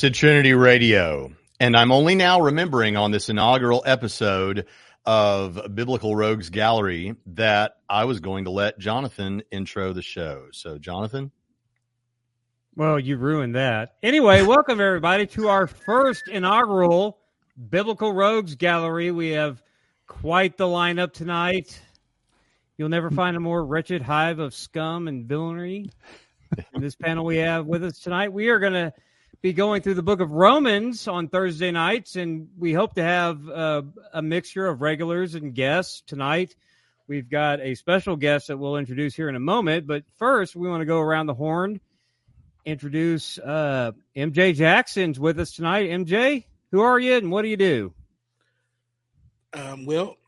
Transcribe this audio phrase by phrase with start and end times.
[0.00, 0.14] All Welcome right.
[0.14, 1.32] to Trinity Radio.
[1.58, 4.66] And I'm only now remembering on this inaugural episode
[5.04, 10.46] of Biblical Rogues Gallery that I was going to let Jonathan intro the show.
[10.52, 11.32] So, Jonathan?
[12.76, 13.96] Well, you ruined that.
[14.02, 17.18] Anyway, welcome everybody to our first inaugural
[17.68, 19.10] Biblical Rogues Gallery.
[19.10, 19.62] We have
[20.06, 21.78] quite the lineup tonight.
[22.78, 25.90] You'll never find a more wretched hive of scum and villainy
[26.74, 28.32] in this panel we have with us tonight.
[28.32, 28.94] We are going to
[29.42, 33.48] be going through the book of Romans on Thursday nights, and we hope to have
[33.48, 36.54] uh, a mixture of regulars and guests tonight.
[37.08, 40.68] We've got a special guest that we'll introduce here in a moment, but first we
[40.68, 41.80] want to go around the horn,
[42.66, 45.88] introduce uh, MJ Jackson's with us tonight.
[45.88, 47.94] MJ, who are you and what do you do?
[49.54, 50.18] Um, well,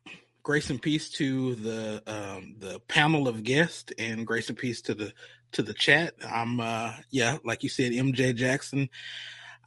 [0.43, 4.95] grace and peace to the um, the panel of guests, and grace and peace to
[4.95, 5.13] the
[5.53, 6.15] to the chat.
[6.29, 8.89] I'm uh yeah, like you said, MJ Jackson.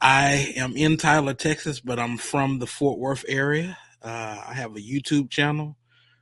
[0.00, 3.78] I am in Tyler, Texas, but I'm from the Fort Worth area.
[4.02, 5.76] Uh, I have a YouTube channel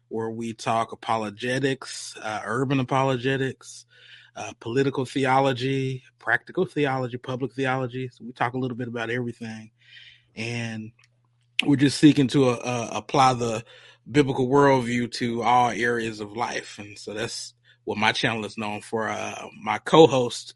[0.09, 3.85] where we talk apologetics, uh, urban apologetics,
[4.37, 8.09] uh, political theology, practical theology, public theology.
[8.09, 9.73] So we talk a little bit about everything,
[10.37, 10.93] and
[11.67, 13.65] we're just seeking to uh, apply the
[14.11, 17.54] biblical worldview to all areas of life, and so that's
[17.85, 19.09] what my channel is known for.
[19.09, 20.55] Uh, my co-host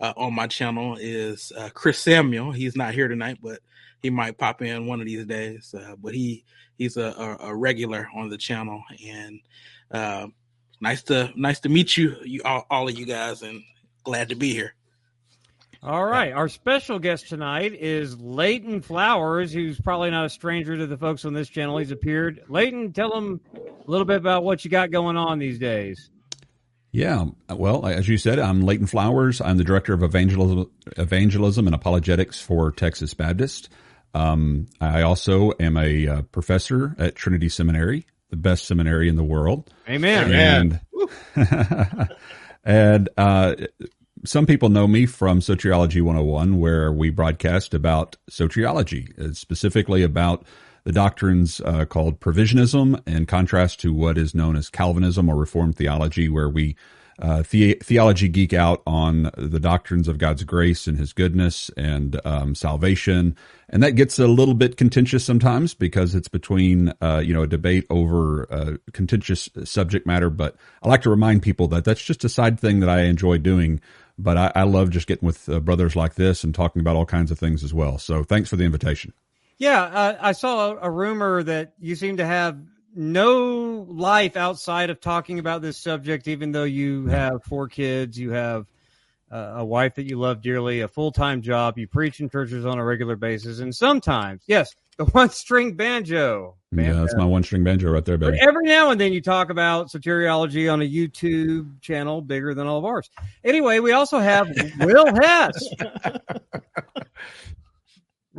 [0.00, 2.52] uh, on my channel is uh, Chris Samuel.
[2.52, 3.60] He's not here tonight, but
[4.02, 5.74] he might pop in one of these days.
[5.74, 6.44] Uh, but he
[6.78, 9.40] he's a, a, a, regular on the channel, and
[9.90, 10.26] uh,
[10.80, 13.62] nice to nice to meet you, you all, all of you guys, and
[14.04, 14.74] glad to be here.
[15.82, 16.32] All right.
[16.32, 21.24] Our special guest tonight is Leighton Flowers, who's probably not a stranger to the folks
[21.24, 21.78] on this channel.
[21.78, 22.42] He's appeared.
[22.48, 26.10] Leighton, tell them a little bit about what you got going on these days.
[26.92, 29.40] Yeah, well, as you said, I'm Leighton Flowers.
[29.40, 33.68] I'm the director of evangelism, evangelism and apologetics for Texas Baptist.
[34.12, 39.22] Um, I also am a uh, professor at Trinity Seminary, the best seminary in the
[39.22, 39.72] world.
[39.88, 40.80] Amen.
[41.36, 42.08] And,
[42.64, 43.54] and uh,
[44.24, 50.44] some people know me from Soteriology 101, where we broadcast about soteriology, uh, specifically about
[50.84, 55.76] the doctrines uh, called provisionism in contrast to what is known as Calvinism or Reformed
[55.76, 56.76] theology, where we
[57.20, 62.18] uh, the- theology geek out on the doctrines of God's grace and His goodness and
[62.24, 63.36] um, salvation,
[63.68, 67.46] and that gets a little bit contentious sometimes because it's between uh, you know a
[67.46, 70.30] debate over uh, contentious subject matter.
[70.30, 73.38] But I like to remind people that that's just a side thing that I enjoy
[73.38, 73.80] doing.
[74.18, 77.06] But I, I love just getting with uh, brothers like this and talking about all
[77.06, 77.96] kinds of things as well.
[77.98, 79.14] So thanks for the invitation.
[79.60, 82.58] Yeah, uh, I saw a, a rumor that you seem to have
[82.94, 88.30] no life outside of talking about this subject, even though you have four kids, you
[88.30, 88.66] have
[89.30, 92.64] uh, a wife that you love dearly, a full time job, you preach in churches
[92.64, 96.56] on a regular basis, and sometimes, yes, the one string banjo.
[96.72, 96.92] banjo.
[96.94, 98.38] Yeah, that's my one string banjo right there, baby.
[98.38, 102.66] But every now and then you talk about soteriology on a YouTube channel bigger than
[102.66, 103.10] all of ours.
[103.44, 104.48] Anyway, we also have
[104.80, 105.68] Will Hess.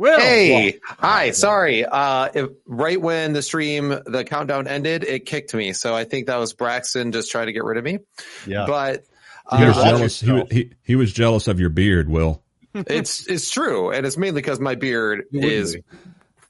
[0.02, 0.18] Will.
[0.18, 1.30] Hey, hi.
[1.30, 1.84] Sorry.
[1.84, 5.74] Uh, if, right when the stream, the countdown ended, it kicked me.
[5.74, 8.00] So I think that was Braxton just trying to get rid of me.
[8.44, 8.64] Yeah.
[8.66, 9.04] But
[9.46, 10.20] uh, he was jealous.
[10.20, 12.42] He, he, he, was jealous of your beard, Will.
[12.74, 15.76] it's it's true, and it's mainly because my beard is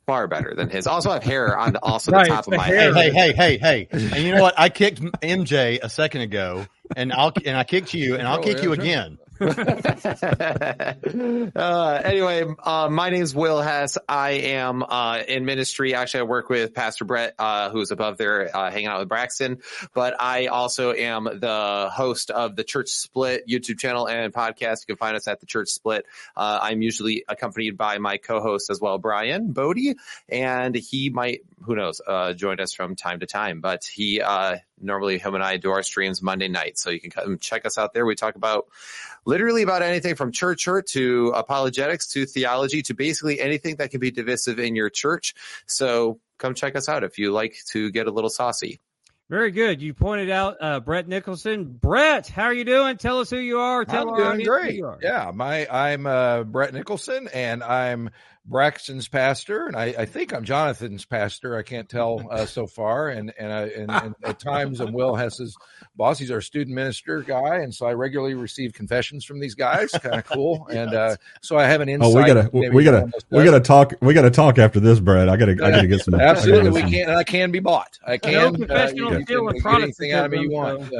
[0.07, 0.87] far better than his.
[0.87, 2.95] Also, I have hair on also right, the top of my head.
[2.95, 4.13] Hey, hey, hey, hey, hey!
[4.15, 4.59] And you know what?
[4.59, 6.65] I kicked MJ a second ago,
[6.97, 9.19] and I'll and I kicked you, and I'll oh, kick yeah, you again.
[11.55, 13.99] Uh, anyway, uh, my name is Will Hess.
[14.09, 15.95] I am uh, in ministry.
[15.95, 19.59] Actually, I work with Pastor Brett, uh, who's above there, uh, hanging out with Braxton.
[19.95, 24.83] But I also am the host of the Church Split YouTube channel and podcast.
[24.83, 26.07] You can find us at the Church Split.
[26.37, 29.97] Uh, I'm usually accompanied by my co-host as well, Brian Bodie,
[30.29, 32.01] and he might, who knows,
[32.37, 33.61] Joined us from time to time.
[33.61, 34.21] But he
[34.81, 37.79] normally him and I do our streams Monday night, so you can come check us
[37.79, 38.05] out there.
[38.05, 38.67] We talk about
[39.25, 44.01] literally about anything from church hurt to apologetics to theology to basically anything that can
[44.01, 45.35] be divisive in your church.
[45.67, 48.81] So come check us out if you like to get a little saucy.
[49.31, 49.81] Very good.
[49.81, 51.65] You pointed out uh, Brett Nicholson.
[51.65, 52.99] Brett, how are you doing?
[52.99, 53.83] Tell us who you are.
[53.85, 54.83] Tell I'm doing great.
[55.01, 58.11] Yeah, my I'm uh, Brett Nicholson, and I'm
[58.45, 61.57] Braxton's pastor, and I, I, think I'm Jonathan's pastor.
[61.57, 65.15] I can't tell uh, so far, and and, I, and, and at times I'm Will
[65.15, 65.57] Hess's
[65.95, 66.19] boss.
[66.19, 69.93] He's our student minister guy, and so I regularly receive confessions from these guys.
[69.93, 72.13] Kind of cool, and uh, so I have an insight.
[72.13, 73.95] Oh, we gotta we gotta we gotta talk.
[74.01, 75.29] We gotta talk after this, Brad.
[75.29, 76.15] I gotta I gotta get some.
[76.15, 77.11] Absolutely, we can.
[77.11, 77.99] I can be bought.
[78.05, 78.55] I can.
[78.55, 80.93] No uh, you can, anything out of me you want.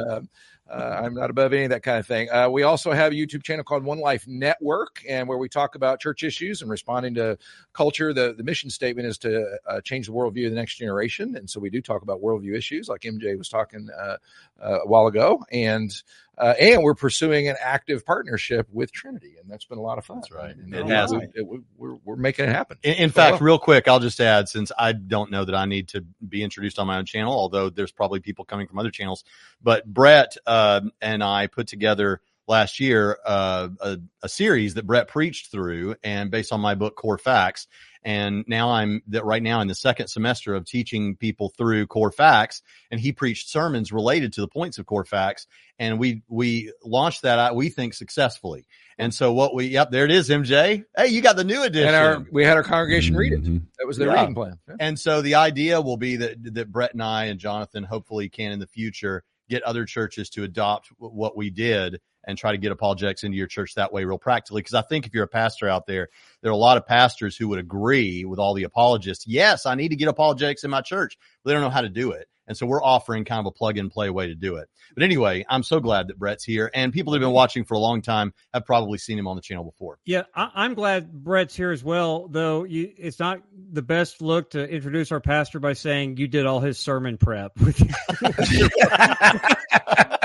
[0.73, 2.31] Uh, I'm not above any of that kind of thing.
[2.31, 5.75] Uh, we also have a YouTube channel called One Life Network, and where we talk
[5.75, 7.37] about church issues and responding to
[7.73, 8.11] culture.
[8.11, 11.35] The, the mission statement is to uh, change the worldview of the next generation.
[11.35, 14.17] And so we do talk about worldview issues, like MJ was talking uh,
[14.59, 15.43] uh, a while ago.
[15.51, 15.93] And
[16.37, 20.05] uh, and we're pursuing an active partnership with Trinity, and that's been a lot of
[20.05, 20.17] fun.
[20.17, 20.55] That's right.
[20.55, 21.11] And, It has.
[21.11, 21.47] We, it,
[21.77, 22.77] we're, we're making it happen.
[22.83, 25.55] In, in So, fact, well, real quick, I'll just add since I don't know that
[25.55, 28.79] I need to be introduced on my own channel, although there's probably people coming from
[28.79, 29.23] other channels.
[29.61, 35.07] But Brett uh, and I put together last year uh, a, a series that Brett
[35.07, 37.67] preached through, and based on my book Core Facts.
[38.05, 42.11] And now I'm that right now in the second semester of teaching people through core
[42.11, 42.61] facts,
[42.91, 45.47] and he preached sermons related to the points of core facts,
[45.79, 48.65] and we we launched that out we think successfully.
[48.97, 50.83] And so what we yep there it is MJ.
[50.95, 51.87] Hey, you got the new edition.
[51.87, 53.43] and our we had our congregation read it.
[53.43, 53.61] Mhm.
[53.79, 54.19] That was the Yeah.
[54.19, 54.59] reading plan.
[54.67, 54.75] Yeah.
[54.79, 58.51] And so the idea will be that that Brett and I and Jonathan hopefully can
[58.51, 62.71] in the future get other churches to adopt what we did and try to get
[62.71, 64.61] apologetics into your church that way real practically.
[64.61, 66.09] Because I think if you're a pastor out there,
[66.41, 69.27] there are a lot of pastors who would agree with all the apologists.
[69.27, 71.89] Yes, I need to get apologetics in my church, but they don't know how to
[71.89, 72.27] do it.
[72.47, 74.67] And so we're offering kind of a plug and play way to do it.
[74.93, 77.75] But anyway, I'm so glad that Brett's here and people that have been watching for
[77.75, 79.99] a long time have probably seen him on the channel before.
[80.05, 82.27] Yeah, I, I'm glad Brett's here as well.
[82.27, 83.41] Though you, it's not
[83.71, 87.53] the best look to introduce our pastor by saying you did all his sermon prep.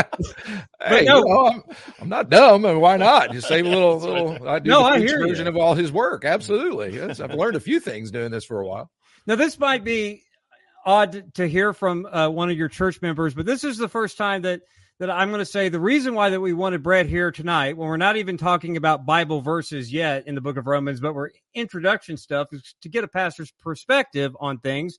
[0.84, 1.62] Hey, no- you know, I'm,
[2.00, 2.62] I'm not dumb.
[2.62, 3.32] Mean, why not?
[3.32, 4.48] Just save a little, little.
[4.48, 5.28] I do No, I hear you.
[5.28, 6.24] version of all his work.
[6.24, 6.94] Absolutely.
[6.96, 8.90] Yes, I've learned a few things doing this for a while.
[9.26, 10.22] Now, this might be
[10.86, 14.16] odd to hear from uh, one of your church members, but this is the first
[14.16, 14.62] time that
[15.00, 17.88] that I'm going to say the reason why that we wanted Brett here tonight, when
[17.88, 21.30] we're not even talking about Bible verses yet in the Book of Romans, but we're
[21.54, 24.98] introduction stuff, is to get a pastor's perspective on things,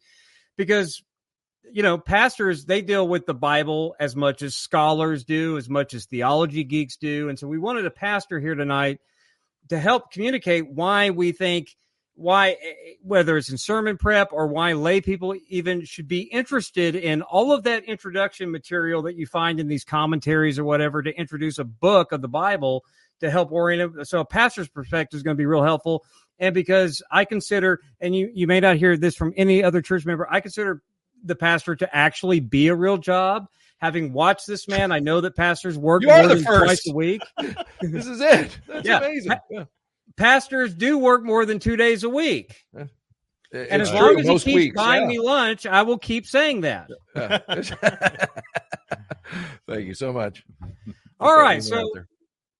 [0.55, 1.03] because
[1.71, 5.93] you know pastors they deal with the Bible as much as scholars do, as much
[5.93, 8.99] as theology geeks do, and so we wanted a pastor here tonight
[9.69, 11.75] to help communicate why we think
[12.19, 16.21] why eh, eh, whether it's in sermon prep or why lay people even should be
[16.21, 21.01] interested in all of that introduction material that you find in these commentaries or whatever
[21.01, 22.83] to introduce a book of the bible
[23.21, 24.05] to help orient it.
[24.05, 26.03] So a pastor's perspective is going to be real helpful.
[26.39, 30.05] And because i consider and you you may not hear this from any other church
[30.05, 30.81] member i consider
[31.23, 33.47] the pastor to actually be a real job
[33.79, 36.63] having watched this man i know that pastors work more than first.
[36.63, 37.21] twice a week
[37.81, 38.57] This is it.
[38.67, 38.97] That's Yeah.
[38.99, 39.31] amazing.
[39.49, 39.63] Yeah.
[40.17, 42.89] pastors do work more than two days a week and
[43.51, 45.07] It's as true, long as he keeps weeks, buying yeah.
[45.07, 46.87] me lunch, I will keep saying that.
[49.67, 50.43] Thank you so much.
[51.19, 51.91] All right, so.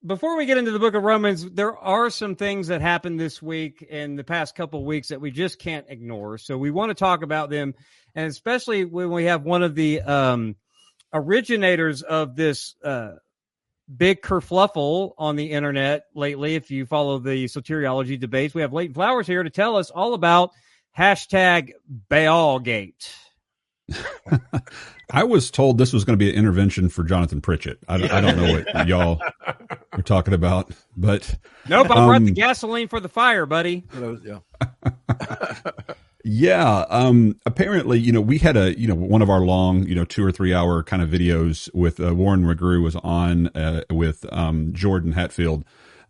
[0.06, 3.42] Before we get into the book of Romans, there are some things that happened this
[3.42, 6.38] week and the past couple weeks that we just can't ignore.
[6.38, 7.76] So we want to talk about them,
[8.16, 10.56] and especially when we have one of the um,
[11.12, 13.16] originators of this uh,
[13.94, 16.56] big kerfluffle on the internet lately.
[16.56, 20.14] If you follow the soteriology debates, we have Leighton Flowers here to tell us all
[20.14, 20.52] about
[20.98, 21.72] hashtag
[22.10, 23.14] Baalgate.
[25.12, 27.80] I was told this was going to be an intervention for Jonathan Pritchett.
[27.88, 29.20] I, I don't know what y'all
[29.92, 31.36] are talking about, but
[31.68, 33.84] Nope, I brought the Um, gasoline for the fire, buddy.
[34.00, 34.40] Was- yeah.
[36.24, 39.96] yeah, um, apparently, you know, we had a, you know, one of our long, you
[39.96, 43.84] know, two or three hour kind of videos with uh, Warren McGrew was on uh,
[43.90, 45.64] with um, Jordan Hatfield.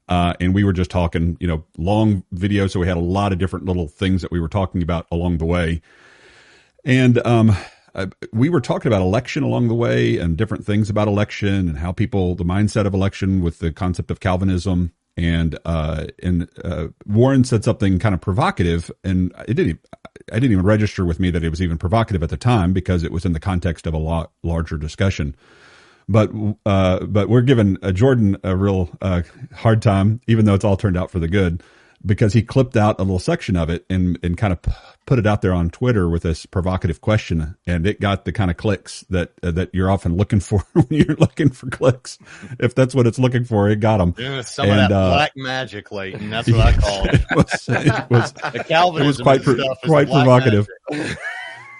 [0.09, 2.65] Uh, and we were just talking, you know, long video.
[2.65, 5.37] So we had a lot of different little things that we were talking about along
[5.37, 5.81] the way.
[6.89, 7.55] And um,
[7.93, 11.77] uh, we were talking about election along the way and different things about election and
[11.77, 14.91] how people, the mindset of election with the concept of Calvinism.
[15.15, 19.81] And uh, and uh, Warren said something kind of provocative, and it didn't.
[20.31, 23.03] I didn't even register with me that it was even provocative at the time because
[23.03, 25.35] it was in the context of a lot larger discussion.
[26.07, 26.31] But
[26.65, 30.77] uh, but we're giving uh, Jordan a real uh, hard time, even though it's all
[30.77, 31.61] turned out for the good,
[32.05, 34.59] because he clipped out a little section of it and and kind of
[35.05, 38.49] put it out there on Twitter with this provocative question, and it got the kind
[38.51, 42.17] of clicks that uh, that you're often looking for when you're looking for clicks.
[42.59, 44.13] If that's what it's looking for, it got them.
[44.43, 46.29] Some And, of that uh, black magic, Leighton.
[46.29, 47.15] That's what I call it.
[47.31, 50.67] it was, it was The Calvinism It was quite pro- stuff quite provocative.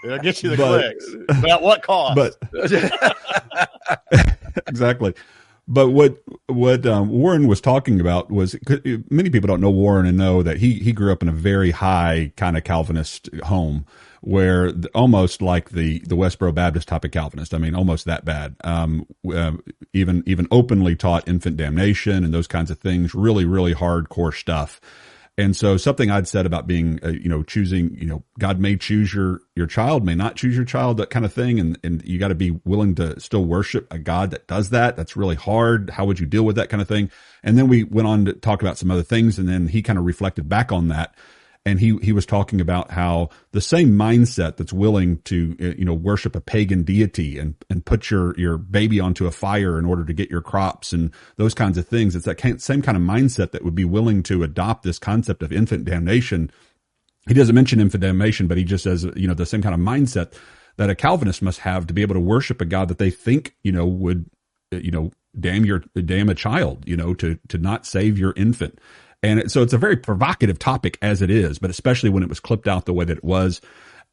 [0.04, 1.42] It'll get you the But- clicks.
[1.42, 2.16] But at what cost?
[2.16, 2.36] but
[4.68, 5.14] exactly.
[5.72, 8.56] But what what um, Warren was talking about was
[9.12, 11.70] many people don't know Warren and know that he he grew up in a very
[11.70, 13.86] high kind of Calvinist home
[14.22, 17.54] where the, almost like the the Westboro Baptist type of Calvinist.
[17.54, 18.56] I mean, almost that bad.
[18.64, 19.54] Um, uh,
[19.94, 23.14] even even openly taught infant damnation and those kinds of things.
[23.14, 24.82] Really, really hardcore stuff.
[25.40, 28.76] And so something I'd said about being, uh, you know, choosing, you know, God may
[28.76, 31.62] choose your, your child, may not choose your child, that kind of thing.
[31.62, 34.98] And, and you got to be willing to still worship a God that does that.
[34.98, 35.92] That's really hard.
[35.92, 37.10] How would you deal with that kind of thing?
[37.42, 39.40] And then we went on to talk about some other things.
[39.40, 41.16] And then he kind of reflected back on that
[41.66, 45.86] and he he was talking about how the same mindset that's willing to uh, you
[45.86, 49.86] know worship a pagan deity and and put your your baby onto a fire in
[49.86, 53.04] order to get your crops and those kinds of things it's that same kind of
[53.04, 56.52] mindset that would be willing to adopt this concept of infant damnation.
[57.28, 59.82] He doesn't mention infant damnation but he just says you know the same kind of
[59.82, 60.34] mindset
[60.78, 63.56] that a calvinist must have to be able to worship a god that they think
[63.64, 64.30] you know would
[64.74, 68.34] uh, you know damn your damn a child you know to to not save your
[68.36, 68.80] infant
[69.22, 72.40] and so it's a very provocative topic as it is, but especially when it was
[72.40, 73.62] clipped out the way that it was.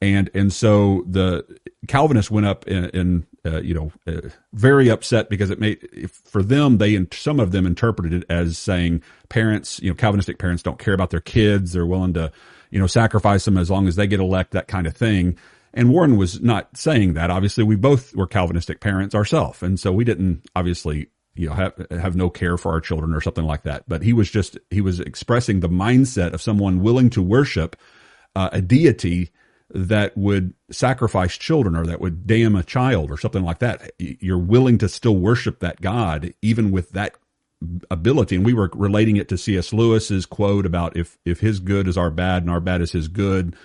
[0.02, 1.46] And, and so the
[1.88, 6.42] Calvinists went up in, in uh, you know, uh, very upset because it made, for
[6.42, 10.62] them, they, and some of them interpreted it as saying parents, you know, Calvinistic parents
[10.62, 11.72] don't care about their kids.
[11.72, 12.30] They're willing to,
[12.70, 15.38] you know, sacrifice them as long as they get elect, that kind of thing.
[15.72, 17.30] And Warren was not saying that.
[17.30, 19.62] Obviously, we both were Calvinistic parents ourselves.
[19.62, 23.20] And so we didn't obviously you know have have no care for our children or
[23.20, 23.84] something like that.
[23.88, 27.76] But he was just he was expressing the mindset of someone willing to worship
[28.34, 29.30] uh, a deity
[29.70, 33.90] that would sacrifice children or that would damn a child or something like that.
[33.98, 37.16] You're willing to still worship that god even with that
[37.90, 38.36] ability.
[38.36, 41.96] And we were relating it to cs lewis's quote about if if his good is
[41.96, 43.56] our bad and our bad is his good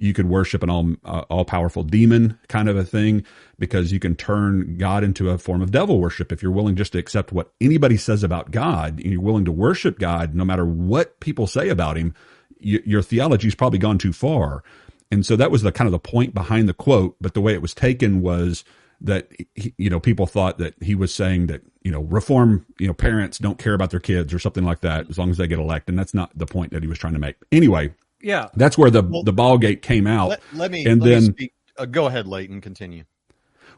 [0.00, 3.24] you could worship an all uh, all powerful demon kind of a thing
[3.58, 6.32] because you can turn God into a form of devil worship.
[6.32, 9.52] If you're willing just to accept what anybody says about God and you're willing to
[9.52, 12.14] worship God no matter what people say about him
[12.58, 14.64] you, your theology's probably gone too far.
[15.10, 17.52] And so that was the kind of the point behind the quote but the way
[17.52, 18.64] it was taken was
[19.02, 22.92] that you know people thought that he was saying that you know reform you know
[22.94, 25.58] parents don't care about their kids or something like that as long as they get
[25.58, 25.92] elected.
[25.92, 27.36] And that's not the point that he was trying to make.
[27.52, 30.30] Anyway yeah, that's where the well, the Baalgate came out.
[30.30, 32.60] Let, let me and let then me uh, go ahead, Leighton.
[32.60, 33.04] Continue.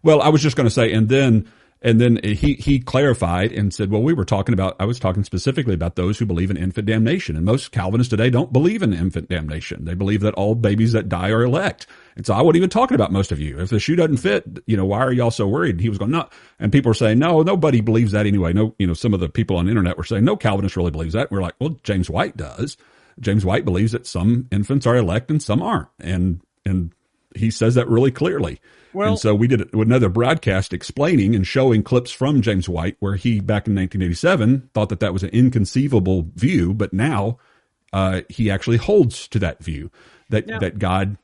[0.02, 1.50] Well, I was just going to say, and then
[1.82, 5.24] and then he he clarified and said, well, we were talking about I was talking
[5.24, 8.92] specifically about those who believe in infant damnation, and most Calvinists today don't believe in
[8.92, 9.84] infant damnation.
[9.84, 11.86] They believe that all babies that die are elect.
[12.14, 13.58] And so I wasn't even talking about most of you.
[13.58, 15.76] If the shoe doesn't fit, you know, why are y'all so worried?
[15.76, 16.28] And he was going, no.
[16.58, 18.52] And people were saying, no, nobody believes that anyway.
[18.52, 20.90] No, you know, some of the people on the internet were saying, no, Calvinist really
[20.90, 21.30] believes that.
[21.30, 22.76] we're like, well, James White does.
[23.22, 25.88] James White believes that some infants are elect and some aren't.
[25.98, 26.92] And, and
[27.34, 28.60] he says that really clearly.
[28.92, 33.16] Well, and so we did another broadcast explaining and showing clips from James White where
[33.16, 37.38] he back in 1987 thought that that was an inconceivable view, but now
[37.92, 39.90] uh, he actually holds to that view
[40.28, 40.58] that yeah.
[40.58, 41.16] that God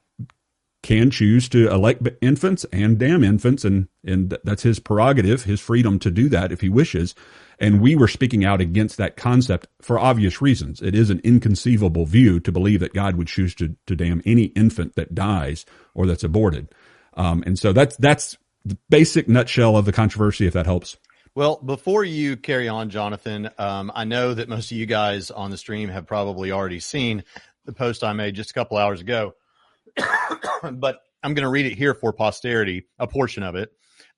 [0.82, 5.98] can choose to elect infants and damn infants, and and that's his prerogative, his freedom
[5.98, 7.14] to do that if he wishes.
[7.60, 10.80] And we were speaking out against that concept for obvious reasons.
[10.80, 14.44] It is an inconceivable view to believe that God would choose to, to damn any
[14.44, 16.68] infant that dies or that's aborted.
[17.14, 20.96] Um, and so that's, that's the basic nutshell of the controversy, if that helps.
[21.34, 25.50] Well, before you carry on, Jonathan, um, I know that most of you guys on
[25.50, 27.24] the stream have probably already seen
[27.64, 29.34] the post I made just a couple hours ago,
[30.72, 33.70] but I'm going to read it here for posterity, a portion of it.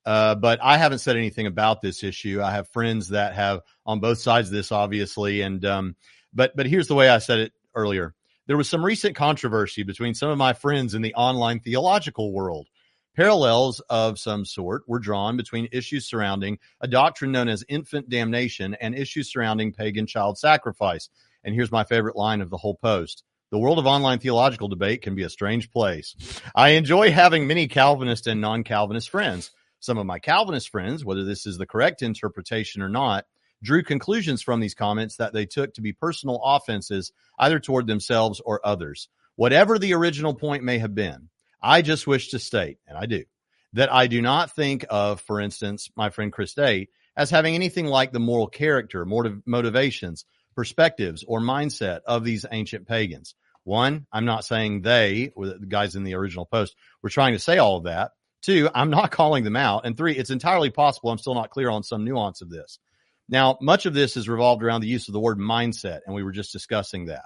[0.05, 2.41] Uh, but I haven't said anything about this issue.
[2.41, 5.41] I have friends that have on both sides of this, obviously.
[5.41, 5.95] And, um,
[6.33, 8.15] but, but here's the way I said it earlier.
[8.47, 12.67] There was some recent controversy between some of my friends in the online theological world.
[13.15, 18.73] Parallels of some sort were drawn between issues surrounding a doctrine known as infant damnation
[18.75, 21.09] and issues surrounding pagan child sacrifice.
[21.43, 23.23] And here's my favorite line of the whole post.
[23.51, 26.15] The world of online theological debate can be a strange place.
[26.55, 29.51] I enjoy having many Calvinist and non Calvinist friends.
[29.81, 33.25] Some of my Calvinist friends, whether this is the correct interpretation or not,
[33.61, 38.39] drew conclusions from these comments that they took to be personal offenses either toward themselves
[38.39, 39.09] or others.
[39.35, 41.27] Whatever the original point may have been,
[41.61, 43.25] I just wish to state, and I do,
[43.73, 47.87] that I do not think of, for instance, my friend Chris Day as having anything
[47.87, 50.23] like the moral character, motiv- motivations,
[50.55, 53.35] perspectives, or mindset of these ancient pagans.
[53.63, 57.57] One, I'm not saying they, the guys in the original post, were trying to say
[57.57, 58.11] all of that.
[58.41, 59.85] Two, I'm not calling them out.
[59.85, 62.79] And three, it's entirely possible I'm still not clear on some nuance of this.
[63.29, 66.23] Now, much of this is revolved around the use of the word mindset, and we
[66.23, 67.25] were just discussing that.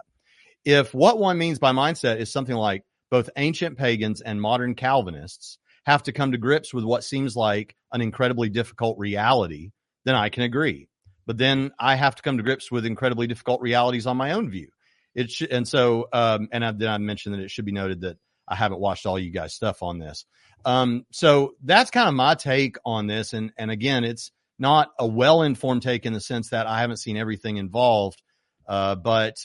[0.64, 5.58] If what one means by mindset is something like both ancient pagans and modern Calvinists
[5.86, 9.72] have to come to grips with what seems like an incredibly difficult reality,
[10.04, 10.90] then I can agree.
[11.26, 14.50] But then I have to come to grips with incredibly difficult realities on my own
[14.50, 14.70] view.
[15.16, 18.18] It and so, um, and I, then I mentioned that it should be noted that
[18.48, 20.26] I haven't watched all you guys stuff on this.
[20.66, 23.34] Um, so that's kind of my take on this.
[23.34, 26.98] And, and again, it's not a well informed take in the sense that I haven't
[26.98, 28.22] seen everything involved.
[28.68, 29.38] Uh, but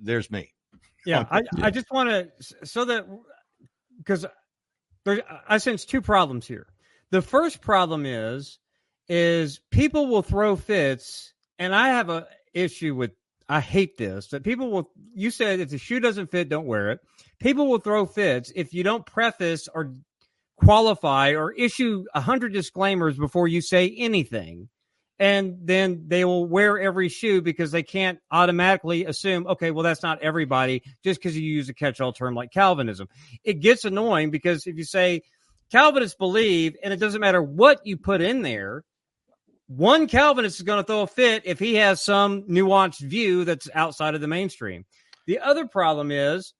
[0.00, 0.54] there's me.
[1.04, 3.06] Yeah, I, I just want to so that
[3.98, 4.24] because
[5.04, 6.66] there I sense two problems here.
[7.10, 8.58] The first problem is
[9.08, 13.12] is people will throw fits, and I have a issue with.
[13.48, 14.90] I hate this that people will.
[15.14, 17.00] You said if the shoe doesn't fit, don't wear it.
[17.40, 19.94] People will throw fits if you don't preface or
[20.56, 24.68] qualify or issue a hundred disclaimers before you say anything
[25.18, 30.02] and then they will wear every shoe because they can't automatically assume, okay, well, that's
[30.02, 33.08] not everybody just because you use a catch all term like Calvinism.
[33.44, 35.22] It gets annoying because if you say
[35.70, 38.84] Calvinists believe, and it doesn't matter what you put in there,
[39.68, 43.68] one Calvinist is going to throw a fit if he has some nuanced view that's
[43.74, 44.84] outside of the mainstream.
[45.26, 46.54] The other problem is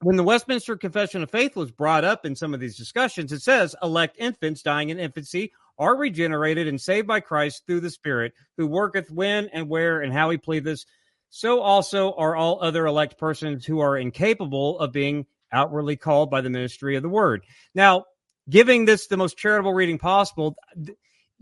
[0.00, 3.40] when the Westminster Confession of Faith was brought up in some of these discussions, it
[3.40, 8.32] says elect infants dying in infancy are regenerated and saved by Christ through the Spirit,
[8.56, 10.84] who worketh when and where and how he pleaseth.
[11.30, 16.40] So also are all other elect persons who are incapable of being outwardly called by
[16.40, 17.44] the ministry of the word.
[17.74, 18.04] Now,
[18.48, 20.56] giving this the most charitable reading possible,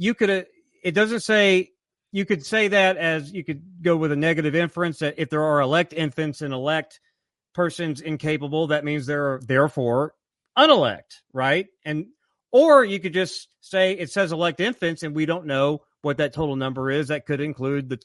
[0.00, 0.46] you could,
[0.82, 1.72] it doesn't say,
[2.10, 5.44] you could say that as you could go with a negative inference that if there
[5.44, 7.00] are elect infants and elect
[7.54, 10.14] persons incapable, that means there are therefore
[10.56, 11.66] unelect, right?
[11.84, 12.06] And
[12.50, 16.32] or you could just say it says elect infants and we don't know what that
[16.32, 17.08] total number is.
[17.08, 18.00] That could include the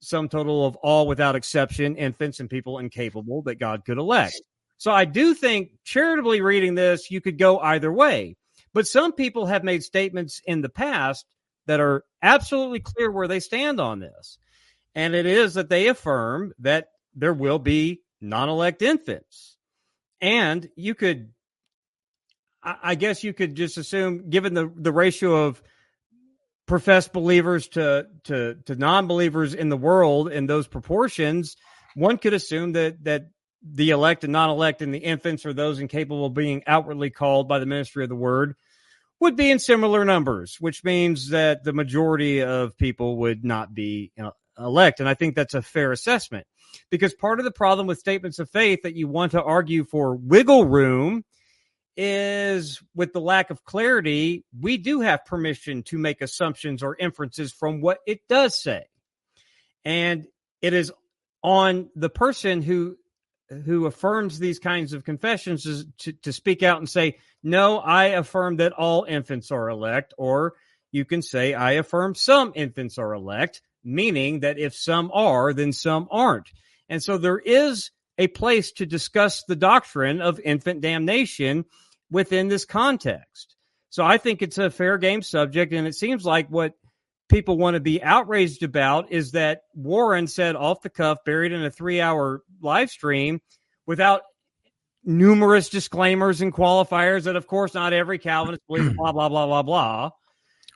[0.00, 4.42] sum total of all without exception infants and people incapable that God could elect.
[4.78, 8.36] So I do think charitably reading this, you could go either way.
[8.72, 11.26] But some people have made statements in the past
[11.66, 14.38] that are absolutely clear where they stand on this.
[14.94, 19.56] And it is that they affirm that there will be non elect infants.
[20.20, 21.30] And you could
[22.62, 25.62] I guess you could just assume, given the, the ratio of
[26.66, 31.56] professed believers to, to, to non-believers in the world in those proportions,
[31.94, 33.30] one could assume that, that
[33.62, 37.58] the elect and non-elect and the infants or those incapable of being outwardly called by
[37.58, 38.54] the ministry of the word
[39.20, 44.12] would be in similar numbers, which means that the majority of people would not be
[44.58, 45.00] elect.
[45.00, 46.46] And I think that's a fair assessment
[46.90, 50.16] because part of the problem with statements of faith that you want to argue for
[50.16, 51.24] wiggle room–
[52.02, 57.52] is with the lack of clarity, we do have permission to make assumptions or inferences
[57.52, 58.86] from what it does say.
[59.84, 60.26] And
[60.62, 60.90] it is
[61.42, 62.96] on the person who
[63.64, 68.06] who affirms these kinds of confessions is to, to speak out and say, no, I
[68.06, 70.54] affirm that all infants are elect, or
[70.92, 75.72] you can say, I affirm some infants are elect, meaning that if some are, then
[75.72, 76.50] some aren't.
[76.88, 81.64] And so there is a place to discuss the doctrine of infant damnation
[82.10, 83.56] within this context.
[83.88, 85.72] So I think it's a fair game subject.
[85.72, 86.74] And it seems like what
[87.30, 91.64] people want to be outraged about is that Warren said off the cuff, buried in
[91.64, 93.40] a three hour live stream
[93.86, 94.22] without
[95.04, 99.62] numerous disclaimers and qualifiers that, of course, not every Calvinist believes, blah, blah, blah, blah,
[99.62, 100.10] blah.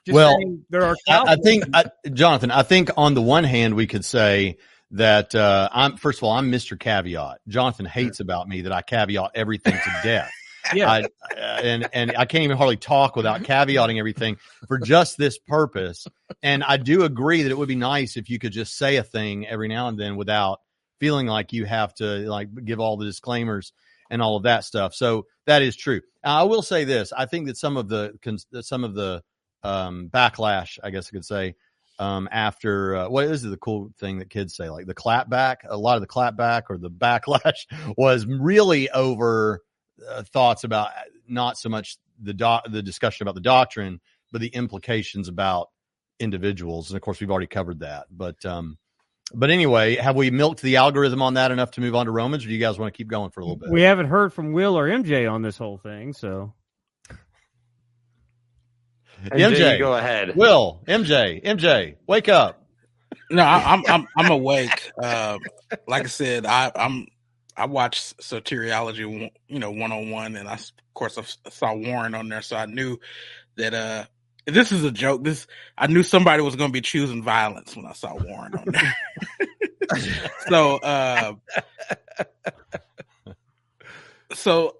[0.05, 0.35] Just well,
[0.69, 0.95] there are.
[1.07, 4.57] I, I think, I, Jonathan, I think on the one hand, we could say
[4.91, 6.79] that uh, I'm, first of all, I'm Mr.
[6.79, 7.39] Caveat.
[7.47, 10.31] Jonathan hates about me that I caveat everything to death.
[10.73, 10.89] Yeah.
[10.89, 11.03] I,
[11.37, 16.07] and and I can't even hardly talk without caveating everything for just this purpose.
[16.41, 19.03] And I do agree that it would be nice if you could just say a
[19.03, 20.59] thing every now and then without
[20.99, 23.73] feeling like you have to like give all the disclaimers
[24.09, 24.93] and all of that stuff.
[24.93, 26.01] So that is true.
[26.23, 28.13] I will say this: I think that some of the
[28.61, 29.23] some of the
[29.63, 31.55] um, backlash, I guess I could say,
[31.99, 35.57] um, after uh, what is the cool thing that kids say, like the clapback?
[35.67, 37.65] A lot of the clapback or the backlash
[37.97, 39.61] was really over
[40.09, 43.99] uh, thoughts about uh, not so much the do- the discussion about the doctrine,
[44.31, 45.69] but the implications about
[46.19, 46.89] individuals.
[46.89, 48.07] And of course, we've already covered that.
[48.11, 48.77] But um,
[49.33, 52.45] but anyway, have we milked the algorithm on that enough to move on to Romans,
[52.45, 53.71] or do you guys want to keep going for a little bit?
[53.71, 56.53] We haven't heard from Will or MJ on this whole thing, so.
[59.31, 60.35] MJ, MJ go ahead.
[60.35, 62.61] Will, MJ, MJ, wake up.
[63.31, 64.91] No, I, am I'm I'm awake.
[65.01, 65.39] Uh,
[65.87, 67.07] like I said, I, I'm
[67.57, 72.13] I watched Soteriology, you know, one on one, and I, of course, I saw Warren
[72.13, 72.99] on there, so I knew
[73.55, 74.05] that uh,
[74.45, 75.23] this is a joke.
[75.23, 78.65] This I knew somebody was going to be choosing violence when I saw Warren on
[78.67, 78.95] there.
[80.49, 81.33] so, uh,
[84.33, 84.77] so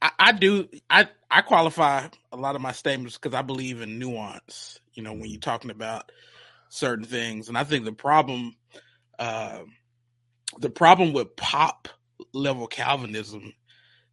[0.00, 3.98] I, I, do I I qualify a lot of my statements because I believe in
[3.98, 4.80] nuance.
[4.94, 6.10] You know, when you're talking about
[6.70, 8.56] certain things, and I think the problem.
[9.18, 9.60] Uh,
[10.58, 11.88] the problem with pop
[12.34, 13.52] level Calvinism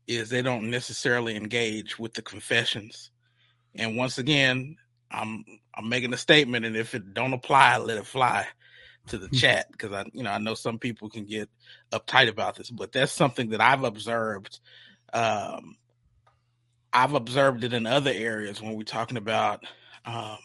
[0.08, 3.12] is they don't necessarily engage with the confessions.
[3.76, 4.78] And once again,
[5.12, 5.46] I'm
[5.76, 8.48] I'm making a statement, and if it don't apply, let it fly.
[9.08, 11.50] to the chat because I you know I know some people can get
[11.92, 14.60] uptight about this, but that's something that I've observed.
[15.14, 15.78] Um,
[16.94, 19.64] I've observed it in other areas when we're talking about
[20.06, 20.40] um,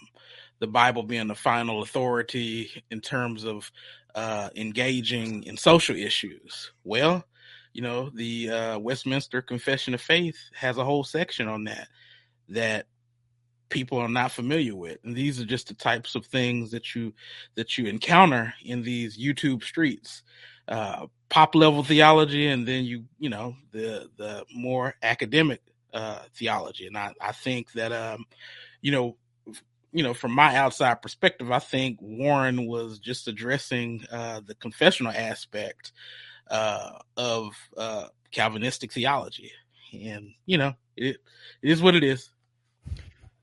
[0.60, 3.70] the Bible being the final authority in terms of
[4.14, 6.72] uh, engaging in social issues.
[6.84, 7.24] Well,
[7.72, 11.88] you know, the uh, Westminster Confession of Faith has a whole section on that
[12.48, 12.86] that
[13.72, 14.98] people are not familiar with.
[15.02, 17.12] And these are just the types of things that you
[17.54, 20.22] that you encounter in these youtube streets.
[20.68, 25.62] Uh pop level theology and then you you know the the more academic
[25.94, 26.86] uh theology.
[26.86, 28.26] And i i think that um
[28.82, 29.16] you know
[29.92, 35.12] you know from my outside perspective i think warren was just addressing uh the confessional
[35.12, 35.92] aspect
[36.50, 39.52] uh of uh calvinistic theology
[39.92, 41.16] and you know it,
[41.62, 42.30] it is what it is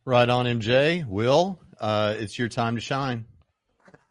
[0.09, 1.05] Right on, MJ.
[1.07, 3.25] Will, uh, it's your time to shine.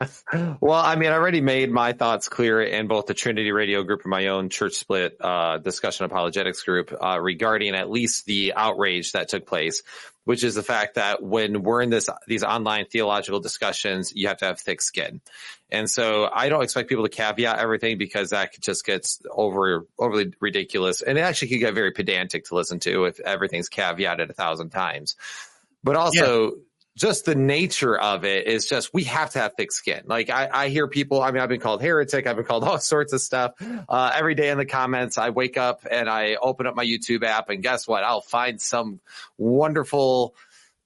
[0.61, 4.03] well, I mean, I already made my thoughts clear in both the Trinity Radio group
[4.05, 9.13] and my own church split uh, discussion apologetics group uh, regarding at least the outrage
[9.13, 9.83] that took place,
[10.25, 14.39] which is the fact that when we're in this these online theological discussions, you have
[14.39, 15.21] to have thick skin,
[15.69, 20.33] and so I don't expect people to caveat everything because that just gets over overly
[20.39, 24.35] ridiculous, and it actually can get very pedantic to listen to if everything's caveated a
[24.35, 25.17] thousand times.
[25.83, 26.51] But also yeah.
[26.99, 30.03] Just the nature of it is just we have to have thick skin.
[30.07, 31.23] Like I, I, hear people.
[31.23, 32.27] I mean, I've been called heretic.
[32.27, 33.53] I've been called all sorts of stuff
[33.89, 35.17] uh, every day in the comments.
[35.17, 38.03] I wake up and I open up my YouTube app, and guess what?
[38.03, 39.01] I'll find some
[39.37, 40.35] wonderful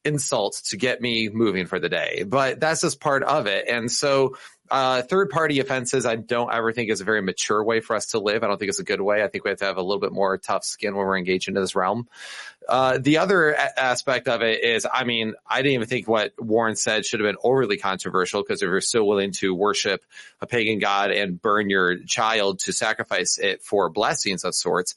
[0.04, 2.24] insults to get me moving for the day.
[2.26, 3.66] But that's just part of it.
[3.68, 4.36] And so
[4.70, 8.06] uh, third party offenses, I don't ever think is a very mature way for us
[8.06, 8.42] to live.
[8.42, 9.22] I don't think it's a good way.
[9.22, 11.48] I think we have to have a little bit more tough skin when we're engaged
[11.48, 12.08] into this realm.
[12.68, 16.32] Uh, the other a- aspect of it is, I mean, I didn't even think what
[16.38, 20.04] Warren said should have been overly controversial because if you're still willing to worship
[20.40, 24.94] a pagan god and burn your child to sacrifice it for blessings of sorts,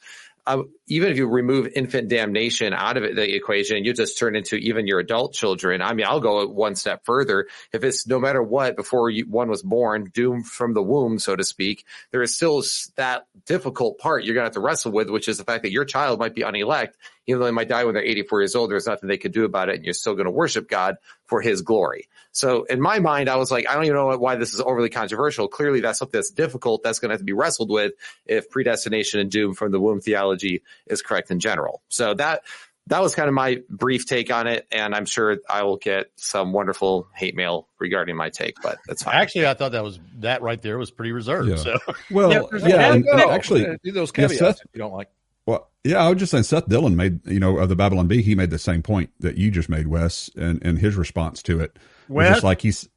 [0.48, 4.36] uh, even if you remove infant damnation out of it, the equation, you just turn
[4.36, 5.82] into even your adult children.
[5.82, 7.48] I mean, I'll go one step further.
[7.74, 11.36] If it's no matter what, before you, one was born, doomed from the womb, so
[11.36, 12.64] to speak, there is still
[12.96, 15.72] that difficult part you're going to have to wrestle with, which is the fact that
[15.72, 18.70] your child might be unelect, even though they might die when they're 84 years old.
[18.70, 21.42] There's nothing they could do about it, and you're still going to worship God for
[21.42, 22.08] His glory.
[22.36, 24.90] So in my mind, I was like, I don't even know why this is overly
[24.90, 25.48] controversial.
[25.48, 26.84] Clearly, that's something that's difficult.
[26.84, 27.94] That's going to have to be wrestled with
[28.26, 31.82] if predestination and doom from the womb theology is correct in general.
[31.88, 32.44] So that
[32.88, 36.12] that was kind of my brief take on it, and I'm sure I will get
[36.18, 39.16] some wonderful hate mail regarding my take, but that's fine.
[39.16, 41.50] Actually, I thought that was that right there was pretty reserved.
[41.50, 41.56] Yeah.
[41.56, 41.78] So
[42.12, 45.10] well, yeah, yeah and, and actually, do those caveats yeah, Seth, you don't like.
[45.46, 48.22] Well, yeah, I was just saying Seth Dillon made you know of the Babylon Bee,
[48.22, 51.62] he made the same point that you just made, Wes, and and his response to
[51.62, 52.88] it was just like he's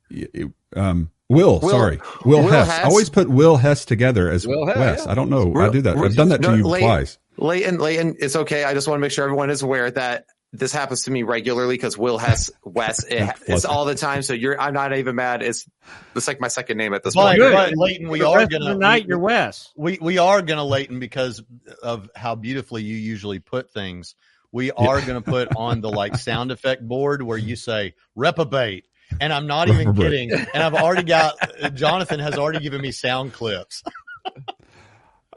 [0.75, 2.69] um Will, Will, sorry, Will, Will Hess.
[2.69, 2.85] Hess.
[2.87, 5.05] Always put Will Hess together as Will Wes.
[5.05, 5.13] Yeah.
[5.13, 5.47] I don't know.
[5.47, 5.99] We're, I do that.
[5.99, 7.19] I've done that to no, you Leighton, twice.
[7.37, 8.65] Leighton, Leighton, it's okay.
[8.65, 11.75] I just want to make sure everyone is aware that this happens to me regularly
[11.75, 14.23] because Will Hess Wes it, it's all the time.
[14.23, 15.43] So you're I'm not even mad.
[15.43, 15.69] It's
[16.15, 17.53] it's like my second name at this but, point.
[17.53, 19.71] But Leighton, we are gonna night you're Wes.
[19.77, 21.43] We we are gonna Leighton because
[21.83, 24.15] of how beautifully you usually put things.
[24.51, 25.07] We are yeah.
[25.07, 28.87] gonna put on the like sound effect board where you say reprobate
[29.21, 30.33] and I'm not even kidding.
[30.33, 31.37] And I've already got
[31.75, 33.83] Jonathan has already given me sound clips.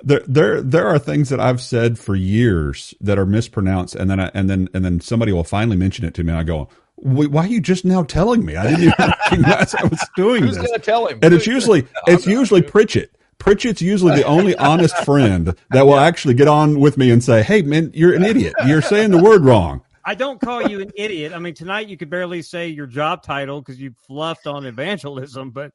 [0.03, 4.19] there, there, there are things that I've said for years that are mispronounced, and then,
[4.19, 6.69] I, and then, and then somebody will finally mention it to me, and I go,
[6.95, 8.55] "Why are you just now telling me?
[8.55, 11.19] I didn't even recognize I was doing Who's this." going to tell him?
[11.21, 13.15] And it's usually, it's usually Pritchett.
[13.39, 17.43] Pritchett's usually the only honest friend that will actually get on with me and say,
[17.43, 18.53] "Hey, man, you're an idiot.
[18.65, 21.33] You're saying the word wrong." I don't call you an idiot.
[21.33, 25.51] I mean, tonight you could barely say your job title because you fluffed on evangelism,
[25.51, 25.71] but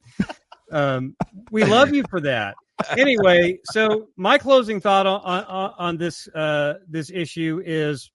[0.71, 1.15] um,
[1.51, 2.55] we love you for that.
[2.97, 8.11] Anyway, so my closing thought on on, on this uh, this issue is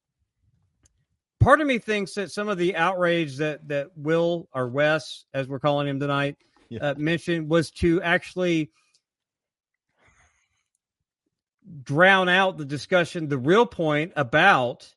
[1.40, 5.48] part of me thinks that some of the outrage that that Will or Wes, as
[5.48, 6.37] we're calling him tonight,
[6.68, 6.90] yeah.
[6.90, 8.70] uh, mentioned was to actually
[11.83, 14.92] drown out the discussion, the real point about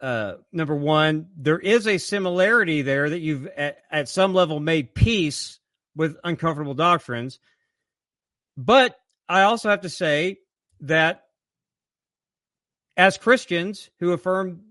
[0.00, 4.94] uh, number one, there is a similarity there that you've at, at some level made
[4.94, 5.58] peace
[5.94, 7.38] with uncomfortable doctrines.
[8.56, 8.96] But
[9.28, 10.38] I also have to say
[10.80, 11.24] that
[12.96, 14.62] as Christians who affirm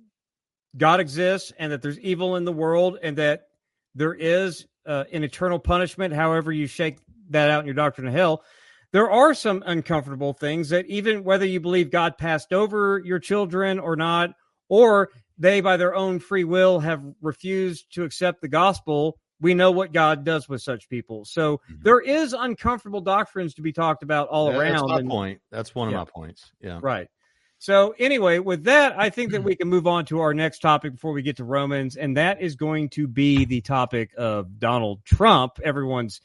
[0.78, 3.48] God exists and that there's evil in the world and that
[3.94, 6.98] there is uh, an eternal punishment, however you shake
[7.30, 8.44] that out in your doctrine of hell,
[8.92, 13.80] there are some uncomfortable things that even whether you believe God passed over your children
[13.80, 14.32] or not,
[14.70, 19.70] or they, by their own free will, have refused to accept the gospel we know
[19.70, 21.26] what God does with such people.
[21.26, 21.84] So Mhm.
[21.84, 24.72] there is uncomfortable doctrines to be talked about all Yeah, around.
[24.74, 25.42] That's my and- point.
[25.52, 26.54] That's one of my points.
[26.62, 26.80] Yeah.
[26.82, 27.10] Right.
[27.58, 30.94] So anyway, with that, I think that we can move on to our next topic
[30.94, 35.04] before we get to Romans, and that is going to be the topic of Donald
[35.04, 36.22] Trump, everyone's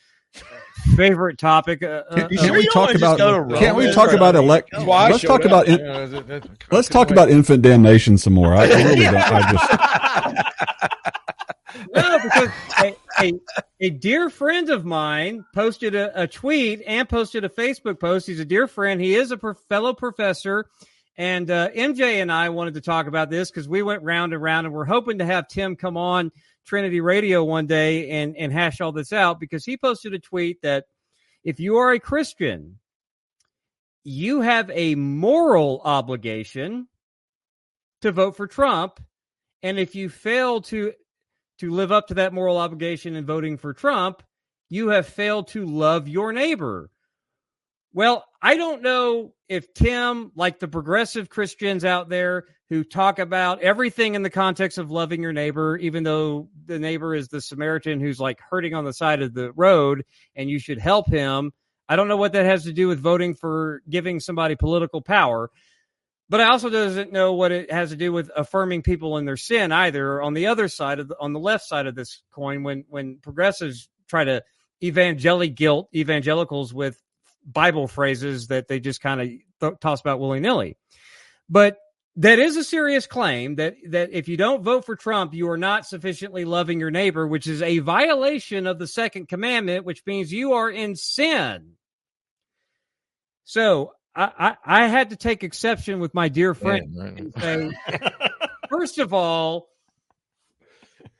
[0.96, 1.82] favorite topic.
[1.82, 3.18] Uh, uh, Can't, uh, can't we talk about?
[3.18, 4.70] go Can't we talk about elect?
[4.72, 5.68] That's why I Let's talk about.
[5.68, 5.78] in-
[6.10, 8.54] that- that- let's talk about infant damnation some more.
[8.54, 9.16] I, I really don't.
[9.16, 9.70] I just.
[11.94, 12.48] no, because
[12.80, 13.32] a, a,
[13.80, 18.26] a dear friend of mine posted a, a tweet and posted a Facebook post.
[18.26, 19.00] He's a dear friend.
[19.00, 20.66] He is a pro- fellow professor.
[21.16, 24.42] And uh, MJ and I wanted to talk about this because we went round and
[24.42, 26.32] round, and we're hoping to have Tim come on
[26.66, 30.62] Trinity Radio one day and, and hash all this out because he posted a tweet
[30.62, 30.84] that
[31.44, 32.78] if you are a Christian,
[34.04, 36.88] you have a moral obligation
[38.02, 39.00] to vote for Trump.
[39.62, 40.92] And if you fail to
[41.58, 44.22] to live up to that moral obligation in voting for Trump,
[44.70, 46.90] you have failed to love your neighbor.
[47.92, 53.60] Well, I don't know if Tim, like the progressive Christians out there who talk about
[53.60, 58.00] everything in the context of loving your neighbor, even though the neighbor is the Samaritan
[58.00, 60.04] who's like hurting on the side of the road
[60.36, 61.52] and you should help him.
[61.88, 65.50] I don't know what that has to do with voting for giving somebody political power.
[66.28, 69.36] But I also doesn't know what it has to do with affirming people in their
[69.36, 70.22] sin either.
[70.22, 73.18] On the other side of the, on the left side of this coin, when when
[73.20, 74.44] progressives try to
[74.80, 77.02] evangelic guilt evangelicals with
[77.44, 79.28] Bible phrases that they just kind of
[79.60, 80.76] th- toss about willy nilly,
[81.48, 81.76] but
[82.16, 85.56] that is a serious claim that that if you don't vote for Trump, you are
[85.56, 90.32] not sufficiently loving your neighbor, which is a violation of the second commandment, which means
[90.32, 91.72] you are in sin.
[93.44, 97.98] So I, I, I had to take exception with my dear friend Man, and say,
[98.70, 99.68] first of all,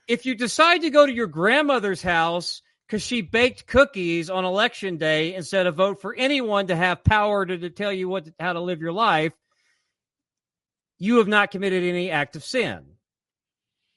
[0.09, 4.97] if you decide to go to your grandmother's house because she baked cookies on election
[4.97, 8.53] day instead of vote for anyone to have power to, to tell you what how
[8.53, 9.33] to live your life,
[11.01, 12.85] you have not committed any act of sin.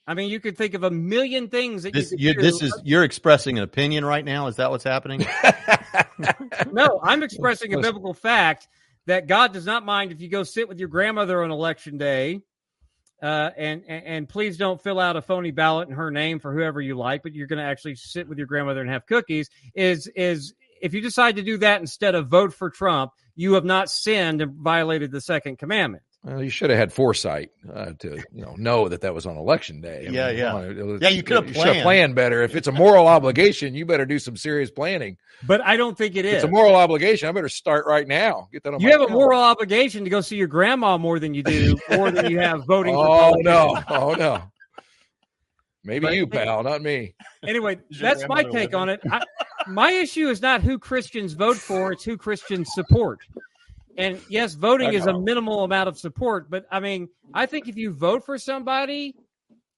[0.07, 2.51] I mean, you could think of a million things that This you you could do.
[2.51, 4.47] this is you're expressing an opinion right now.
[4.47, 5.25] Is that what's happening?
[6.71, 8.67] no, I'm expressing a biblical fact
[9.05, 12.41] that God does not mind if you go sit with your grandmother on election day.
[13.21, 16.53] Uh, and, and and please don't fill out a phony ballot in her name for
[16.53, 19.49] whoever you like, but you're going to actually sit with your grandmother and have cookies.
[19.73, 23.63] Is is if you decide to do that instead of vote for Trump, you have
[23.63, 26.03] not sinned and violated the second commandment.
[26.25, 29.35] Well, you should have had foresight uh, to you know know that that was on
[29.35, 30.05] election day.
[30.07, 30.53] I Yeah, mean, yeah.
[30.53, 31.83] on, was- Yeah, you could have should have planned.
[31.83, 32.43] planned better.
[32.43, 35.17] If it's a moral obligation, you better do some serious planning.
[35.45, 36.33] But I don't think it If is.
[36.35, 37.27] it's a moral obligation.
[37.27, 38.47] I better start right now.
[38.53, 38.79] Get that on.
[38.79, 41.75] you my have a moral obligation to go see your grandma more than you do,
[41.91, 42.95] more than you have voting.
[42.95, 43.43] Oh politicians.
[43.45, 43.83] no!
[43.89, 44.43] Oh no!
[45.83, 47.15] Maybe But- you, pal, not me.
[47.45, 49.01] Anyway, that's my take on it.
[49.11, 49.21] I,
[49.67, 53.19] my issue is not who Christians vote for; it's who Christians support.
[53.97, 57.77] And yes, voting is a minimal amount of support, but I mean, I think if
[57.77, 59.15] you vote for somebody,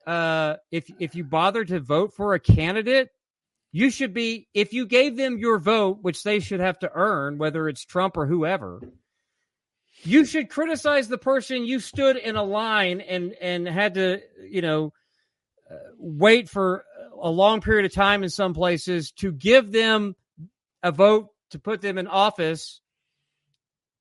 [0.07, 3.09] uh, if if you bother to vote for a candidate,
[3.71, 4.47] you should be.
[4.53, 8.15] If you gave them your vote, which they should have to earn, whether it's Trump
[8.15, 8.81] or whoever,
[10.03, 14.61] you should criticize the person you stood in a line and and had to, you
[14.61, 14.93] know,
[15.69, 16.85] uh, wait for
[17.21, 20.15] a long period of time in some places to give them
[20.83, 22.81] a vote to put them in office,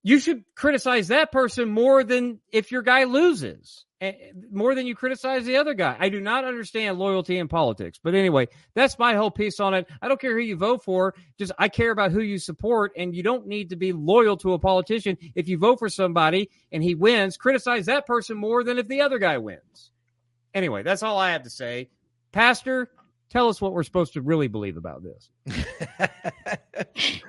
[0.04, 4.12] you should criticize that person more than if your guy loses, eh,
[4.52, 5.96] more than you criticize the other guy.
[5.98, 7.98] I do not understand loyalty in politics.
[8.04, 9.88] But anyway, that's my whole piece on it.
[10.02, 13.16] I don't care who you vote for, just I care about who you support, and
[13.16, 15.16] you don't need to be loyal to a politician.
[15.34, 19.00] If you vote for somebody and he wins, criticize that person more than if the
[19.00, 19.90] other guy wins.
[20.52, 21.88] Anyway, that's all I have to say.
[22.30, 22.90] Pastor,
[23.30, 25.30] tell us what we're supposed to really believe about this.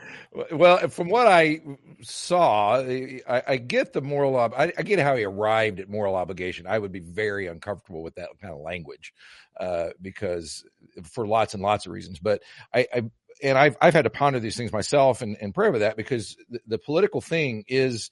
[0.52, 1.62] well, from what I
[2.02, 4.36] saw, I, I get the moral.
[4.36, 6.68] Ob- I, I get how he arrived at moral obligation.
[6.68, 9.14] I would be very uncomfortable with that kind of language
[9.60, 10.66] uh, because
[11.04, 12.20] for lots and lots of reasons.
[12.20, 12.42] But
[12.74, 13.04] I, I
[13.44, 16.38] and I've I've had to ponder these things myself and, and pray over that because
[16.50, 18.10] the, the political thing is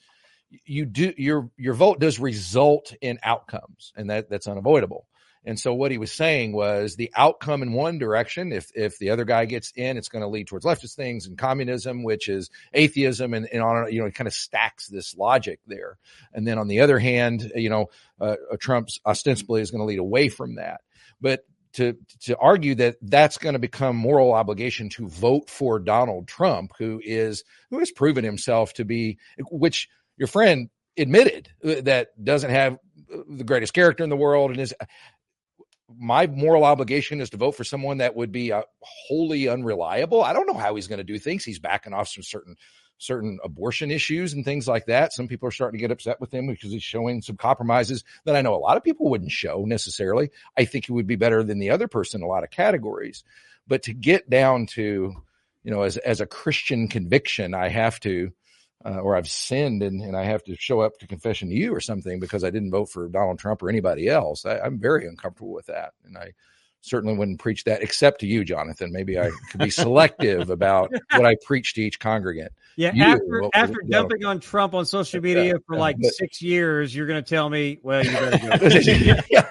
[0.65, 5.07] you do your your vote does result in outcomes and that that's unavoidable.
[5.45, 9.09] And so what he was saying was the outcome in one direction, if if the
[9.09, 12.49] other guy gets in, it's going to lead towards leftist things and communism, which is
[12.73, 15.97] atheism, and, and on you know it kind of stacks this logic there.
[16.33, 17.87] And then on the other hand, you know,
[18.21, 20.81] uh, Trump's ostensibly is going to lead away from that.
[21.19, 26.27] But to to argue that that's going to become moral obligation to vote for Donald
[26.27, 29.17] Trump, who is who has proven himself to be,
[29.49, 32.77] which your friend admitted uh, that doesn't have
[33.27, 34.73] the greatest character in the world and is
[35.97, 40.23] my moral obligation is to vote for someone that would be uh, wholly unreliable.
[40.23, 41.43] I don't know how he's going to do things.
[41.43, 42.55] He's backing off some certain
[42.99, 45.11] certain abortion issues and things like that.
[45.11, 48.35] Some people are starting to get upset with him because he's showing some compromises that
[48.35, 50.29] I know a lot of people wouldn't show necessarily.
[50.57, 53.23] I think he would be better than the other person in a lot of categories.
[53.67, 55.13] But to get down to,
[55.63, 58.31] you know, as as a Christian conviction, I have to
[58.85, 61.73] uh, or I've sinned and, and I have to show up to confession to you
[61.73, 64.45] or something because I didn't vote for Donald Trump or anybody else.
[64.45, 65.93] I, I'm very uncomfortable with that.
[66.05, 66.33] And I
[66.81, 68.91] certainly wouldn't preach that except to you, Jonathan.
[68.91, 72.51] Maybe I could be selective about what I preach to each congregant.
[72.75, 76.95] Yeah, You, after after dumping on Trump on social media for like but- six years,
[76.95, 79.21] you're going to tell me, well, you better go.
[79.29, 79.47] Yeah.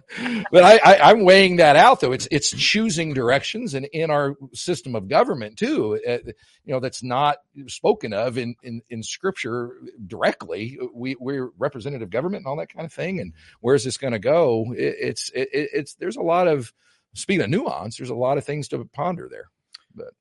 [0.50, 2.12] but I, I, I'm weighing that out though.
[2.12, 6.00] It's it's choosing directions and in our system of government too.
[6.06, 6.18] Uh,
[6.64, 10.78] you know that's not spoken of in in, in Scripture directly.
[10.92, 13.20] We we're representative government and all that kind of thing.
[13.20, 14.72] And where's this going to go?
[14.76, 16.72] It, it's it, it's there's a lot of
[17.14, 17.96] speaking of nuance.
[17.96, 19.48] There's a lot of things to ponder there.
[19.94, 20.12] But.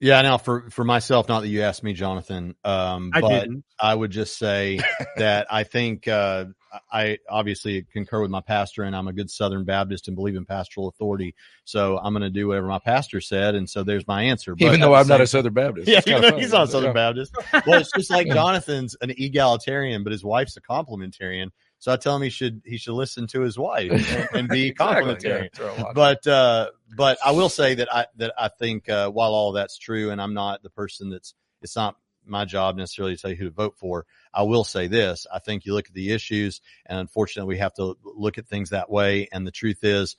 [0.00, 3.64] Yeah, now for for myself, not that you asked me, Jonathan, um, I but didn't.
[3.80, 4.78] I would just say
[5.16, 6.46] that I think uh,
[6.92, 10.44] I obviously concur with my pastor, and I'm a good Southern Baptist and believe in
[10.44, 11.34] pastoral authority.
[11.64, 14.54] So I'm going to do whatever my pastor said, and so there's my answer.
[14.54, 15.88] But Even though I'm not a Southern Baptist.
[15.88, 16.94] yeah, even though he's not a Southern.
[16.94, 17.34] Baptist.
[17.66, 21.50] Well, it's just like Jonathan's an egalitarian, but his wife's a complementarian.
[21.80, 24.66] So I tell him he should he should listen to his wife and, and be
[24.70, 25.94] Exactly, complementarian yeah, throw a lot.
[25.94, 29.78] but uh but I will say that I that I think uh while all that's
[29.78, 31.94] true and I'm not the person that's it's not
[32.28, 34.06] my job necessarily to tell you who to vote for.
[34.32, 35.26] I will say this.
[35.32, 38.70] I think you look at the issues and unfortunately we have to look at things
[38.70, 39.28] that way.
[39.32, 40.16] And the truth is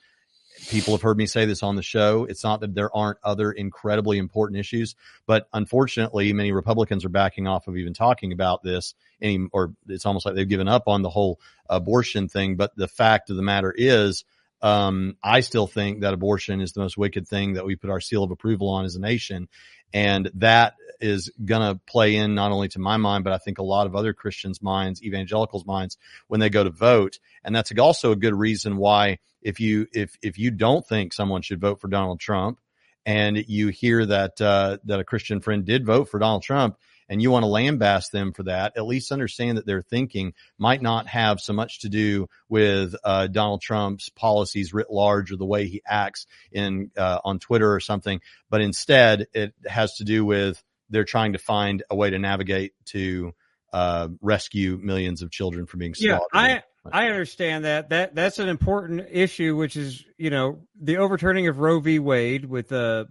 [0.69, 2.25] people have heard me say this on the show.
[2.25, 4.95] It's not that there aren't other incredibly important issues,
[5.25, 10.05] but unfortunately many Republicans are backing off of even talking about this any, or it's
[10.05, 12.55] almost like they've given up on the whole abortion thing.
[12.55, 14.25] But the fact of the matter is,
[14.61, 18.01] um, I still think that abortion is the most wicked thing that we put our
[18.01, 19.47] seal of approval on as a nation.
[19.93, 23.57] And that is going to play in not only to my mind, but I think
[23.57, 27.19] a lot of other Christians' minds, evangelicals' minds when they go to vote.
[27.43, 31.41] And that's also a good reason why if you, if, if you don't think someone
[31.41, 32.59] should vote for Donald Trump
[33.05, 36.77] and you hear that, uh, that a Christian friend did vote for Donald Trump
[37.09, 40.81] and you want to lambaste them for that, at least understand that their thinking might
[40.81, 45.45] not have so much to do with uh, Donald Trump's policies writ large or the
[45.45, 50.23] way he acts in uh, on Twitter or something, but instead it has to do
[50.23, 53.33] with they're trying to find a way to navigate to
[53.73, 56.19] uh, rescue millions of children from being Yeah.
[56.33, 57.89] I I understand that.
[57.89, 61.99] That that's an important issue, which is you know the overturning of Roe v.
[61.99, 62.45] Wade.
[62.45, 63.05] With uh,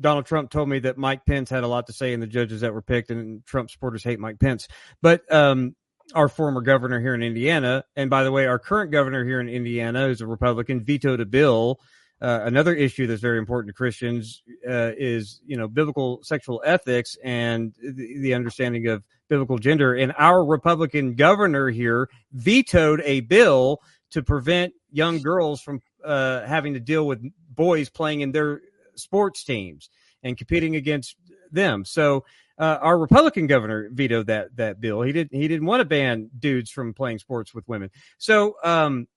[0.00, 2.60] Donald Trump told me that Mike Pence had a lot to say in the judges
[2.62, 4.68] that were picked, and Trump supporters hate Mike Pence.
[5.02, 5.74] But um,
[6.14, 9.48] our former governor here in Indiana, and by the way, our current governor here in
[9.48, 11.80] Indiana, who's a Republican, vetoed a bill.
[12.24, 17.18] Uh, another issue that's very important to Christians uh, is, you know, biblical sexual ethics
[17.22, 19.94] and the, the understanding of biblical gender.
[19.94, 26.72] And our Republican governor here vetoed a bill to prevent young girls from uh, having
[26.72, 28.62] to deal with boys playing in their
[28.94, 29.90] sports teams
[30.22, 31.16] and competing against
[31.52, 31.84] them.
[31.84, 32.24] So
[32.58, 35.02] uh, our Republican governor vetoed that that bill.
[35.02, 35.38] He didn't.
[35.38, 37.90] he didn't want to ban dudes from playing sports with women.
[38.16, 39.08] So um,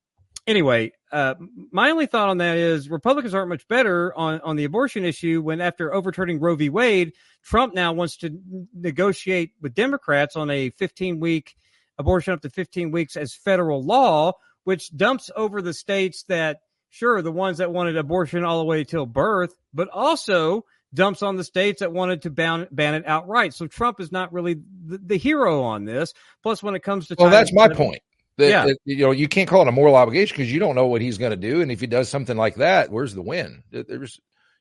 [0.47, 1.35] anyway, uh,
[1.71, 5.41] my only thought on that is Republicans aren't much better on on the abortion issue
[5.41, 6.69] when after overturning Roe v.
[6.69, 8.39] Wade, Trump now wants to
[8.73, 11.55] negotiate with Democrats on a 15 week
[11.99, 14.33] abortion up to 15 weeks as federal law,
[14.63, 18.83] which dumps over the states that sure the ones that wanted abortion all the way
[18.83, 23.53] till birth, but also dumps on the states that wanted to ban, ban it outright.
[23.53, 26.13] So Trump is not really the, the hero on this.
[26.43, 28.01] Plus, when it comes to Well, China- that's my point.
[28.37, 28.65] That, Yeah.
[28.67, 31.01] that, you know, you can't call it a moral obligation because you don't know what
[31.01, 33.63] he's going to do, and if he does something like that, where's the win?
[33.71, 34.19] There's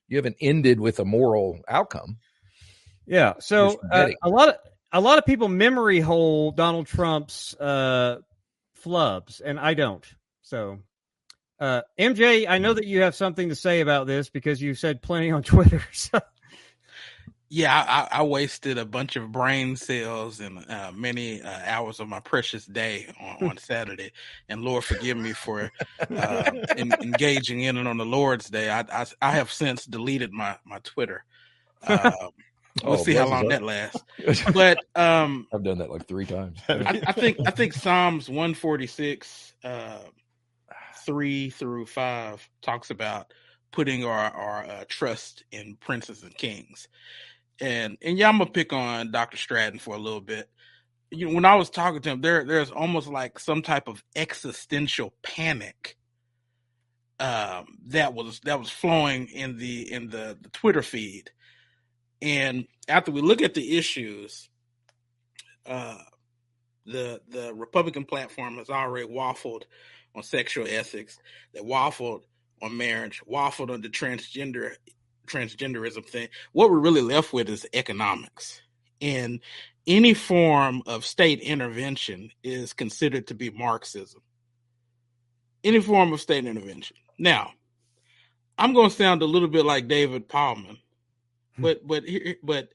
[0.09, 2.19] you haven't ended with a moral outcome.
[3.07, 3.35] Yeah.
[3.41, 4.55] So uh, a lot of
[4.93, 8.19] a lot of people memory hole Donald Trump's uh,
[8.85, 10.05] flubs, and I don't.
[10.43, 10.79] So,
[11.59, 15.03] uh, MJ, I know that you have something to say about this because you said
[15.03, 15.83] plenty on Twitter.
[15.93, 16.21] So,
[17.49, 22.09] Yeah, I, I wasted a bunch of brain cells and uh, many uh, hours of
[22.09, 24.11] my precious day on, on Saturday.
[24.49, 25.71] And Lord, forgive me for
[26.11, 28.69] uh, en- engaging in it on the Lord's Day.
[28.69, 31.25] I, I, I have since deleted my my Twitter.
[31.87, 32.13] Um,
[32.85, 34.03] we'll Oh, see how long that lasts.
[34.53, 36.59] But um, I've done that like three times.
[36.69, 39.99] I, I think I think Psalms 146, uh,
[41.05, 43.33] three through five talks about
[43.71, 46.89] putting our our uh, trust in princes and kings,
[47.61, 49.37] and and yeah, I'm gonna pick on Dr.
[49.37, 50.49] Stratton for a little bit.
[51.11, 54.03] You know, when I was talking to him, there there's almost like some type of
[54.15, 55.97] existential panic
[57.19, 61.31] um, that was that was flowing in the in the, the Twitter feed.
[62.21, 64.49] And after we look at the issues,
[65.67, 65.99] uh,
[66.85, 69.63] the the Republican platform has already waffled
[70.15, 71.19] on sexual ethics,
[71.55, 72.23] that waffled
[72.63, 74.73] on marriage, waffled on the transgender
[75.27, 76.29] transgenderism thing.
[76.53, 78.61] What we're really left with is economics.
[79.01, 79.41] And
[79.87, 84.23] any form of state intervention is considered to be Marxism.
[85.63, 86.97] Any form of state intervention.
[87.19, 87.53] Now,
[88.59, 90.79] I'm going to sound a little bit like David Palman,
[91.57, 91.63] hmm.
[91.63, 92.05] but but
[92.43, 92.69] but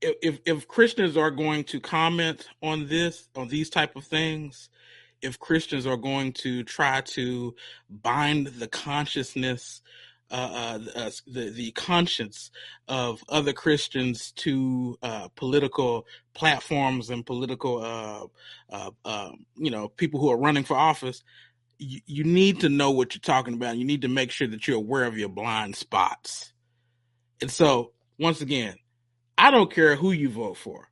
[0.00, 4.70] if if Christians are going to comment on this on these type of things,
[5.22, 7.54] if Christians are going to try to
[7.88, 9.82] bind the consciousness
[10.30, 12.50] uh, uh, the the conscience
[12.88, 17.82] of other Christians to uh, political platforms and political,
[18.70, 21.22] uh, uh, you know, people who are running for office.
[21.78, 23.76] You, you need to know what you're talking about.
[23.76, 26.52] You need to make sure that you're aware of your blind spots.
[27.40, 28.76] And so, once again,
[29.38, 30.88] I don't care who you vote for.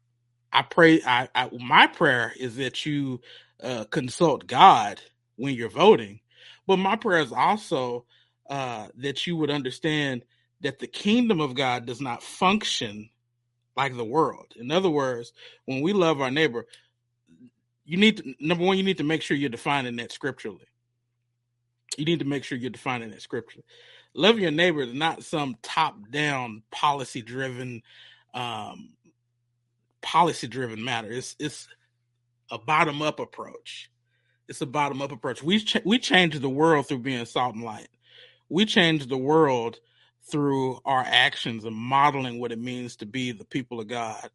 [0.53, 1.03] I pray.
[1.07, 3.21] I, I my prayer is that you
[3.63, 5.01] uh, consult God
[5.37, 6.21] when you're voting,
[6.67, 8.07] but my prayer is also
[8.49, 10.23] uh, that you would understand
[10.61, 13.11] that the kingdom of God does not function
[13.77, 14.55] like the world.
[14.57, 15.33] In other words,
[15.67, 16.67] when we love our neighbor,
[17.85, 20.67] you need to, number one, you need to make sure you're defining that scripturally.
[21.97, 23.65] You need to make sure you're defining that scripturally.
[24.15, 27.83] Love your neighbor is not some top-down, policy-driven,
[28.35, 28.91] um,
[30.03, 31.11] policy-driven matter.
[31.11, 31.69] It's it's
[32.51, 33.91] a bottom-up approach.
[34.49, 35.43] It's a bottom-up approach.
[35.43, 37.89] We ch- we change the world through being salt and light
[38.49, 39.79] we change the world
[40.31, 44.29] through our actions and modeling what it means to be the people of God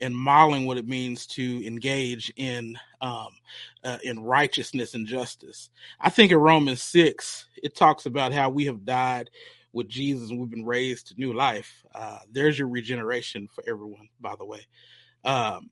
[0.00, 3.28] and modeling what it means to engage in um,
[3.84, 5.70] uh, in righteousness and justice.
[6.00, 9.30] I think in Romans six it talks about how we have died
[9.72, 11.84] with Jesus and we've been raised to new life.
[11.94, 14.66] Uh, there's your regeneration for everyone, by the way.
[15.24, 15.70] Um,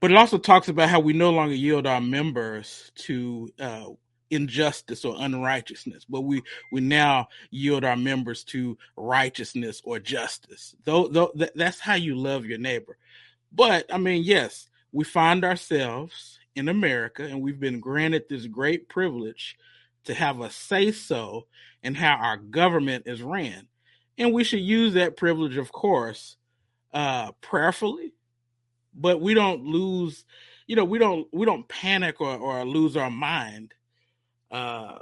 [0.00, 3.86] but it also talks about how we no longer yield our members to uh,
[4.34, 10.74] injustice or unrighteousness, but we we now yield our members to righteousness or justice.
[10.84, 12.96] Though, though that's how you love your neighbor.
[13.52, 18.88] But I mean, yes, we find ourselves in America, and we've been granted this great
[18.88, 19.56] privilege
[20.04, 21.46] to have a say so
[21.82, 23.66] in how our government is ran,
[24.18, 26.36] and we should use that privilege, of course,
[26.92, 28.12] uh, prayerfully.
[28.94, 30.24] But we don't lose,
[30.66, 33.74] you know, we don't we don't panic or, or lose our mind
[34.54, 34.98] uh,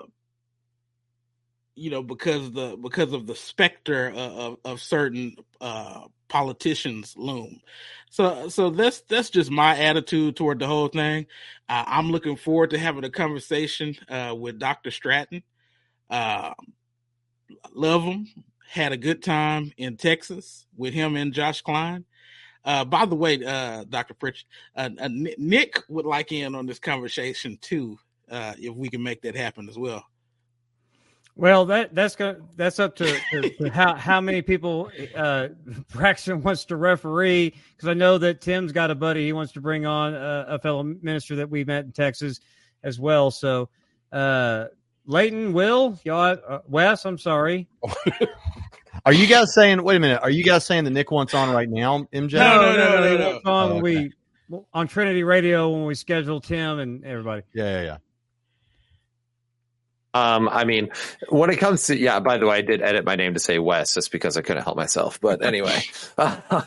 [1.74, 7.60] you know, because the because of the specter of, of, certain uh, politicians loom.
[8.10, 11.26] So so that's that's just my attitude toward the whole thing.
[11.68, 14.90] Uh, I'm looking forward to having a conversation uh, with Dr.
[14.90, 15.42] Stratton.
[16.08, 16.54] Uh,
[17.74, 18.26] love him.
[18.66, 22.06] Had a good time in Texas with him and Josh Klein.
[22.64, 24.14] Uh, by the way, uh, Dr.
[24.14, 24.46] Pritchett,
[24.76, 27.98] uh, uh Nick would like in on this conversation too
[28.32, 30.04] uh, if we can make that happen as well.
[31.34, 35.48] Well, that that's go, that's up to, to, to how how many people uh,
[35.92, 39.60] Braxton wants to referee because I know that Tim's got a buddy he wants to
[39.60, 42.40] bring on a, a fellow minister that we met in Texas
[42.82, 43.30] as well.
[43.30, 43.70] So,
[44.12, 44.66] uh,
[45.06, 47.66] Leighton, Will, y'all, uh, Wes, I'm sorry.
[49.06, 49.82] Are you guys saying?
[49.82, 50.20] Wait a minute.
[50.22, 52.34] Are you guys saying the Nick wants on right now, MJ?
[52.34, 53.00] No, no, no, no.
[53.00, 53.50] no, no.
[53.50, 53.82] On oh, okay.
[53.82, 54.12] we
[54.74, 57.42] on Trinity Radio when we schedule Tim and everybody.
[57.54, 57.96] Yeah, yeah, yeah.
[60.14, 60.90] Um, I mean,
[61.30, 63.58] when it comes to, yeah, by the way, I did edit my name to say
[63.58, 65.20] Wes just because I couldn't help myself.
[65.20, 65.82] But anyway,
[66.18, 66.62] uh,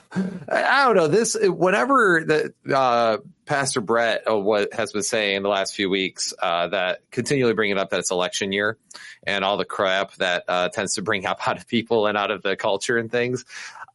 [0.49, 5.49] I don't know this, whenever the, uh, Pastor Brett uh, what has been saying the
[5.49, 8.77] last few weeks, uh, that continually bringing up that it's election year
[9.23, 12.31] and all the crap that, uh, tends to bring up out of people and out
[12.31, 13.45] of the culture and things.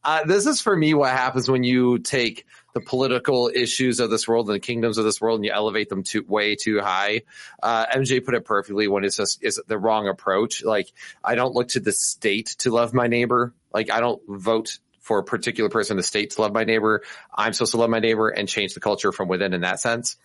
[0.03, 4.27] Uh, this is for me what happens when you take the political issues of this
[4.27, 7.21] world and the kingdoms of this world and you elevate them to way too high.
[7.61, 10.63] Uh, MJ put it perfectly when it's just is the wrong approach.
[10.63, 10.91] Like
[11.23, 13.53] I don't look to the state to love my neighbor.
[13.73, 17.01] Like I don't vote for a particular person in the state to love my neighbor.
[17.33, 20.15] I'm supposed to love my neighbor and change the culture from within in that sense.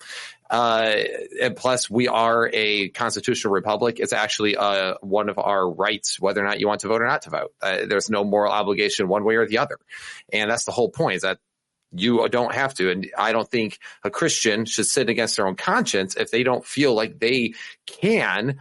[0.51, 0.95] Uh,
[1.43, 3.99] and plus we are a constitutional republic.
[3.99, 7.07] It's actually, uh, one of our rights, whether or not you want to vote or
[7.07, 7.53] not to vote.
[7.61, 9.79] Uh, there's no moral obligation one way or the other.
[10.33, 11.39] And that's the whole point is that
[11.93, 12.91] you don't have to.
[12.91, 16.65] And I don't think a Christian should sit against their own conscience if they don't
[16.65, 17.55] feel like they
[17.87, 18.59] can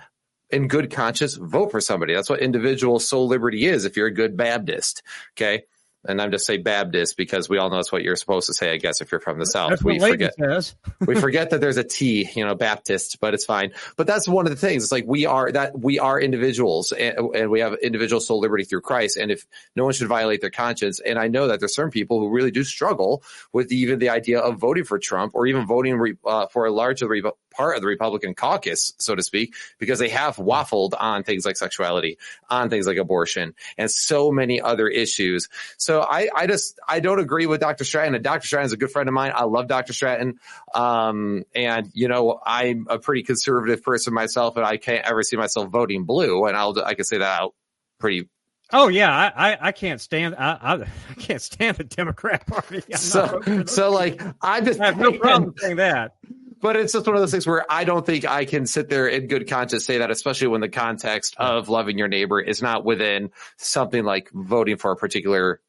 [0.49, 2.13] in good conscience vote for somebody.
[2.13, 5.01] That's what individual soul liberty is if you're a good Baptist.
[5.33, 5.63] Okay.
[6.07, 8.71] And I'm just say Baptist because we all know that's what you're supposed to say,
[8.71, 9.71] I guess, if you're from the South.
[9.71, 10.33] That's we forget
[11.05, 13.71] we forget that there's a T, you know, Baptist, but it's fine.
[13.95, 14.83] But that's one of the things.
[14.83, 18.63] It's like we are that we are individuals and, and we have individual soul liberty
[18.63, 19.17] through Christ.
[19.17, 19.45] And if
[19.75, 22.51] no one should violate their conscience, and I know that there's certain people who really
[22.51, 26.47] do struggle with even the idea of voting for Trump or even voting re, uh,
[26.47, 27.23] for a larger re-
[27.55, 31.57] part of the Republican caucus, so to speak, because they have waffled on things like
[31.57, 32.17] sexuality,
[32.49, 35.49] on things like abortion, and so many other issues.
[35.77, 37.83] So I, I just I don't agree with Dr.
[37.83, 38.15] Stratton.
[38.15, 38.47] And Dr.
[38.47, 39.31] Stratton is a good friend of mine.
[39.35, 39.93] I love Dr.
[39.93, 40.39] Stratton.
[40.73, 45.37] Um, and you know, I'm a pretty conservative person myself, and I can't ever see
[45.37, 46.45] myself voting blue.
[46.45, 47.53] And I'll I can say that out
[47.99, 48.29] pretty.
[48.71, 50.73] Oh yeah, I, I, I can't stand I, I,
[51.09, 52.81] I can't stand the Democrat Party.
[52.91, 56.15] I'm So voting for those so like I just I have no problem saying that.
[56.61, 59.07] But it's just one of those things where I don't think I can sit there
[59.07, 62.85] in good conscience say that, especially when the context of loving your neighbor is not
[62.85, 65.61] within something like voting for a particular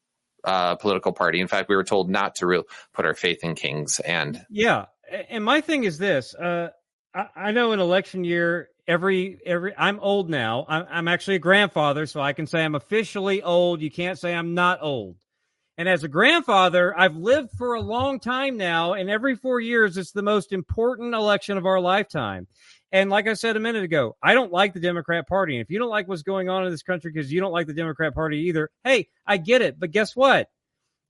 [0.43, 1.41] uh, political party.
[1.41, 2.63] In fact, we were told not to re-
[2.93, 4.85] put our faith in kings and Yeah,
[5.29, 6.69] and my thing is this: uh,
[7.13, 10.65] I, I know in election year, every every I'm old now.
[10.67, 13.81] I'm, I'm actually a grandfather, so I can say I'm officially old.
[13.81, 15.17] You can't say I'm not old.
[15.77, 19.95] And as a grandfather, I've lived for a long time now, and every four years,
[19.95, 22.47] it's the most important election of our lifetime.
[22.91, 25.55] And like I said a minute ago, I don't like the Democrat Party.
[25.55, 27.67] And if you don't like what's going on in this country because you don't like
[27.67, 29.79] the Democrat Party either, hey, I get it.
[29.79, 30.49] But guess what?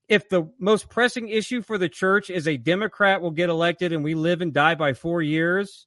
[0.08, 4.02] If the most pressing issue for the church is a Democrat will get elected and
[4.02, 5.86] we live and die by four years,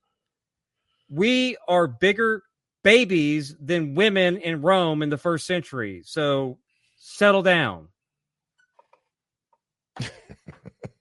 [1.09, 2.43] we are bigger
[2.83, 6.01] babies than women in Rome in the first century.
[6.05, 6.57] So
[6.97, 7.89] settle down.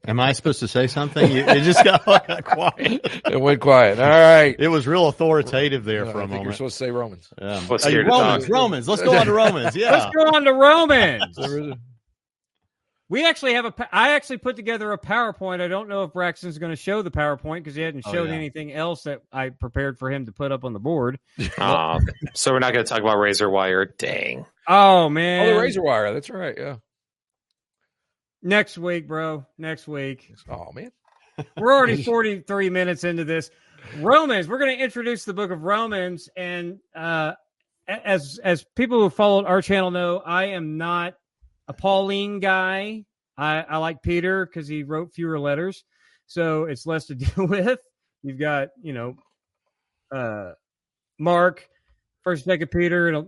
[0.06, 1.30] Am I supposed to say something?
[1.30, 3.00] You- It just got quiet.
[3.26, 3.98] It went quiet.
[4.00, 4.56] All right.
[4.58, 7.28] It was real authoritative there Uh, for I a think you're supposed to say Romans.
[7.40, 7.60] Yeah.
[7.60, 8.48] Hey, Romans.
[8.48, 8.88] Romans.
[8.88, 9.76] Let's go on to Romans.
[9.76, 9.92] Yeah.
[9.92, 11.36] Let's go on to Romans.
[11.36, 11.78] There is a-
[13.10, 13.74] We actually have a.
[13.92, 15.60] I actually put together a PowerPoint.
[15.60, 18.28] I don't know if Braxton's going to show the PowerPoint because he hadn't Oh, showed
[18.30, 18.34] yeah.
[18.36, 21.18] anything else that I prepared for him to put up on the board.
[21.58, 22.00] uh,
[22.34, 23.84] so we're not going to talk about razor wire.
[23.84, 24.46] Dang.
[24.66, 25.48] Oh man.
[25.48, 26.14] Oh, the razor wire.
[26.14, 26.54] That's right.
[26.56, 26.76] Yeah.
[28.42, 29.46] Next week, bro.
[29.58, 30.34] Next week.
[30.48, 30.92] Oh man.
[31.56, 33.50] We're already 43 minutes into this.
[33.98, 34.48] Romans.
[34.48, 37.32] We're going to introduce the book of Romans, and uh,
[37.88, 41.14] as as people who followed our channel know, I am not
[41.68, 43.04] a Pauline guy.
[43.36, 45.84] I, I like Peter because he wrote fewer letters,
[46.26, 47.80] so it's less to deal with.
[48.22, 49.16] You've got you know,
[50.12, 50.52] uh,
[51.18, 51.66] Mark,
[52.22, 53.26] First, Second Peter, and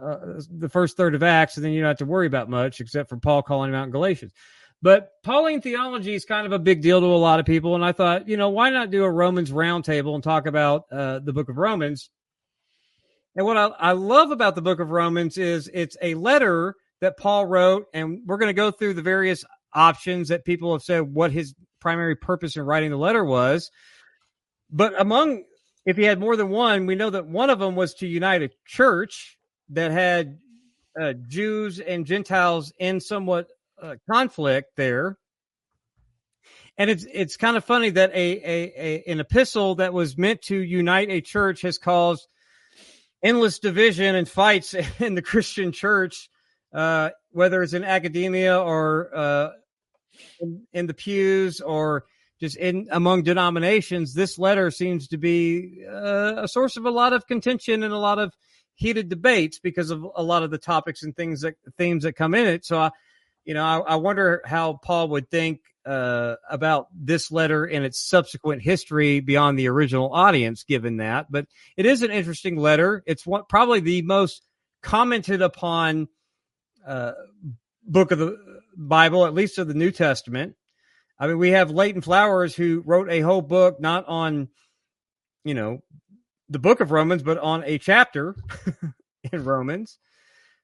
[0.00, 2.80] uh, the first third of Acts, and then you don't have to worry about much
[2.80, 4.32] except for Paul calling him out in Galatians.
[4.82, 7.84] But Pauline theology is kind of a big deal to a lot of people, and
[7.84, 11.32] I thought, you know, why not do a Romans roundtable and talk about uh, the
[11.32, 12.10] Book of Romans?
[13.34, 17.16] And what I, I love about the Book of Romans is it's a letter that
[17.16, 19.44] Paul wrote, and we're going to go through the various
[19.74, 23.70] options that people have said what his primary purpose in writing the letter was.
[24.70, 25.44] But among,
[25.84, 28.42] if he had more than one, we know that one of them was to unite
[28.42, 29.35] a church
[29.70, 30.38] that had
[31.00, 33.48] uh, Jews and Gentiles in somewhat
[33.80, 35.18] uh, conflict there.
[36.78, 40.42] And it's it's kind of funny that a, a, a an epistle that was meant
[40.42, 42.26] to unite a church has caused
[43.22, 46.28] endless division and fights in the Christian church,
[46.74, 49.50] uh, whether it's in academia or uh,
[50.40, 52.04] in, in the pews or
[52.40, 54.12] just in among denominations.
[54.12, 57.98] This letter seems to be uh, a source of a lot of contention and a
[57.98, 58.34] lot of
[58.76, 62.34] heated debates because of a lot of the topics and things that themes that come
[62.34, 62.64] in it.
[62.64, 62.90] So, I,
[63.44, 68.00] you know, I, I wonder how Paul would think uh, about this letter and its
[68.00, 71.26] subsequent history beyond the original audience, given that.
[71.30, 71.46] But
[71.76, 73.02] it is an interesting letter.
[73.06, 74.42] It's one, probably the most
[74.82, 76.08] commented upon
[76.86, 77.12] uh,
[77.84, 78.36] book of the
[78.76, 80.54] Bible, at least of the New Testament.
[81.18, 84.48] I mean, we have Leighton Flowers who wrote a whole book not on,
[85.44, 85.82] you know,
[86.48, 88.36] the book of Romans, but on a chapter
[89.32, 89.98] in Romans.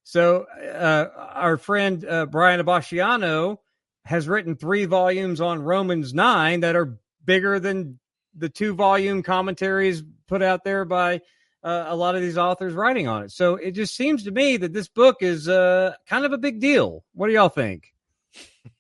[0.05, 3.59] So uh, our friend uh, Brian Abasciano
[4.05, 7.99] has written three volumes on Romans 9 that are bigger than
[8.35, 11.21] the two volume commentaries put out there by
[11.63, 13.31] uh, a lot of these authors writing on it.
[13.31, 16.61] So it just seems to me that this book is uh, kind of a big
[16.61, 17.05] deal.
[17.15, 17.93] What do y'all think?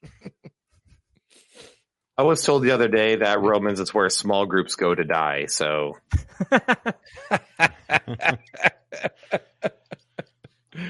[2.23, 5.47] I was told the other day that Romans is where small groups go to die.
[5.47, 5.99] So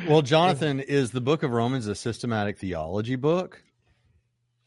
[0.07, 3.63] Well, Jonathan, is the book of Romans a systematic theology book?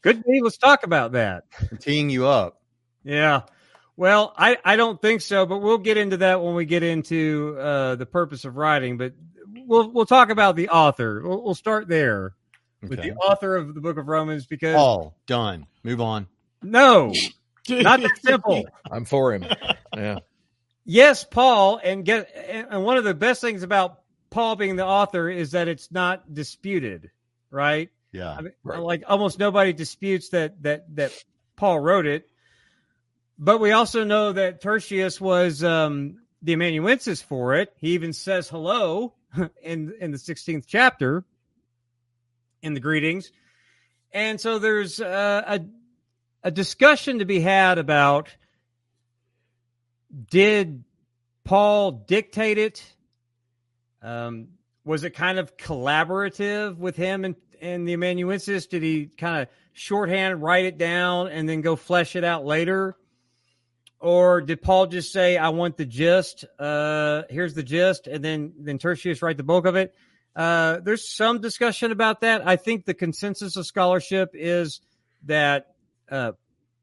[0.02, 0.40] Good day.
[0.42, 1.44] Let's talk about that.
[1.70, 2.60] I'm teeing you up.
[3.04, 3.42] Yeah.
[3.96, 7.56] Well, I, I don't think so, but we'll get into that when we get into
[7.60, 8.98] uh, the purpose of writing.
[8.98, 9.12] But
[9.54, 11.22] we'll we'll talk about the author.
[11.24, 12.34] We'll, we'll start there.
[12.82, 15.68] with the author of the book of Romans because all done.
[15.84, 16.26] Move on.
[16.62, 17.12] No,
[17.68, 18.66] not that simple.
[18.90, 19.46] I'm for him.
[19.94, 20.18] Yeah.
[20.84, 22.30] yes, Paul, and get
[22.70, 24.00] and one of the best things about
[24.30, 27.10] Paul being the author is that it's not disputed,
[27.50, 27.90] right?
[28.12, 28.30] Yeah.
[28.32, 28.78] I mean, Right.
[28.80, 31.12] like almost nobody disputes that that that
[31.56, 32.28] Paul wrote it.
[33.38, 37.70] But we also know that Tertius was um, the amanuensis for it.
[37.76, 39.14] He even says hello
[39.62, 41.24] in in the 16th chapter
[42.62, 43.30] in the greetings.
[44.12, 45.60] And so there's uh, a
[46.46, 48.28] a discussion to be had about
[50.30, 50.84] did
[51.42, 52.84] Paul dictate it?
[54.00, 54.50] Um,
[54.84, 58.66] was it kind of collaborative with him and, and the amanuensis?
[58.66, 62.96] Did he kind of shorthand write it down and then go flesh it out later?
[63.98, 68.52] Or did Paul just say, I want the gist, uh, here's the gist, and then,
[68.60, 69.96] then Tertius write the bulk of it?
[70.36, 72.46] Uh, there's some discussion about that.
[72.46, 74.80] I think the consensus of scholarship is
[75.24, 75.72] that
[76.10, 76.32] uh,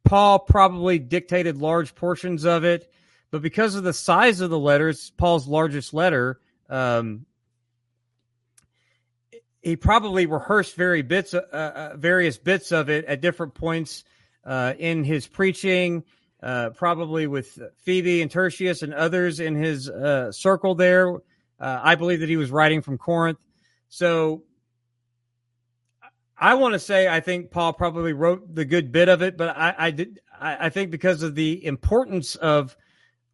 [0.04, 2.92] Paul probably dictated large portions of it,
[3.32, 7.26] but because of the size of the letters, Paul's largest letter, um,
[9.62, 14.04] he probably rehearsed very bits, uh, uh, various bits of it at different points
[14.46, 16.04] uh, in his preaching,
[16.42, 21.16] uh, probably with Phoebe and Tertius and others in his uh, circle there.
[21.60, 23.40] Uh, I believe that he was writing from Corinth.
[23.88, 24.44] So
[26.44, 29.56] I want to say I think Paul probably wrote the good bit of it, but
[29.58, 30.20] I, I did.
[30.38, 32.76] I, I think because of the importance of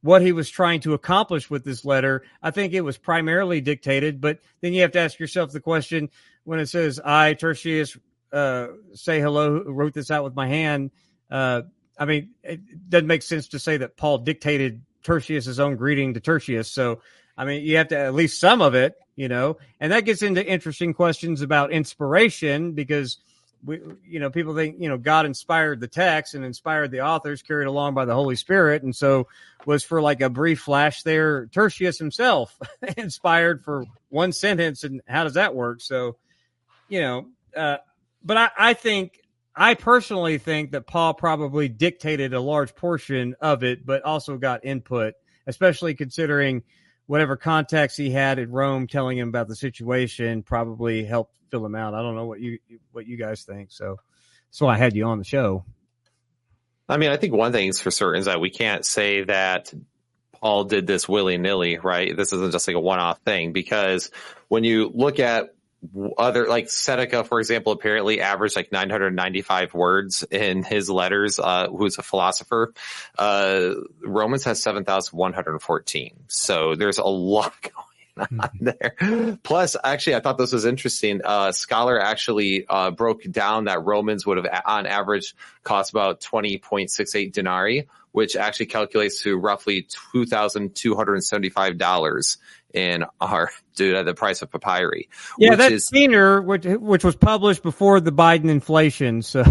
[0.01, 4.21] what he was trying to accomplish with this letter, I think it was primarily dictated.
[4.21, 6.11] But then you have to ask yourself the question
[6.43, 7.97] when it says, "I Tertius
[8.31, 10.91] uh, say hello," wrote this out with my hand.
[11.31, 11.63] Uh,
[11.97, 16.19] I mean, it doesn't make sense to say that Paul dictated Tertius's own greeting to
[16.19, 16.71] Tertius.
[16.71, 17.01] So,
[17.35, 20.21] I mean, you have to at least some of it, you know, and that gets
[20.21, 23.17] into interesting questions about inspiration because
[23.65, 27.41] we, you know, people think, you know, God inspired the text and inspired the authors
[27.41, 28.81] carried along by the Holy Spirit.
[28.81, 29.27] And so
[29.65, 32.57] was for like a brief flash there, Tertius himself
[32.97, 34.85] inspired for one sentence.
[34.85, 35.81] And how does that work?
[35.81, 36.15] So,
[36.87, 37.79] you know, uh,
[38.23, 39.19] but I, I think,
[39.53, 44.63] I personally think that Paul probably dictated a large portion of it, but also got
[44.63, 45.15] input,
[45.45, 46.63] especially considering
[47.09, 51.73] whatever contacts he had at Rome telling him about the situation probably helped fill him
[51.73, 51.95] out.
[51.95, 52.59] I don't know what you
[52.91, 53.71] what you guys think.
[53.71, 53.97] So
[54.47, 55.65] that's why I had you on the show.
[56.87, 59.73] I mean, I think one thing is for certain is that we can't say that
[60.33, 62.15] Paul did this willy nilly, right?
[62.15, 64.11] This isn't just like a one off thing because
[64.47, 65.55] when you look at
[66.17, 71.97] other, like Seneca, for example, apparently averaged like 995 words in his letters, uh, who's
[71.97, 72.73] a philosopher.
[73.17, 76.15] Uh, Romans has 7,114.
[76.27, 79.37] So there's a lot going on there.
[79.43, 81.21] Plus, actually, I thought this was interesting.
[81.23, 87.31] Uh, scholar actually uh, broke down that Romans would have, on average, cost about 20.68
[87.31, 92.37] denarii, which actually calculates to roughly $2,275
[92.73, 95.09] in our, due to the price of papyri.
[95.37, 99.21] Yeah, which that's is- Keener, which, which was published before the Biden inflation.
[99.21, 99.43] So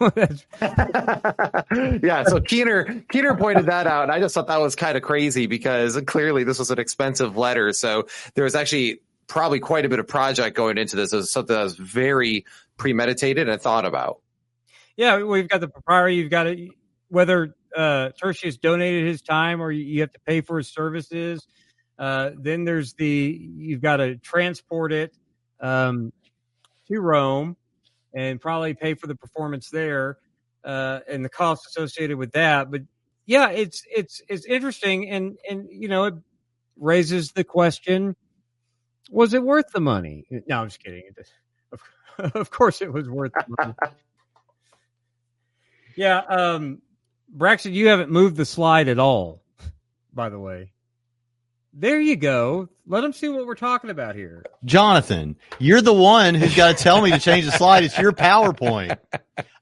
[0.14, 0.46] that's,
[2.02, 5.02] yeah, so Keener Keener pointed that out, and I just thought that was kind of
[5.02, 7.72] crazy because clearly this was an expensive letter.
[7.72, 11.12] So there was actually probably quite a bit of project going into this.
[11.12, 12.44] It was something that was very
[12.76, 14.20] premeditated and thought about.
[14.96, 16.16] yeah, we've got the papyri.
[16.16, 16.70] You've got it.
[17.08, 21.46] whether uh, Tertius donated his time or you, have to pay for his services.
[21.98, 25.14] Uh, then there's the you've got to transport it
[25.60, 26.12] um,
[26.88, 27.56] to Rome
[28.14, 30.18] and probably pay for the performance there
[30.64, 32.70] uh, and the costs associated with that.
[32.70, 32.82] But
[33.24, 36.14] yeah, it's it's it's interesting and and you know it
[36.78, 38.14] raises the question:
[39.10, 40.26] Was it worth the money?
[40.46, 41.02] No, I'm just kidding.
[41.72, 41.80] Of,
[42.34, 43.74] of course, it was worth the money.
[45.96, 46.82] yeah, um,
[47.28, 49.42] Braxton, you haven't moved the slide at all.
[50.12, 50.72] By the way,
[51.72, 52.68] there you go.
[52.86, 54.44] Let them see what we're talking about here.
[54.64, 57.84] Jonathan, you're the one who's got to tell me to change the slide.
[57.84, 58.96] It's your PowerPoint.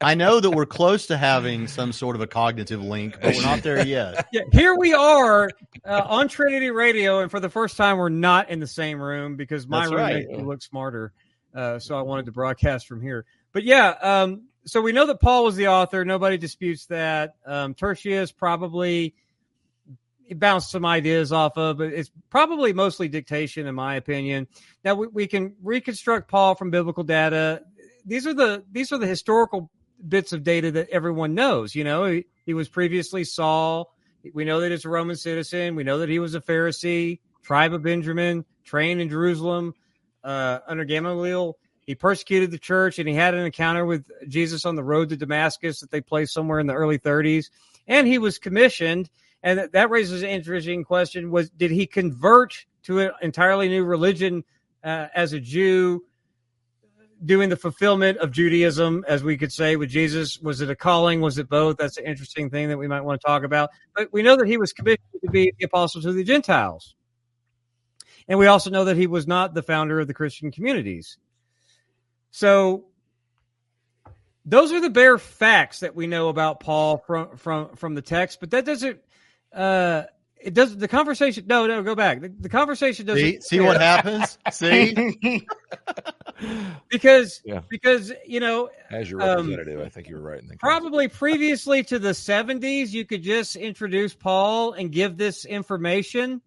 [0.00, 3.42] I know that we're close to having some sort of a cognitive link, but we're
[3.42, 4.28] not there yet.
[4.32, 5.50] Yeah, here we are
[5.84, 9.36] uh, on Trinity Radio, and for the first time, we're not in the same room
[9.36, 10.14] because my That's room right.
[10.16, 11.12] makes me look smarter.
[11.54, 13.24] Uh, so I wanted to broadcast from here.
[13.52, 16.04] But yeah, um, so we know that Paul was the author.
[16.04, 17.36] Nobody disputes that.
[17.46, 19.14] Um, Tertius probably
[20.34, 24.48] bounced some ideas off of, but it's probably mostly dictation, in my opinion.
[24.84, 27.62] Now we, we can reconstruct Paul from biblical data.
[28.06, 29.70] These are the these are the historical
[30.06, 31.74] bits of data that everyone knows.
[31.74, 33.94] You know, he, he was previously Saul.
[34.32, 35.74] We know that he's a Roman citizen.
[35.74, 39.74] We know that he was a Pharisee, tribe of Benjamin, trained in Jerusalem
[40.22, 41.58] uh, under Gamaliel.
[41.86, 45.16] He persecuted the church and he had an encounter with Jesus on the road to
[45.16, 47.50] Damascus that they placed somewhere in the early 30s.
[47.86, 49.10] And he was commissioned.
[49.42, 54.44] And that raises an interesting question was did he convert to an entirely new religion
[54.82, 56.04] uh, as a Jew
[57.24, 60.40] doing the fulfillment of Judaism, as we could say with Jesus?
[60.40, 61.20] Was it a calling?
[61.20, 61.76] Was it both?
[61.76, 63.70] That's an interesting thing that we might want to talk about.
[63.94, 66.94] But we know that he was commissioned to be the apostle to the Gentiles.
[68.26, 71.18] And we also know that he was not the founder of the Christian communities.
[72.34, 72.86] So
[74.44, 78.40] those are the bare facts that we know about Paul from from from the text,
[78.40, 78.98] but that doesn't
[79.52, 80.02] uh
[80.36, 82.22] it does the conversation no no go back.
[82.22, 84.36] The, the conversation doesn't see, see what happens?
[84.50, 85.46] See?
[86.90, 87.60] Because yeah.
[87.70, 91.84] because you know as your representative um, i think you were right in probably previously
[91.84, 96.42] to the 70s you could just introduce paul and give this information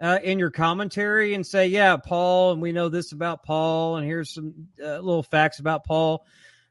[0.00, 4.06] uh, in your commentary and say yeah paul and we know this about paul and
[4.06, 6.24] here's some uh, little facts about paul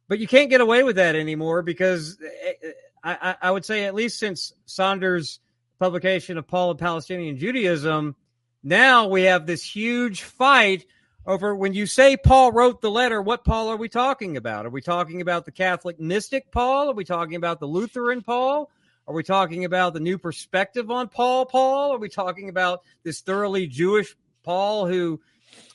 [0.08, 2.72] but you can't get away with that anymore because eh, eh,
[3.04, 5.40] I, I would say at least since Sanders
[5.80, 8.16] publication of Paul of Palestinian Judaism,
[8.64, 10.86] now we have this huge fight
[11.26, 14.66] over when you say Paul wrote the letter, what Paul are we talking about?
[14.66, 16.90] Are we talking about the Catholic mystic Paul?
[16.90, 18.70] Are we talking about the Lutheran Paul?
[19.08, 21.94] Are we talking about the new perspective on Paul Paul?
[21.94, 25.20] Are we talking about this thoroughly Jewish Paul who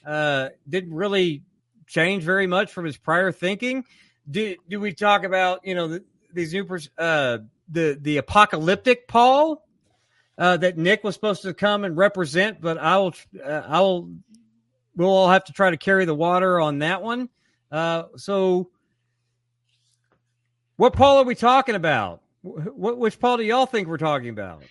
[0.07, 1.43] uh, didn't really
[1.87, 3.85] change very much from his prior thinking?
[4.31, 6.67] Do, do we talk about, you know, the, these new,
[6.97, 9.63] uh, the, the apocalyptic Paul
[10.39, 13.15] uh, that Nick was supposed to come and represent, but I will,
[13.45, 14.11] uh, I will,
[14.97, 17.29] we'll all have to try to carry the water on that one.
[17.71, 18.71] Uh, so,
[20.77, 22.23] what Paul are we talking about?
[22.75, 24.63] What, which Paul do y'all think we're talking about?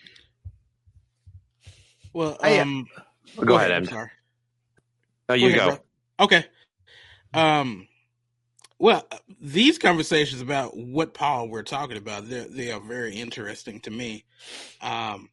[2.14, 2.88] Well, um,
[3.36, 3.86] go, go ahead, Em.
[3.86, 4.10] Sorry.
[5.30, 5.70] Oh, you go.
[5.70, 5.80] go.
[6.20, 6.46] Okay.
[7.34, 7.88] Um,
[8.80, 9.08] well,
[9.42, 14.26] these conversations about what Paul we're talking about, they are very interesting to me.
[14.82, 15.30] Um,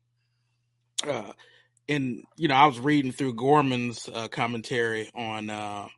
[1.06, 1.32] uh,
[1.88, 5.88] and you know, I was reading through Gorman's uh, commentary on uh,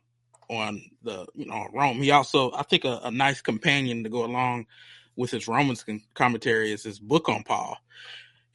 [0.49, 1.97] on the you know Rome.
[2.01, 4.65] He also, I think, a, a nice companion to go along
[5.17, 7.77] with his Romans commentary is his book on Paul,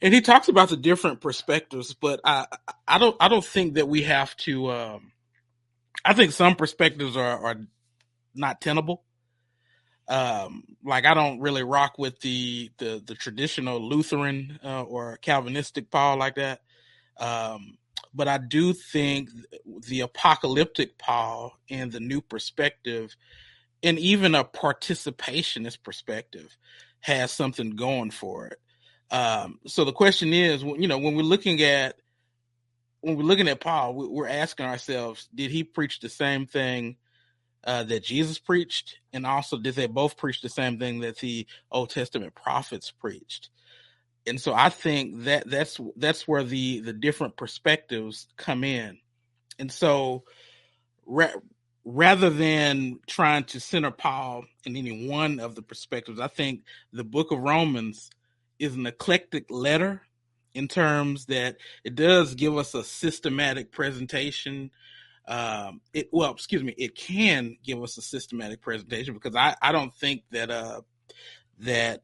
[0.01, 1.93] and he talks about the different perspectives.
[1.93, 2.47] But I,
[2.87, 4.71] I don't, I don't think that we have to.
[4.71, 5.11] Um,
[6.03, 7.55] I think some perspectives are are
[8.33, 9.03] not tenable.
[10.07, 15.91] Um, like I don't really rock with the the the traditional Lutheran uh, or Calvinistic
[15.91, 16.61] Paul like that.
[17.17, 17.77] Um,
[18.13, 19.29] but I do think
[19.87, 23.15] the apocalyptic Paul and the new perspective,
[23.83, 26.57] and even a participationist perspective,
[27.01, 28.59] has something going for it.
[29.11, 31.95] Um, so the question is, you know, when we're looking at
[33.01, 36.95] when we're looking at Paul, we're asking ourselves, did he preach the same thing
[37.65, 41.45] uh, that Jesus preached, and also did they both preach the same thing that the
[41.69, 43.49] Old Testament prophets preached?
[44.25, 48.99] And so I think that that's that's where the the different perspectives come in,
[49.59, 50.23] and so
[51.85, 56.61] rather than trying to center Paul in any one of the perspectives, I think
[56.91, 58.09] the Book of Romans
[58.59, 60.01] is an eclectic letter
[60.53, 64.71] in terms that it does give us a systematic presentation
[65.27, 69.71] um, it well, excuse me, it can give us a systematic presentation because I I
[69.71, 70.81] don't think that uh
[71.59, 72.03] that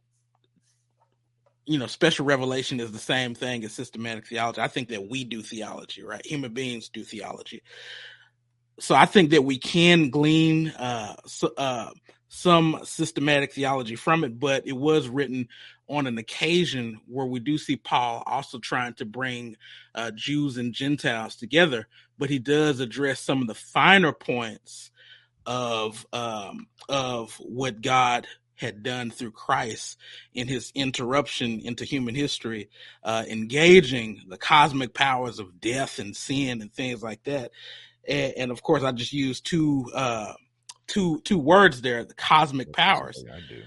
[1.65, 4.61] you know special revelation is the same thing as systematic theology.
[4.61, 6.25] I think that we do theology, right?
[6.25, 7.61] Human beings do theology.
[8.79, 11.91] So I think that we can glean uh, so, uh,
[12.29, 15.47] some systematic theology from it, but it was written
[15.87, 19.57] on an occasion where we do see Paul also trying to bring
[19.95, 24.91] uh, Jews and Gentiles together, but he does address some of the finer points
[25.45, 29.97] of um, of what God had done through Christ
[30.33, 32.69] in his interruption into human history,
[33.03, 37.51] uh, engaging the cosmic powers of death and sin and things like that.
[38.07, 40.33] And, and of course, I just used two uh,
[40.87, 43.23] two two words there: the cosmic powers.
[43.31, 43.63] I do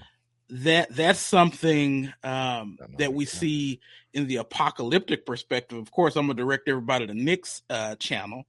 [0.53, 3.79] that that's something um, that we see
[4.13, 5.79] in the apocalyptic perspective.
[5.79, 8.45] Of course, I'm gonna direct everybody to Nick's uh, channel,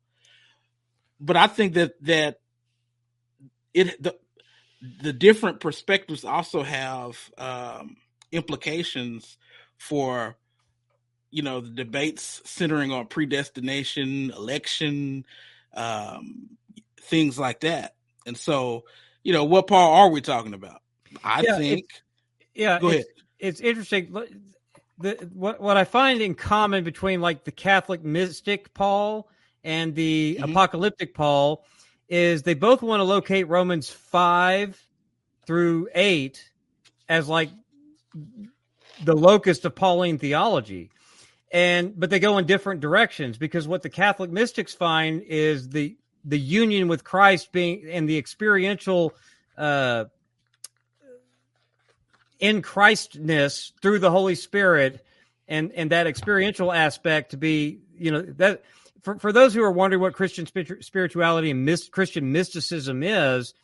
[1.19, 2.41] but I think that that
[3.73, 4.17] it the
[5.03, 7.97] the different perspectives also have um,
[8.33, 9.39] implications
[9.79, 10.37] for
[11.31, 15.25] you know the debates centering on predestination, election,
[15.75, 16.51] um,
[17.01, 17.95] things like that.
[18.27, 18.85] And so,
[19.23, 20.81] you know, what Paul are we talking about?
[21.23, 21.87] I yeah, think.
[22.55, 23.05] yeah, go ahead.
[23.39, 24.13] It's, interesting.
[24.99, 29.29] The, what what I find in common between like the Catholic mystic Paul
[29.63, 30.51] and the mm-hmm.
[30.51, 31.65] apocalyptic Paul
[32.09, 34.81] is they both want to locate Romans 5
[35.47, 36.51] through 8
[37.09, 37.51] as like
[39.03, 40.91] the locus of Pauline theology.
[41.55, 45.97] And but they go in different directions because what the Catholic mystics find is the
[46.25, 49.15] the union with Christ being and the experiential
[49.57, 50.07] uh
[52.41, 55.07] in Christness through the Holy Spirit
[55.47, 58.65] and and that experiential aspect to be you know that
[59.03, 60.47] for, for those who are wondering what Christian
[60.81, 63.55] spirituality and myst, Christian mysticism is,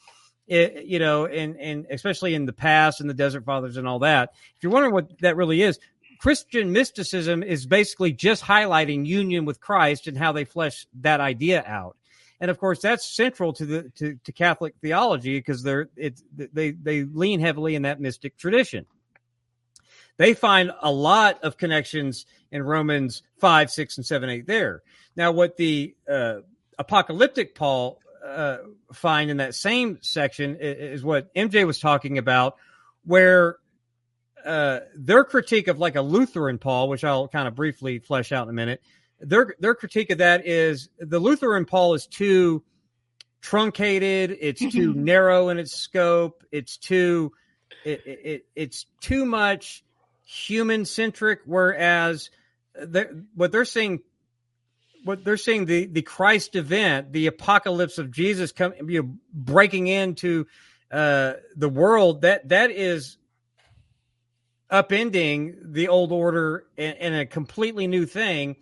[0.47, 4.01] it, you know, and and especially in the past and the Desert Fathers and all
[4.01, 4.31] that.
[4.57, 5.79] If you're wondering what that really is,
[6.21, 11.65] Christian mysticism is basically just highlighting union with Christ and how they flesh that idea
[11.67, 11.97] out.
[12.41, 16.73] And of course, that's central to the to, to Catholic theology because they're it, they
[16.73, 18.85] they lean heavily in that mystic tradition.
[20.19, 24.83] They find a lot of connections in Romans 5, 6, and 7, 8 there.
[25.17, 26.41] Now, what the uh,
[26.79, 28.59] apocalyptic Paul uh,
[28.93, 32.57] find in that same section is, is, what MJ was talking about,
[33.07, 33.57] where
[34.45, 38.45] uh, their critique of like a Lutheran Paul, which I'll kind of briefly flesh out
[38.45, 38.83] in a minute,
[39.21, 42.63] their their critique of that is the Lutheran Paul is too
[43.41, 47.33] truncated, it's too narrow in its scope, it's too
[47.85, 49.85] it, it, it's too much
[50.25, 52.31] human centric, whereas
[52.75, 54.01] they're, what they're saying,
[55.05, 59.87] what they're saying, the the Christ event, the apocalypse of Jesus coming, you know, breaking
[59.87, 60.47] into
[60.91, 63.17] uh, the world, that that is
[64.71, 68.57] upending the old order and, and a completely new thing.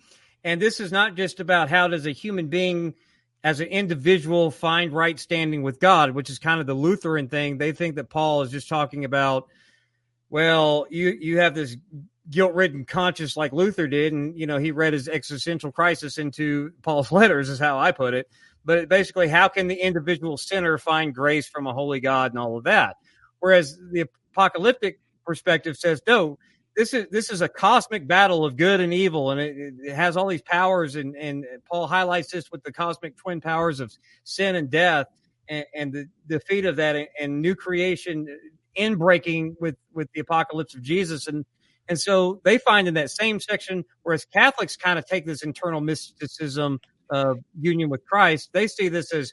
[0.44, 2.94] And this is not just about how does a human being
[3.44, 7.59] as an individual find right standing with God, which is kind of the Lutheran thing.
[7.59, 9.48] They think that Paul is just talking about
[10.30, 11.76] well, you you have this
[12.28, 16.72] guilt ridden conscience like Luther did, and you know he read his existential crisis into
[16.82, 18.28] Paul's letters, is how I put it.
[18.64, 22.59] But basically, how can the individual sinner find grace from a holy God and all
[22.59, 22.96] of that?
[23.40, 26.38] Whereas the apocalyptic perspective says, no,
[26.74, 30.16] this is this is a cosmic battle of good and evil, and it, it has
[30.16, 30.96] all these powers.
[30.96, 33.92] And, and Paul highlights this with the cosmic twin powers of
[34.24, 35.06] sin and death,
[35.48, 38.34] and, and the defeat of that, and, and new creation uh,
[38.74, 41.44] in breaking with with the apocalypse of Jesus and
[41.88, 45.80] and so they find in that same section whereas Catholics kind of take this internal
[45.80, 46.78] mysticism
[47.10, 49.32] of union with Christ they see this as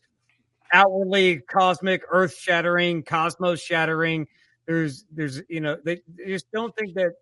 [0.73, 4.25] outwardly cosmic earth shattering cosmos shattering
[4.67, 7.13] there's there's you know they, they just don't think that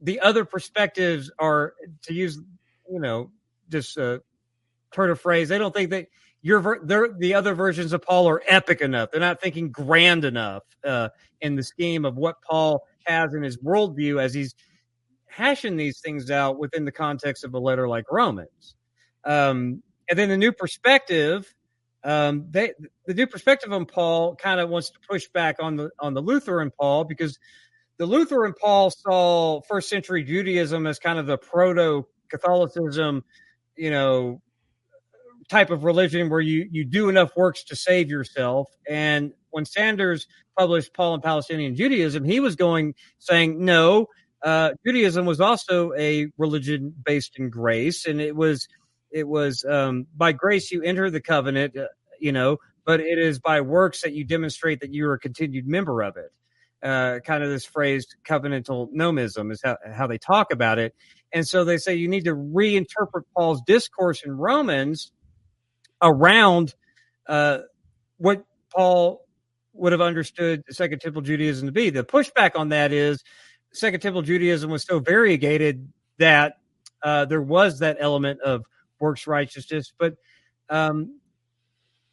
[0.00, 2.38] the other perspectives are to use
[2.90, 3.30] you know
[3.68, 4.22] just a
[4.92, 6.06] turn of phrase they don't think that
[6.42, 9.10] your they're, the other versions of Paul are epic enough.
[9.10, 11.08] They're not thinking grand enough uh,
[11.40, 14.54] in the scheme of what Paul has in his worldview as he's
[15.26, 18.76] hashing these things out within the context of a letter like Romans.
[19.24, 21.54] Um, and then the new perspective,
[22.04, 22.72] um, they,
[23.06, 26.22] the new perspective on Paul kind of wants to push back on the on the
[26.22, 27.38] Lutheran Paul because
[27.98, 33.24] the Lutheran Paul saw first century Judaism as kind of the proto Catholicism,
[33.76, 34.40] you know,
[35.48, 38.68] type of religion where you you do enough works to save yourself.
[38.88, 40.26] And when Sanders
[40.56, 44.06] published Paul and Palestinian Judaism, he was going saying no.
[44.44, 48.68] Uh, Judaism was also a religion based in grace, and it was
[49.10, 51.86] it was um, by grace you enter the covenant, uh,
[52.20, 55.66] you know, but it is by works that you demonstrate that you are a continued
[55.66, 56.32] member of it.
[56.82, 60.94] Uh, kind of this phrase covenantal nomism is how, how they talk about it.
[61.32, 65.12] And so they say you need to reinterpret Paul's discourse in Romans
[66.00, 66.74] around
[67.26, 67.58] uh,
[68.18, 68.44] what
[68.74, 69.26] Paul
[69.72, 71.90] would have understood Second Temple Judaism to be.
[71.90, 73.22] The pushback on that is
[73.72, 76.54] Second Temple Judaism was so variegated that
[77.02, 78.64] uh, there was that element of
[79.00, 80.14] works righteousness, but
[80.70, 81.18] um,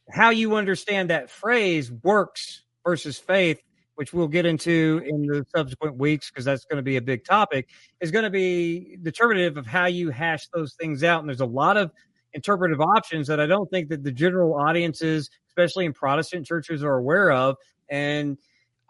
[0.09, 3.61] how you understand that phrase works versus faith
[3.95, 7.23] which we'll get into in the subsequent weeks because that's going to be a big
[7.25, 7.69] topic,
[8.01, 11.21] is going to be determinative of how you hash those things out.
[11.21, 11.91] And there's a lot of
[12.33, 16.95] interpretive options that I don't think that the general audiences, especially in Protestant churches, are
[16.95, 17.55] aware of.
[17.89, 18.37] And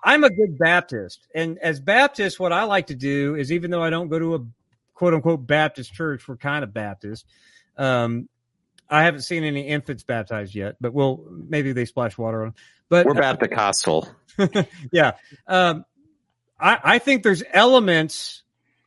[0.04, 1.28] I'm a good Baptist.
[1.36, 4.36] And as Baptist, what I like to do is even though I don't go to
[4.36, 4.40] a
[4.96, 7.26] quote unquote Baptist church, we're kind of Baptist.
[7.78, 8.30] Um,
[8.90, 12.48] I haven't seen any infants baptized yet, but we'll maybe they splash water on.
[12.48, 12.56] Them.
[12.90, 13.30] But we're Baptist
[14.92, 15.14] yeah,
[15.48, 15.86] um,
[16.60, 18.44] I, I think there's elements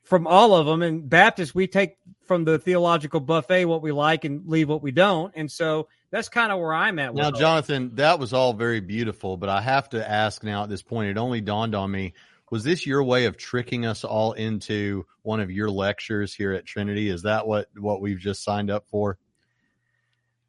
[0.08, 0.82] from all of them.
[0.82, 4.90] And Baptist, we take from the theological buffet what we like and leave what we
[4.90, 5.32] don't.
[5.36, 7.14] And so that's kind of where I'm at.
[7.14, 10.82] Now, Jonathan, that was all very beautiful, but I have to ask now at this
[10.82, 12.14] point, it only dawned on me.
[12.50, 16.64] Was this your way of tricking us all into one of your lectures here at
[16.64, 17.10] Trinity?
[17.10, 19.18] Is that what, what we've just signed up for?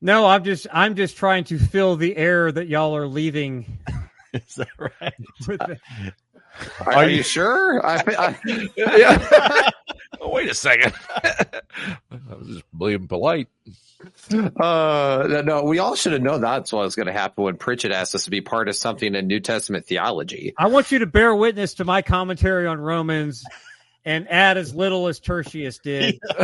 [0.02, 3.80] No, I'm just I'm just trying to fill the air that y'all are leaving.
[4.34, 5.14] Is that right?
[5.47, 5.62] With
[6.86, 7.86] Are, Are you, you- sure?
[7.86, 8.39] I, I,
[8.76, 9.70] yeah.
[10.22, 10.93] oh, wait a second.
[11.24, 11.55] I
[12.38, 13.47] was just being polite.
[14.32, 17.91] uh, no, we all should have known that's what was going to happen when Pritchett
[17.91, 20.53] asked us to be part of something in New Testament theology.
[20.57, 23.43] I want you to bear witness to my commentary on Romans
[24.06, 26.20] and add as little as Tertius did.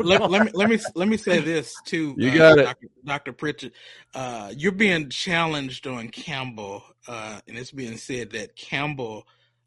[0.00, 2.14] let, let me let me let me say this too.
[2.16, 2.64] You uh, got it.
[2.64, 2.88] Dr.
[3.04, 3.32] Dr.
[3.32, 3.72] Pritchett.
[4.14, 9.26] Uh, you're being challenged on Campbell, uh, and it's being said that Campbell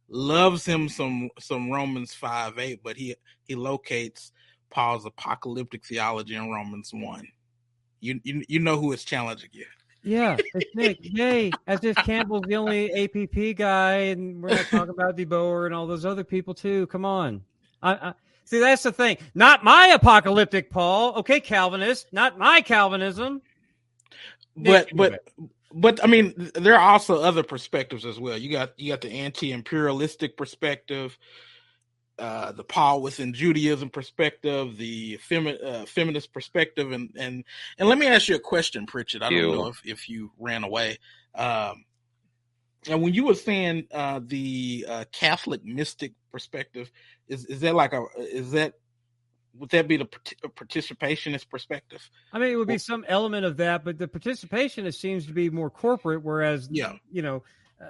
[0.09, 4.31] loves him some some Romans five eight, but he he locates
[4.69, 7.27] Paul's apocalyptic theology in Romans one.
[7.99, 9.65] You you you know who is challenging you.
[10.03, 10.97] Yeah, it's Nick.
[11.01, 11.51] Yay!
[11.67, 15.85] As if Campbell's the only APP guy, and we're not talking about DeBoer and all
[15.85, 16.87] those other people too.
[16.87, 17.43] Come on.
[17.83, 18.13] I, I,
[18.45, 19.17] see, that's the thing.
[19.35, 21.15] Not my apocalyptic Paul.
[21.17, 22.07] Okay, Calvinist.
[22.11, 23.41] Not my Calvinism.
[24.55, 25.23] But Nick, but
[25.73, 28.37] but I mean, there are also other perspectives as well.
[28.37, 31.17] You got you got the anti-imperialistic perspective,
[32.19, 37.43] uh, the Paul within Judaism perspective, the femi- uh, feminist perspective, and and
[37.77, 39.23] and let me ask you a question, Pritchett.
[39.23, 39.51] I don't You.
[39.55, 40.97] know if if you ran away.
[41.35, 41.85] Um,
[42.89, 46.91] and when you were saying uh, the uh, Catholic mystic perspective,
[47.27, 48.73] is is that like a is that
[49.53, 52.07] would that be the parti- participationist perspective?
[52.31, 55.33] I mean, it would be Well- some element of that, but the participationist seems to
[55.33, 56.23] be more corporate.
[56.23, 56.93] Whereas, Yeah.
[57.11, 57.39] you know, uh,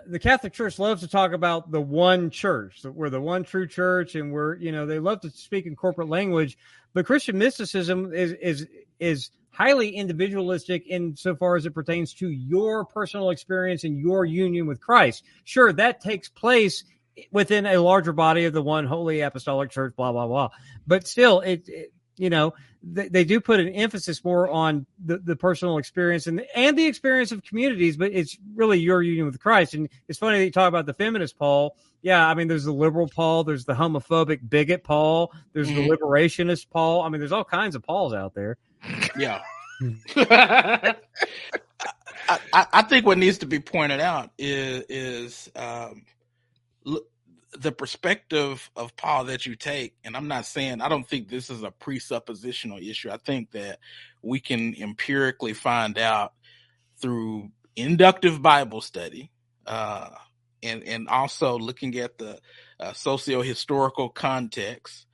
[0.07, 3.67] the Catholic Church loves to talk about the one church, that we're the one true
[3.67, 6.57] church, and we're, you know, they love to speak in corporate language.
[6.93, 8.67] But Christian mysticism is is
[8.99, 14.79] is highly individualistic insofar as it pertains to your personal experience and your union with
[14.79, 15.23] Christ.
[15.43, 16.83] Sure, that takes place
[17.31, 20.49] within a larger body of the one holy apostolic church, blah blah blah.
[20.87, 22.53] But still, it, it you know
[22.83, 26.85] they, they do put an emphasis more on the, the personal experience and and the
[26.85, 29.73] experience of communities, but it's really your union with Christ.
[29.73, 31.75] And it's funny that you talk about the feminist Paul.
[32.03, 36.69] Yeah, I mean, there's the liberal Paul, there's the homophobic bigot Paul, there's the liberationist
[36.69, 37.01] Paul.
[37.01, 38.57] I mean, there's all kinds of Pauls out there.
[39.17, 39.41] Yeah.
[40.15, 40.95] I,
[42.53, 46.03] I, I think what needs to be pointed out is is um,
[46.83, 47.10] look,
[47.57, 51.49] the perspective of Paul that you take, and I'm not saying I don't think this
[51.49, 53.09] is a presuppositional issue.
[53.09, 53.79] I think that
[54.21, 56.33] we can empirically find out
[57.01, 59.31] through inductive Bible study,
[59.65, 60.09] uh,
[60.63, 62.39] and and also looking at the
[62.79, 65.05] uh, socio historical context.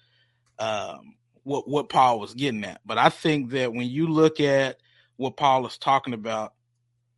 [0.59, 2.81] Um, what what Paul was getting at.
[2.85, 4.77] But I think that when you look at
[5.15, 6.53] what Paul is talking about,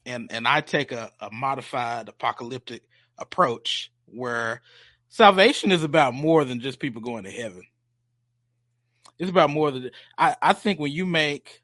[0.06, 2.84] and and I take a, a modified apocalyptic
[3.18, 4.62] approach where
[5.10, 7.64] salvation is about more than just people going to heaven.
[9.18, 11.62] It's about more than I, I think when you make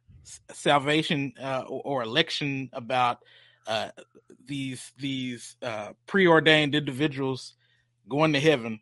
[0.52, 3.20] salvation uh, or, or election about
[3.66, 3.90] uh,
[4.46, 7.54] these these uh, preordained individuals
[8.10, 8.82] going to heaven,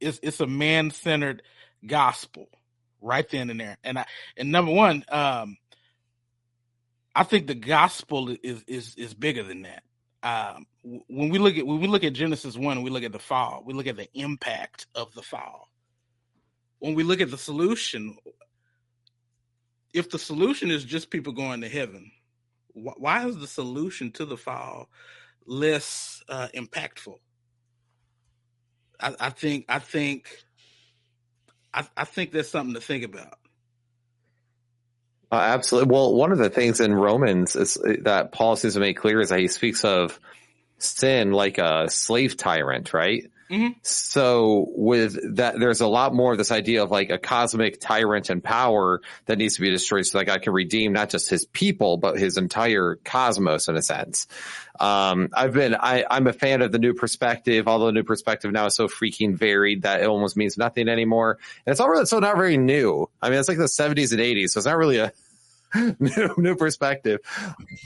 [0.00, 1.42] it's it's a man centered
[1.86, 2.48] gospel
[3.02, 3.76] right then and there.
[3.84, 4.06] And I
[4.36, 5.58] and number one, um,
[7.14, 9.82] I think the gospel is is is bigger than that.
[10.22, 13.18] Um, when we look at when we look at Genesis one, we look at the
[13.18, 13.62] fall.
[13.64, 15.68] We look at the impact of the fall.
[16.78, 18.16] When we look at the solution,
[19.92, 22.10] if the solution is just people going to heaven,
[22.74, 24.88] wh- why is the solution to the fall
[25.46, 27.18] less uh, impactful?
[29.00, 30.28] I, I think I think
[31.72, 33.38] I, I think that's something to think about.
[35.30, 35.92] Uh, absolutely.
[35.92, 39.30] Well, one of the things in Romans is that Paul seems to make clear is
[39.30, 40.20] that he speaks of
[40.78, 43.30] sin like a slave tyrant, right?
[43.50, 43.76] Mhm.
[43.82, 48.28] So with that, there's a lot more of this idea of like a cosmic tyrant
[48.28, 51.44] and power that needs to be destroyed so that God can redeem not just his
[51.44, 54.26] people, but his entire cosmos in a sense.
[54.80, 58.50] Um, I've been, I, I'm a fan of the new perspective, although the new perspective
[58.52, 61.38] now is so freaking varied that it almost means nothing anymore.
[61.64, 63.08] And it's all really, so not very new.
[63.22, 65.12] I mean, it's like the 70s and 80s, so it's not really a
[65.98, 67.20] new, new perspective.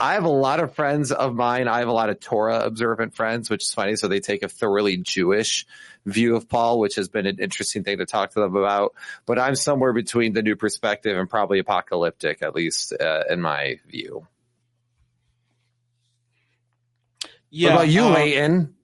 [0.00, 1.68] I have a lot of friends of mine.
[1.68, 3.96] I have a lot of Torah observant friends, which is funny.
[3.96, 5.66] So they take a thoroughly Jewish
[6.06, 8.94] view of Paul, which has been an interesting thing to talk to them about.
[9.26, 13.78] But I'm somewhere between the new perspective and probably apocalyptic, at least uh, in my
[13.88, 14.26] view.
[17.50, 17.70] Yeah.
[17.70, 18.74] what about you, uh, Leighton?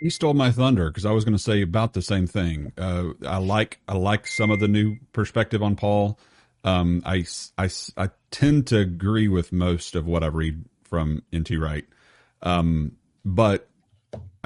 [0.00, 2.72] You stole my thunder because I was going to say about the same thing.
[2.76, 6.18] Uh, I like I like some of the new perspective on Paul.
[6.66, 7.24] Um, I,
[7.56, 11.56] I, I tend to agree with most of what I read from N.T.
[11.56, 11.84] Wright,
[12.42, 13.68] um, but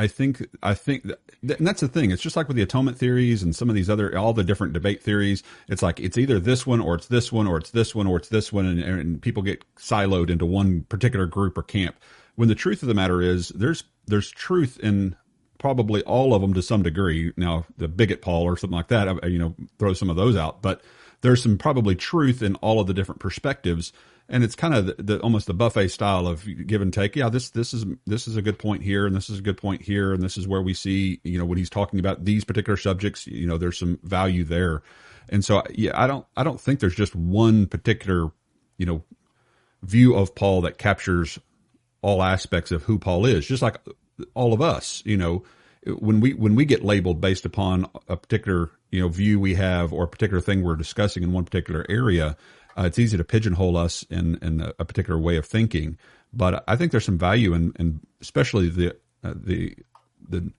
[0.01, 1.05] I think I think
[1.43, 2.11] that, and that's the thing.
[2.11, 4.73] It's just like with the atonement theories and some of these other all the different
[4.73, 5.43] debate theories.
[5.69, 8.17] It's like it's either this one or it's this one or it's this one or
[8.17, 11.97] it's this one, and, and people get siloed into one particular group or camp.
[12.37, 15.17] When the truth of the matter is, there's there's truth in
[15.59, 17.35] probably all of them to some degree.
[17.37, 20.63] Now, the bigot Paul or something like that, you know, throw some of those out,
[20.63, 20.83] but
[21.23, 23.93] there's some probably truth in all of the different perspectives
[24.31, 27.17] and it's kind of the, the, almost the buffet style of give and take.
[27.17, 29.57] Yeah, this this is this is a good point here, and this is a good
[29.57, 32.45] point here, and this is where we see you know when he's talking about these
[32.45, 34.83] particular subjects, you know, there's some value there,
[35.29, 38.31] and so yeah, I don't I don't think there's just one particular
[38.79, 39.03] you know
[39.83, 41.39] view of Paul that captures
[42.01, 43.79] all aspects of who Paul is, just like
[44.35, 45.43] all of us, you know.
[45.87, 49.93] When we when we get labeled based upon a particular you know view we have
[49.93, 52.37] or a particular thing we're discussing in one particular area,
[52.77, 55.99] uh, it's easy to pigeonhole us in, in a, particular way of thinking,
[56.33, 59.77] but I think there's some value in, in especially the uh, the
[60.29, 60.51] the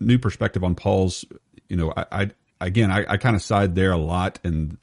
[0.00, 1.24] new perspective on Paul's.
[1.68, 2.30] You know, I, I
[2.60, 4.78] again, I, I kind of side there a lot, and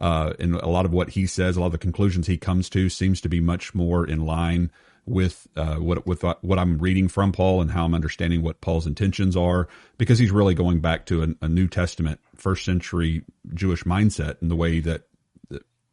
[0.00, 2.68] uh, in a lot of what he says, a lot of the conclusions he comes
[2.70, 4.70] to seems to be much more in line
[5.08, 8.86] with uh, what with what I'm reading from Paul and how I'm understanding what Paul's
[8.86, 13.84] intentions are, because he's really going back to a, a New Testament, first century Jewish
[13.84, 15.02] mindset and the way that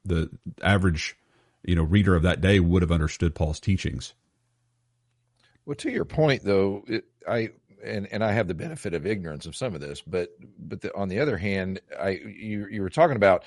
[0.06, 0.30] the
[0.62, 1.18] average
[1.64, 4.14] you know reader of that day would have understood Paul's teachings.
[5.66, 7.50] Well, to your point, though, it, I
[7.84, 10.96] and and I have the benefit of ignorance of some of this, but but the,
[10.96, 13.44] on the other hand, I you you were talking about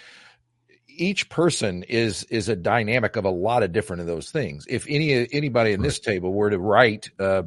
[0.88, 4.66] each person is is a dynamic of a lot of different of those things.
[4.68, 7.44] If any anybody in this table were to write uh,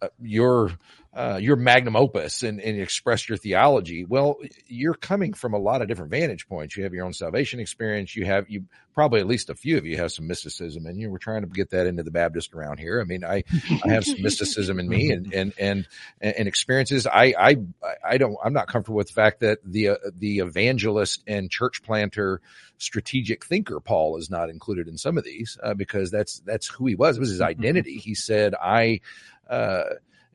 [0.00, 0.72] uh, your
[1.14, 4.04] uh, your magnum opus and, and express your theology.
[4.04, 6.76] Well, you're coming from a lot of different vantage points.
[6.76, 8.16] You have your own salvation experience.
[8.16, 11.10] You have you probably at least a few of you have some mysticism, and you
[11.10, 13.00] were trying to get that into the Baptist around here.
[13.00, 13.44] I mean, I
[13.84, 15.86] I have some mysticism in me and and and
[16.20, 17.06] and experiences.
[17.06, 17.56] I I
[18.04, 21.84] I don't I'm not comfortable with the fact that the uh, the evangelist and church
[21.84, 22.40] planter
[22.78, 26.86] strategic thinker Paul is not included in some of these uh, because that's that's who
[26.86, 27.18] he was.
[27.18, 27.98] It was his identity.
[27.98, 29.00] He said, "I."
[29.48, 29.84] Uh,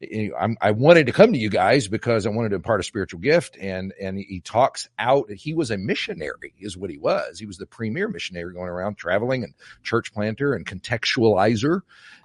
[0.02, 3.58] i wanted to come to you guys because I wanted to impart a spiritual gift.
[3.60, 5.30] And, and he talks out.
[5.30, 7.40] He was a missionary is what he was.
[7.40, 9.54] He was the premier missionary going around traveling and
[9.84, 11.82] church planter and contextualizer.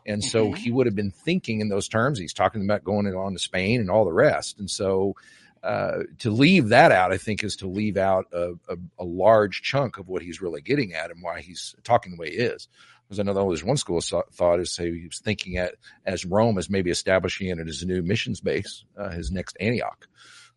[0.07, 0.55] And so mm-hmm.
[0.55, 2.19] he would have been thinking in those terms.
[2.19, 4.59] He's talking about going on to Spain and all the rest.
[4.59, 5.15] And so,
[5.63, 9.63] uh, to leave that out, I think, is to leave out a, a, a large
[9.63, 12.69] chunk of what he's really getting at and why he's talking the way he is
[13.09, 15.75] because I know there's one school of thought is say he was thinking at
[16.07, 20.07] as Rome as maybe establishing it as a new missions base, uh, his next Antioch.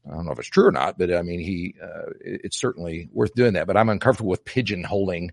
[0.05, 3.09] I don't know if it's true or not, but I mean, he, uh, it's certainly
[3.11, 3.67] worth doing that.
[3.67, 5.29] But I'm uncomfortable with pigeonholing.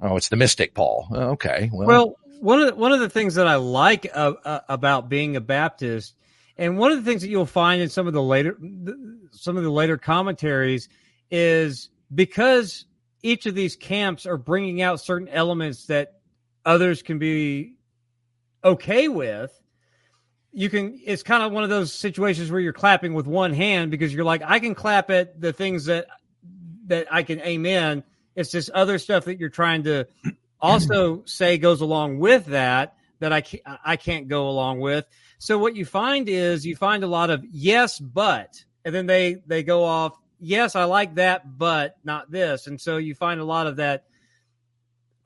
[0.00, 1.08] Oh, it's the mystic, Paul.
[1.12, 1.70] Oh, okay.
[1.72, 5.08] Well, well, one of the, one of the things that I like uh, uh, about
[5.08, 6.14] being a Baptist,
[6.58, 8.58] and one of the things that you'll find in some of the later
[9.30, 10.88] some of the later commentaries
[11.30, 12.84] is because
[13.22, 16.15] each of these camps are bringing out certain elements that
[16.66, 17.74] others can be
[18.62, 19.58] okay with
[20.52, 23.90] you can it's kind of one of those situations where you're clapping with one hand
[23.90, 26.06] because you're like i can clap at the things that
[26.86, 28.02] that i can amen
[28.36, 30.06] it's this other stuff that you're trying to
[30.60, 35.06] also say goes along with that that i can't, i can't go along with.
[35.38, 39.42] So what you find is you find a lot of yes but and then they
[39.46, 42.66] they go off yes i like that but not this.
[42.66, 44.04] And so you find a lot of that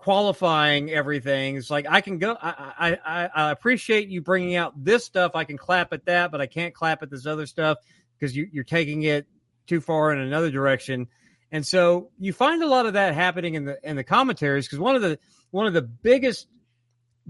[0.00, 1.56] qualifying everything.
[1.56, 2.34] It's like I can go.
[2.40, 5.32] I, I I appreciate you bringing out this stuff.
[5.34, 7.78] I can clap at that, but I can't clap at this other stuff
[8.18, 9.26] because you, you're taking it
[9.66, 11.08] too far in another direction.
[11.52, 14.78] And so you find a lot of that happening in the in the commentaries because
[14.78, 15.18] one of the
[15.50, 16.46] one of the biggest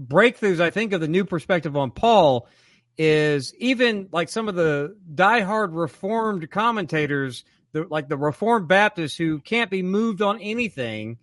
[0.01, 2.47] breakthroughs I think of the new perspective on Paul
[2.97, 7.43] is even like some of the diehard reformed commentators,
[7.73, 11.17] the, like the Reformed Baptists who can't be moved on anything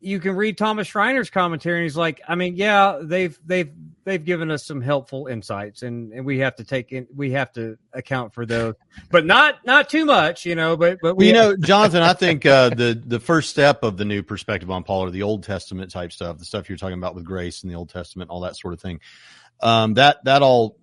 [0.00, 3.70] you can read Thomas Schreiner's commentary, and he's like, I mean, yeah, they've they've
[4.04, 7.52] they've given us some helpful insights, and, and we have to take in we have
[7.52, 8.74] to account for those,
[9.10, 10.76] but not not too much, you know.
[10.76, 14.04] But but we, you know, Jonathan, I think uh, the the first step of the
[14.04, 17.14] new perspective on Paul or the Old Testament type stuff, the stuff you're talking about
[17.14, 19.00] with grace and the Old Testament, all that sort of thing,
[19.60, 20.76] um, that that all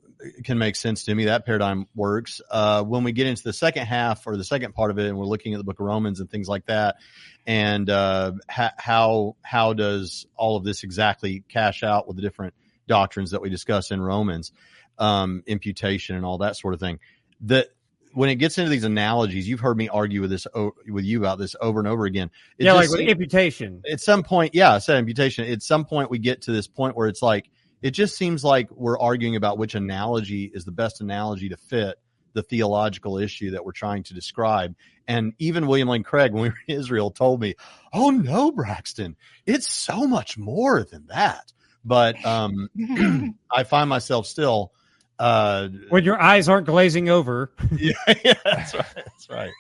[0.43, 1.25] can make sense to me.
[1.25, 2.41] That paradigm works.
[2.49, 5.17] Uh, when we get into the second half or the second part of it, and
[5.17, 6.97] we're looking at the Book of Romans and things like that,
[7.45, 12.53] and uh, ha- how how does all of this exactly cash out with the different
[12.87, 14.51] doctrines that we discuss in Romans,
[14.97, 16.99] um, imputation and all that sort of thing.
[17.41, 17.67] That
[18.13, 20.47] when it gets into these analogies, you've heard me argue with this
[20.87, 22.31] with you about this over and over again.
[22.57, 23.83] It yeah, like with imputation.
[23.89, 25.47] At some point, yeah, I said imputation.
[25.51, 27.49] At some point, we get to this point where it's like
[27.81, 31.97] it just seems like we're arguing about which analogy is the best analogy to fit
[32.33, 34.75] the theological issue that we're trying to describe.
[35.07, 37.55] And even William Lane Craig, when we were in Israel, told me,
[37.93, 41.51] "Oh no, Braxton, it's so much more than that."
[41.85, 42.69] But um,
[43.51, 44.73] I find myself still
[45.19, 47.51] uh, when your eyes aren't glazing over.
[47.77, 47.93] yeah,
[48.23, 48.95] yeah, that's right.
[48.95, 49.51] That's right.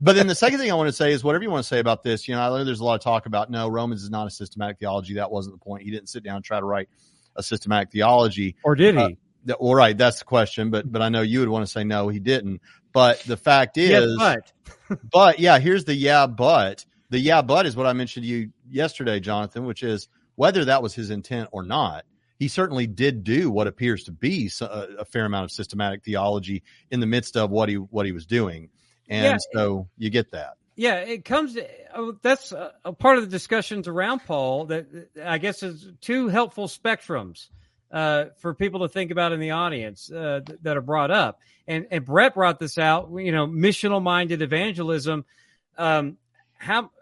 [0.00, 1.80] But then the second thing I want to say is whatever you want to say
[1.80, 4.08] about this, you know, I know there's a lot of talk about no, Romans is
[4.08, 5.14] not a systematic theology.
[5.14, 5.82] That wasn't the point.
[5.82, 6.88] He didn't sit down and try to write
[7.38, 8.56] a systematic theology.
[8.62, 9.16] Or did he?
[9.48, 10.68] Uh, All right, that's the question.
[10.70, 12.60] But but I know you would want to say no, he didn't.
[12.92, 14.52] But the fact yes, is, but
[15.10, 18.50] but yeah, here's the yeah, but the yeah, but is what I mentioned to you
[18.68, 22.04] yesterday, Jonathan, which is whether that was his intent or not.
[22.38, 27.00] He certainly did do what appears to be a fair amount of systematic theology in
[27.00, 28.70] the midst of what he what he was doing,
[29.08, 29.36] and Yeah.
[29.52, 30.52] so you get that.
[30.78, 31.58] Yeah, it comes.
[31.92, 36.28] oh, That's a, a part of the discussions around Paul that I guess is two
[36.28, 37.48] helpful spectrums
[37.90, 41.40] uh, for people to think about in the audience uh, th- that are brought up.
[41.66, 43.10] And and Brett brought this out.
[43.12, 45.24] You know, missional minded evangelism.
[45.76, 46.16] Um,
[46.58, 46.92] how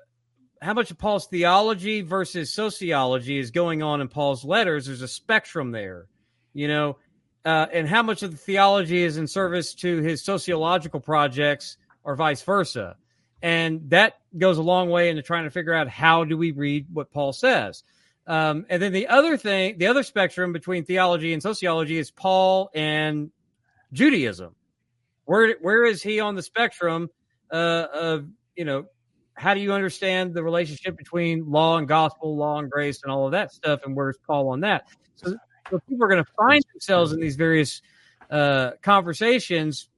[0.62, 4.86] how much of Paul's theology versus sociology is going on in Paul's letters?
[4.86, 6.06] There's a spectrum there.
[6.54, 6.96] You know,
[7.44, 12.16] uh, and how much of the theology is in service to his sociological projects, or
[12.16, 12.96] vice versa
[13.42, 16.86] and that goes a long way into trying to figure out how do we read
[16.92, 17.82] what Paul says.
[18.26, 22.70] Um, and then the other thing, the other spectrum between theology and sociology is Paul
[22.74, 23.30] and
[23.92, 24.54] Judaism.
[25.24, 27.08] Where where is he on the spectrum
[27.50, 28.26] uh, of
[28.56, 28.86] you know
[29.34, 33.26] how do you understand the relationship between law and gospel, law and grace, and all
[33.26, 34.88] of that stuff, and where's Paul on that?
[35.16, 35.36] So,
[35.70, 37.82] so people are going to find themselves in these various
[38.30, 39.88] uh, conversations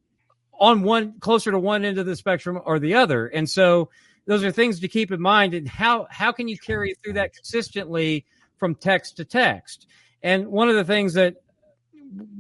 [0.59, 3.27] on one closer to one end of the spectrum or the other.
[3.27, 3.91] And so
[4.27, 5.55] those are things to keep in mind.
[5.55, 8.27] And how how can you carry through that consistently
[8.59, 9.87] from text to text?
[10.23, 11.37] And one of the things that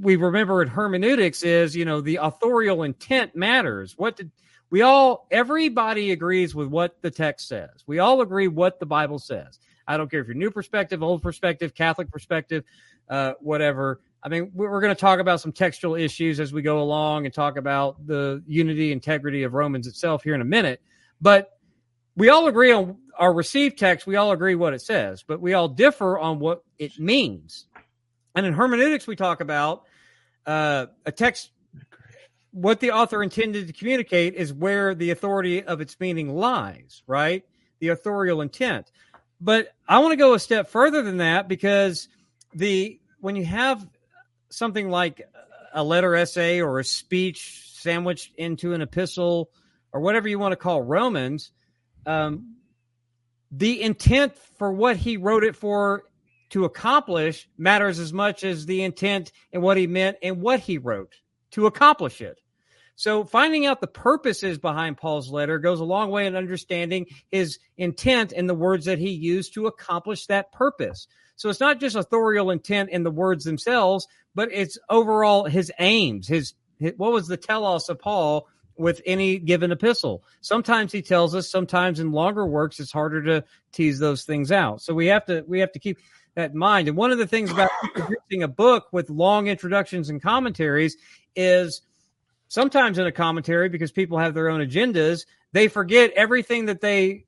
[0.00, 3.94] we remember in hermeneutics is, you know, the authorial intent matters.
[3.96, 4.30] What did
[4.70, 7.70] we all everybody agrees with what the text says.
[7.86, 9.58] We all agree what the Bible says.
[9.86, 12.64] I don't care if you're new perspective, old perspective, Catholic perspective,
[13.08, 14.00] uh, whatever.
[14.22, 17.24] I mean, we- we're going to talk about some textual issues as we go along
[17.24, 20.80] and talk about the unity, integrity of Romans itself here in a minute.
[21.20, 21.50] But
[22.16, 24.06] we all agree on our received text.
[24.06, 27.66] We all agree what it says, but we all differ on what it means.
[28.34, 29.84] And in hermeneutics, we talk about
[30.46, 31.50] uh, a text.
[32.50, 37.44] What the author intended to communicate is where the authority of its meaning lies, right?
[37.80, 38.90] The authorial intent.
[39.40, 42.08] But I want to go a step further than that because
[42.54, 43.86] the when you have
[44.50, 45.22] something like
[45.72, 49.50] a letter essay or a speech sandwiched into an epistle
[49.92, 51.50] or whatever you want to call Romans,
[52.06, 52.56] um,
[53.50, 56.04] the intent for what he wrote it for
[56.50, 60.78] to accomplish matters as much as the intent and what he meant and what he
[60.78, 61.14] wrote
[61.52, 62.40] to accomplish it.
[62.96, 67.58] So finding out the purposes behind Paul's letter goes a long way in understanding his
[67.76, 71.06] intent and the words that he used to accomplish that purpose.
[71.38, 76.26] So it's not just authorial intent in the words themselves, but it's overall his aims,
[76.26, 80.24] his, his what was the telos of Paul with any given epistle.
[80.40, 84.82] Sometimes he tells us, sometimes in longer works it's harder to tease those things out.
[84.82, 85.98] So we have to we have to keep
[86.34, 86.88] that in mind.
[86.88, 90.96] And one of the things about producing a book with long introductions and commentaries
[91.36, 91.82] is
[92.48, 97.26] sometimes in a commentary because people have their own agendas, they forget everything that they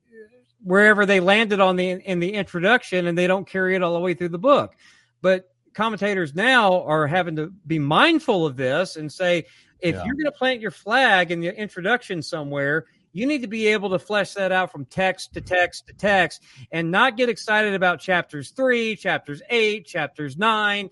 [0.63, 3.99] wherever they landed on the in the introduction and they don't carry it all the
[3.99, 4.75] way through the book.
[5.21, 9.45] But commentators now are having to be mindful of this and say
[9.79, 10.03] if Yeah.
[10.05, 13.89] you're going to plant your flag in the introduction somewhere, you need to be able
[13.89, 17.99] to flesh that out from text to text to text and not get excited about
[17.99, 20.89] chapters 3, chapters 8, chapters 9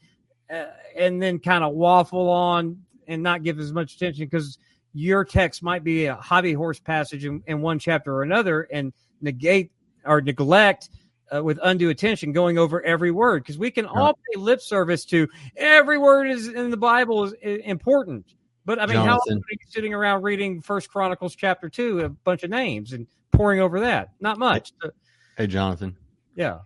[0.51, 0.65] uh,
[0.97, 4.57] and then kind of waffle on and not give as much attention because
[4.93, 8.91] your text might be a hobby horse passage in, in one chapter or another and
[9.21, 9.71] negate
[10.05, 10.89] or neglect
[11.33, 13.43] uh, with undue attention going over every word.
[13.43, 17.33] Because we can all pay lip service to every word is in the bible is
[17.45, 18.25] i- important.
[18.65, 22.09] But i mean how often are you sitting around reading first chronicles chapter 2 a
[22.09, 24.09] bunch of names and pouring over that?
[24.19, 24.73] Not much
[25.37, 25.95] Hey, Jonathan,
[26.35, 26.59] yeah.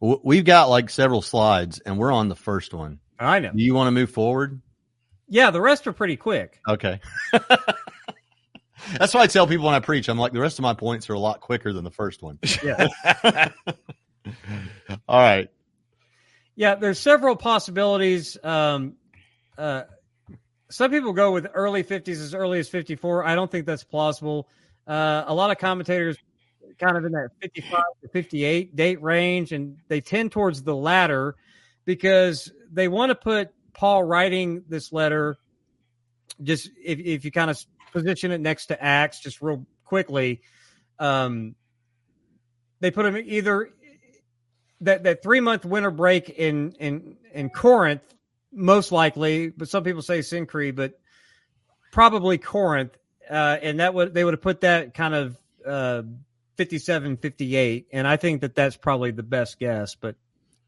[0.00, 3.00] We've got like several slides, and we're on the first one.
[3.18, 3.50] i know.
[3.52, 4.60] Do you want to move forward?
[5.28, 6.60] yeah the rest are pretty quick.
[6.68, 7.00] Okay.
[8.98, 11.08] That's why I tell people when I preach, I'm like, the rest of my points
[11.10, 12.38] are a lot quicker than the first one.
[12.62, 12.88] yeah
[15.08, 15.48] All right.
[16.56, 18.36] Yeah, there's several possibilities.
[18.42, 18.94] Um,
[19.56, 19.84] uh,
[20.70, 23.24] some people go with early 50s as early as 54.
[23.24, 24.48] I don't think that's plausible.
[24.86, 26.16] Uh, a lot of commentators
[26.78, 31.36] kind of in that 55 to 58 date range, and they tend towards the latter
[31.84, 35.36] because they want to put Paul writing this letter.
[36.42, 40.42] Just if if you kind of position it next to Acts, just real quickly,
[40.98, 41.54] um,
[42.80, 43.70] they put him either
[44.82, 48.02] that that three month winter break in in in Corinth,
[48.52, 50.98] most likely, but some people say Cenchreae, but
[51.92, 52.96] probably Corinth,
[53.28, 55.36] uh, and that would they would have put that kind of
[55.66, 56.02] uh,
[56.56, 59.94] 57, 58, and I think that that's probably the best guess.
[59.94, 60.16] But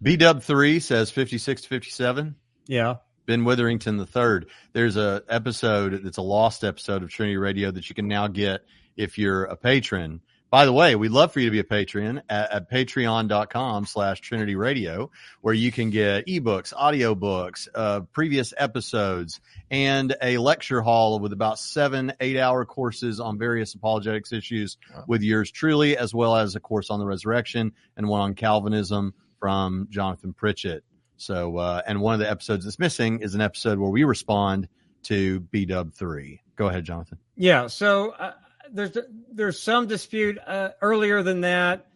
[0.02, 2.36] B Dub three says fifty six to fifty seven.
[2.66, 2.96] yeah,
[3.30, 4.48] Ben Witherington the third.
[4.72, 8.62] There's a episode that's a lost episode of Trinity Radio that you can now get
[8.96, 10.20] if you're a patron.
[10.50, 14.20] By the way, we'd love for you to be a patron at, at patreon.com slash
[14.20, 15.12] Trinity Radio,
[15.42, 19.40] where you can get ebooks, audiobooks, uh, previous episodes,
[19.70, 24.76] and a lecture hall with about seven, eight hour courses on various apologetics issues
[25.06, 29.14] with yours truly, as well as a course on the resurrection and one on Calvinism
[29.38, 30.82] from Jonathan Pritchett.
[31.20, 34.68] So, uh, and one of the episodes that's missing is an episode where we respond
[35.04, 36.40] to B Dub three.
[36.56, 37.18] Go ahead, Jonathan.
[37.36, 37.66] yeah.
[37.66, 38.32] So uh,
[38.72, 38.96] there's
[39.30, 41.86] there's some dispute uh, earlier than that.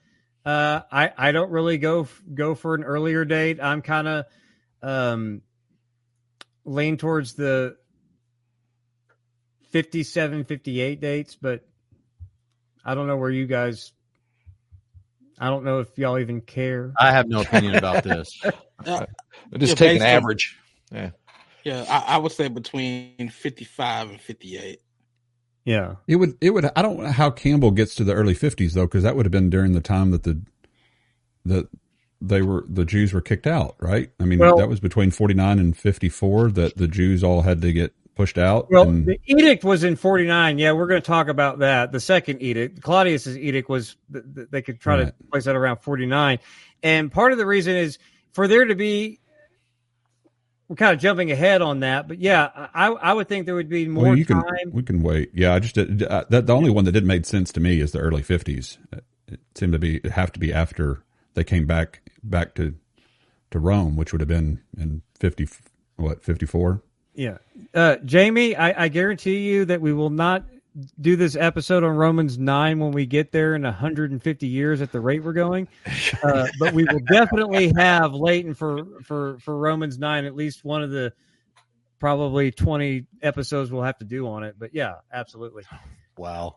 [0.45, 3.61] Uh, I I don't really go go for an earlier date.
[3.63, 4.25] I'm kind of
[4.83, 5.41] um,
[6.67, 7.77] lean towards the
[9.71, 11.67] 57, 58 dates, but
[12.85, 13.93] I don't know where you guys.
[15.39, 16.93] I don't know if y'all even care.
[16.99, 18.41] I have no opinion about this.
[18.85, 19.07] Uh,
[19.57, 20.59] Just Yeah, take an average.
[20.93, 21.11] Yeah.
[21.65, 24.81] yeah, I, I would say between 55 and 58.
[25.65, 25.97] Yeah.
[26.07, 26.35] It would.
[26.41, 26.71] It would.
[26.77, 29.33] I don't know how Campbell gets to the early fifties though, because that would have
[29.33, 30.43] been during the time that the
[31.47, 31.69] that
[32.21, 34.11] they were the Jews were kicked out, right?
[34.21, 37.43] I mean, Well- that was between forty nine and fifty four that the Jews all
[37.43, 38.71] had to get pushed out.
[38.71, 40.59] Well, and- the edict was in 49.
[40.59, 41.93] Yeah, we're going to talk about that.
[41.93, 45.79] The second edict, Claudius's edict was th- th- they could try to place that around
[45.79, 46.39] 49.
[46.83, 47.99] And part of the reason is
[48.33, 49.21] for there to be
[50.69, 53.69] we're kind of jumping ahead on that, but yeah, I I would think there would
[53.69, 54.73] be more well, you can time.
[54.73, 55.31] we can wait.
[55.35, 57.81] Yeah, I just did, uh, that the only one that didn't make sense to me
[57.81, 58.79] is the early fifties.
[59.29, 61.03] It seemed to be have to be after
[61.35, 62.75] they came back back to
[63.51, 65.47] to Rome, which would have been in fifty
[65.97, 66.83] what fifty four.
[67.15, 67.39] Yeah.
[67.73, 70.45] Uh, Jamie, I, I guarantee you that we will not
[71.01, 75.01] do this episode on Romans 9 when we get there in 150 years at the
[75.01, 75.69] rate we're going.
[76.23, 80.83] Uh, but we will definitely have Leighton for, for, for Romans 9, at least one
[80.83, 81.13] of the
[82.01, 84.57] probably 20 episodes we'll have to do on it.
[84.59, 85.65] But yeah, absolutely.
[86.17, 86.57] Wow.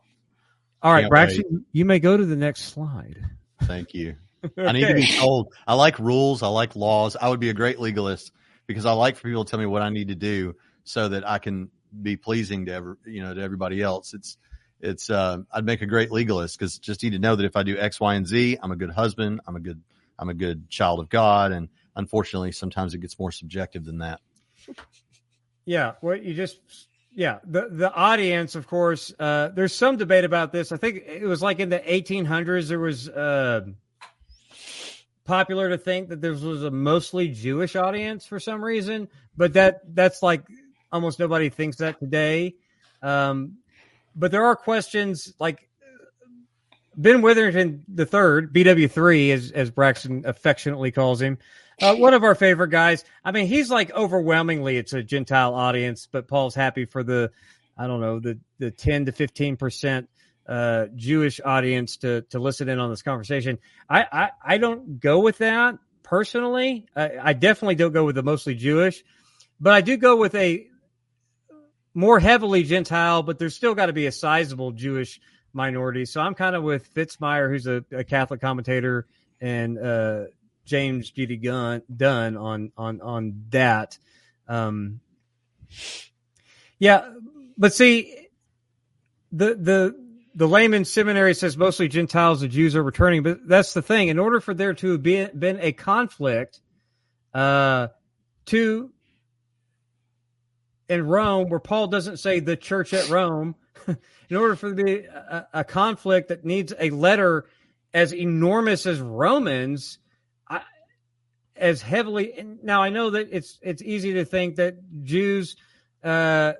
[0.81, 3.23] All right, Can't Braxton, you may go to the next slide.
[3.63, 4.15] Thank you.
[4.57, 5.53] I need to be told.
[5.67, 6.43] I like rules.
[6.43, 7.15] I like laws.
[7.19, 8.31] I would be a great legalist
[8.67, 11.27] because I like for people to tell me what I need to do so that
[11.27, 11.69] I can
[12.01, 14.13] be pleasing to ever, you know, to everybody else.
[14.13, 14.37] It's,
[14.79, 17.63] it's, uh, I'd make a great legalist because just need to know that if I
[17.63, 19.41] do X, Y, and Z, I'm a good husband.
[19.47, 19.81] I'm a good,
[20.19, 21.51] I'm a good child of God.
[21.51, 24.19] And unfortunately, sometimes it gets more subjective than that.
[25.67, 26.57] Yeah, well, you just
[27.13, 29.13] yeah the the audience, of course.
[29.19, 30.71] Uh, there's some debate about this.
[30.71, 32.69] I think it was like in the 1800s.
[32.69, 33.65] There was uh,
[35.27, 39.81] popular to think that this was a mostly Jewish audience for some reason, but that
[39.93, 40.43] that's like
[40.91, 42.55] almost nobody thinks that today.
[43.03, 43.57] Um,
[44.15, 45.69] but there are questions like
[46.95, 51.37] Ben Witherington the third, BW three, as as Braxton affectionately calls him.
[51.79, 53.05] Uh, one of our favorite guys.
[53.23, 57.29] I mean, he's like overwhelmingly it's a Gentile audience, but Paul's happy for the,
[57.77, 60.09] I don't know, the the ten to fifteen percent
[60.47, 63.59] uh, Jewish audience to to listen in on this conversation.
[63.89, 66.85] I I, I don't go with that personally.
[66.95, 69.03] I, I definitely don't go with the mostly Jewish,
[69.59, 70.67] but I do go with a
[71.93, 75.19] more heavily Gentile, but there's still got to be a sizable Jewish
[75.51, 76.05] minority.
[76.05, 79.07] So I'm kind of with Fitzmyer, who's a, a Catholic commentator,
[79.41, 80.25] and uh,
[80.63, 81.37] James G.D.
[81.37, 83.97] Gunn Dunn on on on that.
[84.47, 84.99] Um,
[86.79, 87.09] yeah,
[87.57, 88.27] but see,
[89.31, 90.06] the the
[90.37, 94.09] the layman seminary says mostly Gentiles and Jews are returning, but that's the thing.
[94.09, 96.61] In order for there to have been, been a conflict,
[97.33, 97.87] uh,
[98.45, 98.91] to
[100.87, 103.55] in Rome, where Paul doesn't say the church at Rome,
[104.29, 107.47] in order for be a, a conflict that needs a letter
[107.91, 109.97] as enormous as Romans,
[111.55, 112.45] as heavily.
[112.61, 115.55] Now I know that it's it's easy to think that Jews
[116.03, 116.53] uh,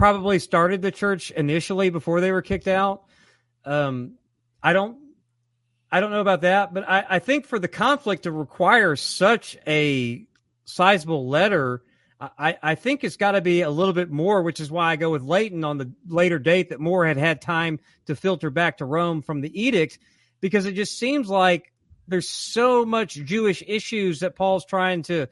[0.00, 3.02] probably started the church initially before they were kicked out.
[3.66, 4.14] Um,
[4.62, 4.96] I don't.
[5.92, 9.58] I don't know about that, but I, I think for the conflict to require such
[9.66, 10.24] a
[10.64, 11.82] sizable letter,
[12.18, 14.96] I, I think it's got to be a little bit more, which is why I
[14.96, 18.78] go with Leighton on the later date that more had had time to filter back
[18.78, 19.98] to Rome from the edict,
[20.40, 21.74] because it just seems like
[22.08, 25.26] there's so much Jewish issues that Paul's trying to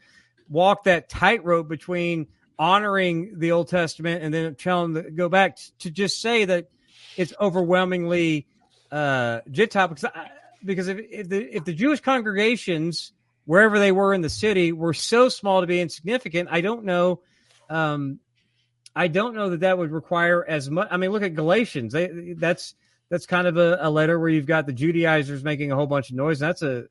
[0.46, 2.26] walk that tightrope between
[2.58, 6.68] honoring the Old Testament and then telling them to go back to just say that
[7.16, 8.46] it's overwhelmingly
[8.90, 10.30] uh, Gentile because I,
[10.64, 13.12] because if, if the if the Jewish congregations
[13.44, 17.20] wherever they were in the city were so small to be insignificant, I don't know.
[17.70, 18.20] Um,
[18.94, 20.88] I don't know that that would require as much.
[20.90, 21.92] I mean, look at Galatians.
[21.92, 22.74] They, that's
[23.10, 26.10] that's kind of a, a, letter where you've got the Judaizers making a whole bunch
[26.10, 26.38] of noise.
[26.38, 26.86] That's a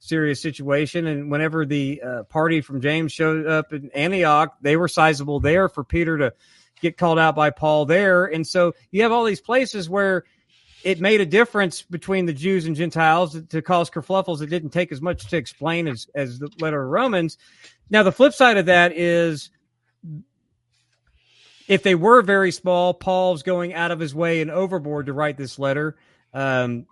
[0.00, 1.06] serious situation.
[1.06, 5.68] And whenever the uh, party from James showed up in Antioch, they were sizable there
[5.68, 6.32] for Peter to
[6.80, 8.24] get called out by Paul there.
[8.24, 10.24] And so you have all these places where
[10.82, 14.40] it made a difference between the Jews and Gentiles to cause kerfluffles.
[14.40, 17.36] It didn't take as much to explain as, as the letter of Romans.
[17.90, 19.50] Now, the flip side of that is
[21.68, 25.36] if they were very small, Paul's going out of his way and overboard to write
[25.36, 25.96] this letter
[26.32, 26.86] um,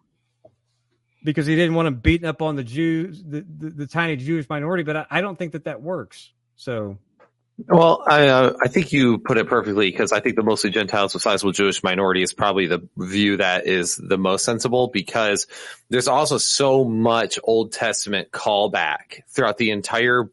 [1.23, 4.49] because he didn't want to beat up on the Jews, the, the, the tiny Jewish
[4.49, 4.82] minority.
[4.82, 6.31] But I, I, don't think that that works.
[6.57, 6.99] So
[7.66, 11.12] well, I uh, I think you put it perfectly because I think the mostly Gentiles
[11.12, 15.49] with sizable Jewish minority is probably the view that is the most sensible because
[15.90, 20.31] there's also so much Old Testament callback throughout the entire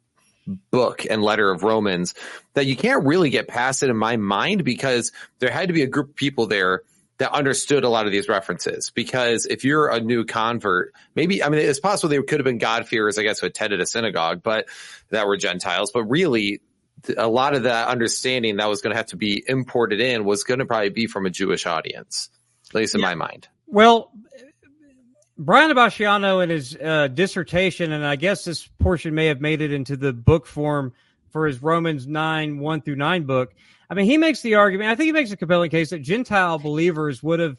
[0.70, 2.14] book and letter of Romans
[2.54, 5.82] that you can't really get past it in my mind because there had to be
[5.82, 6.84] a group of people there
[7.18, 8.92] that understood a lot of these references.
[8.92, 12.58] Because if you're a new convert, maybe, I mean, it's possible they could have been
[12.58, 14.68] God-fearers, I guess, who attended a synagogue, but
[15.10, 15.92] that were Gentiles.
[15.94, 16.62] But really,
[17.18, 20.44] a lot of that understanding that was going to have to be imported in was
[20.44, 22.30] going to probably be from a Jewish audience,
[22.70, 23.08] at least in yeah.
[23.08, 23.48] my mind.
[23.68, 24.12] Well,
[25.38, 29.72] Brian Abasciano in his uh, dissertation, and I guess this portion may have made it
[29.72, 30.94] into the book form
[31.32, 33.54] for his Romans 9, 1 through 9 book.
[33.90, 36.60] I mean, he makes the argument, I think he makes a compelling case that Gentile
[36.60, 37.58] believers would have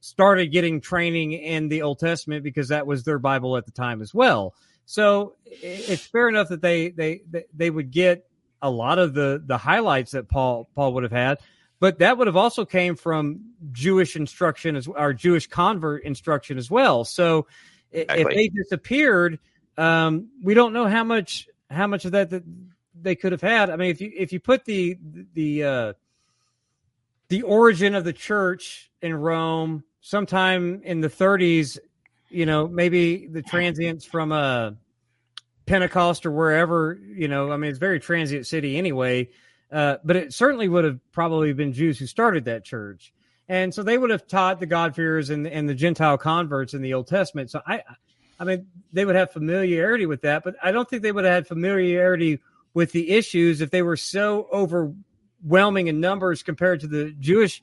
[0.00, 4.02] started getting training in the Old Testament because that was their Bible at the time
[4.02, 4.54] as well.
[4.84, 7.22] So it's fair enough that they they
[7.54, 8.28] they would get
[8.60, 11.38] a lot of the the highlights that Paul Paul would have had,
[11.78, 16.70] but that would have also came from Jewish instruction as our Jewish convert instruction as
[16.70, 17.04] well.
[17.04, 17.46] So
[17.92, 18.22] exactly.
[18.22, 19.38] if they disappeared,
[19.78, 22.42] um, we don't know how much how much of that that
[23.02, 23.70] they could have had.
[23.70, 24.98] I mean, if you if you put the
[25.34, 25.92] the uh,
[27.28, 31.78] the origin of the church in Rome sometime in the 30s
[32.30, 34.70] you know, maybe the transients from a uh,
[35.66, 39.28] Pentecost or wherever, you know, I mean, it's very transient city anyway.
[39.70, 43.12] Uh, but it certainly would have probably been Jews who started that church.
[43.48, 46.94] And so they would have taught the God-fearers and, and the Gentile converts in the
[46.94, 47.50] Old Testament.
[47.50, 47.82] So I,
[48.38, 51.34] I mean, they would have familiarity with that, but I don't think they would have
[51.34, 52.40] had familiarity
[52.74, 57.62] with the issues if they were so overwhelming in numbers compared to the Jewish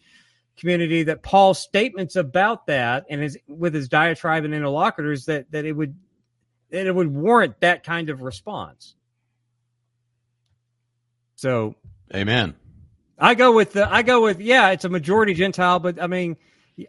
[0.58, 5.66] community that Paul's statements about that and his with his diatribe and interlocutors that that
[5.66, 5.96] it would
[6.72, 8.96] that it would warrant that kind of response.
[11.36, 11.76] So,
[12.14, 12.56] amen.
[13.20, 16.38] I go with the I go with yeah, it's a majority Gentile, but I mean,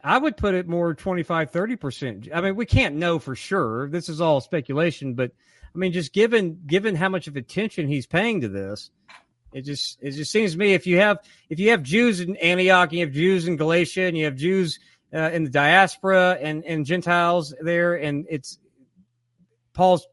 [0.02, 2.30] I would put it more 25 30%.
[2.34, 3.88] I mean, we can't know for sure.
[3.88, 5.32] This is all speculation, but
[5.78, 8.90] I mean, just given given how much of attention he's paying to this,
[9.52, 11.18] it just it just seems to me if you have
[11.48, 14.80] if you have Jews in Antioch, you have Jews in Galatia, and you have Jews
[15.14, 18.58] uh, in the diaspora and and Gentiles there, and it's
[19.72, 20.04] Paul's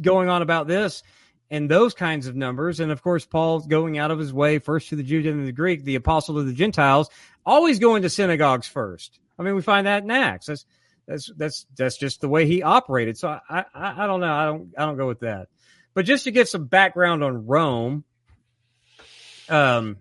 [0.00, 1.04] going on about this
[1.52, 4.88] and those kinds of numbers, and of course Paul's going out of his way first
[4.88, 7.08] to the Jews and the Greek, the apostle to the Gentiles,
[7.46, 9.20] always going to synagogues first.
[9.38, 10.46] I mean, we find that in Acts.
[10.46, 10.66] That's
[11.06, 13.18] that's that's that's just the way he operated.
[13.18, 14.32] So I I, I don't know.
[14.32, 15.48] I don't I don't go with that.
[15.94, 18.04] But just to get some background on Rome,
[19.48, 19.98] um,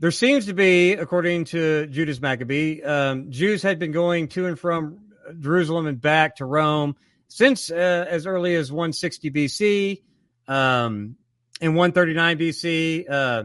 [0.00, 4.58] there seems to be, according to Judas Maccabee, um, Jews had been going to and
[4.58, 4.98] from
[5.38, 6.96] Jerusalem and back to Rome
[7.28, 10.02] since uh, as early as 160 BC.
[10.48, 11.16] Um,
[11.60, 13.44] in 139 BC, uh,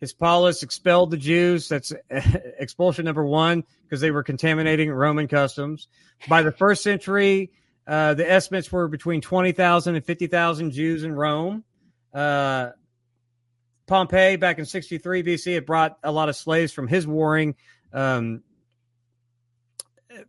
[0.00, 1.68] Hispalus expelled the Jews.
[1.68, 5.88] That's expulsion number one because they were contaminating Roman customs.
[6.28, 7.52] By the first century,
[7.86, 11.64] uh, the estimates were between 20,000 and 50,000 Jews in Rome.
[12.12, 12.70] Uh,
[13.86, 17.56] Pompey back in 63 BC had brought a lot of slaves from his warring
[17.92, 18.42] um,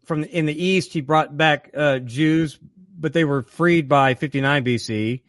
[0.05, 0.93] from in the east.
[0.93, 2.57] He brought back uh, Jews,
[2.97, 5.21] but they were freed by 59 BC.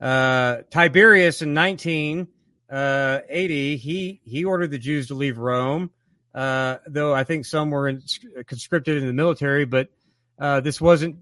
[0.00, 2.31] Uh, Tiberius in 1980
[2.72, 5.90] uh, he he ordered the Jews to leave Rome,
[6.34, 8.02] uh, though I think some were in,
[8.46, 9.88] conscripted in the military, but
[10.38, 11.16] uh, this wasn't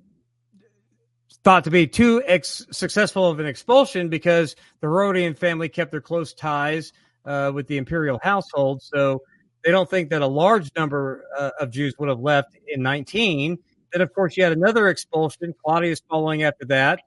[1.43, 6.01] thought to be too ex- successful of an expulsion because the Herodian family kept their
[6.01, 6.93] close ties
[7.25, 8.83] uh, with the imperial household.
[8.83, 9.23] So
[9.65, 13.59] they don't think that a large number uh, of Jews would have left in 19.
[13.93, 15.55] then, of course, you had another expulsion.
[15.65, 17.01] Claudius following after that.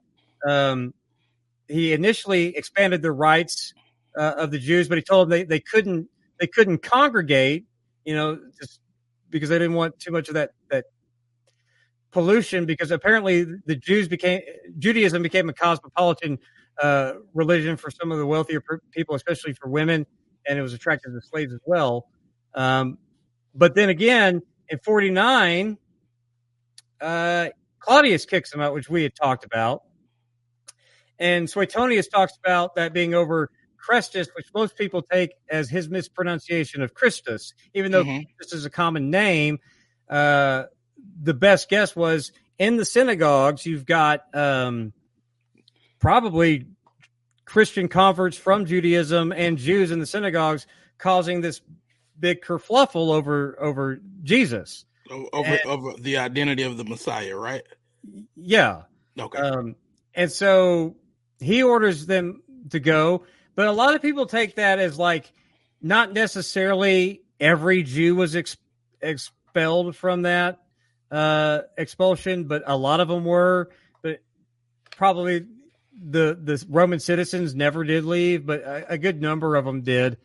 [0.46, 0.92] Um,
[1.68, 3.72] he initially expanded the rights
[4.16, 6.08] uh, of the Jews, but he told them they, they couldn't
[6.40, 7.64] they couldn't congregate,
[8.04, 8.80] you know, just
[9.30, 10.86] because they didn't want too much of that that
[12.12, 12.66] pollution.
[12.66, 14.40] Because apparently the Jews became
[14.78, 16.38] Judaism became a cosmopolitan
[16.82, 18.62] uh, religion for some of the wealthier
[18.92, 20.06] people, especially for women,
[20.46, 22.06] and it was attractive to slaves as well.
[22.54, 22.98] Um,
[23.54, 25.78] but then again, in 49,
[27.00, 29.82] uh, Claudius kicks him out, which we had talked about.
[31.18, 33.50] And Suetonius talks about that being over
[33.88, 38.22] Chrestus, which most people take as his mispronunciation of Christus, even though mm-hmm.
[38.38, 39.58] this is a common name.
[40.08, 40.64] Uh,
[41.20, 44.92] the best guess was in the synagogues, you've got um,
[45.98, 46.66] probably
[47.44, 50.66] Christian converts from Judaism and Jews in the synagogues
[50.98, 51.60] causing this
[52.18, 54.84] big kerfluffle over over Jesus.
[55.10, 57.62] Over and, over the identity of the Messiah, right?
[58.36, 58.82] Yeah.
[59.18, 59.38] Okay.
[59.38, 59.76] Um,
[60.14, 60.96] and so
[61.40, 65.32] he orders them to go, but a lot of people take that as like
[65.80, 68.56] not necessarily every Jew was ex-
[69.00, 70.60] expelled from that
[71.10, 73.70] uh, expulsion, but a lot of them were.
[74.02, 74.20] But
[74.96, 75.46] probably
[75.96, 80.18] the the Roman citizens never did leave, but a, a good number of them did.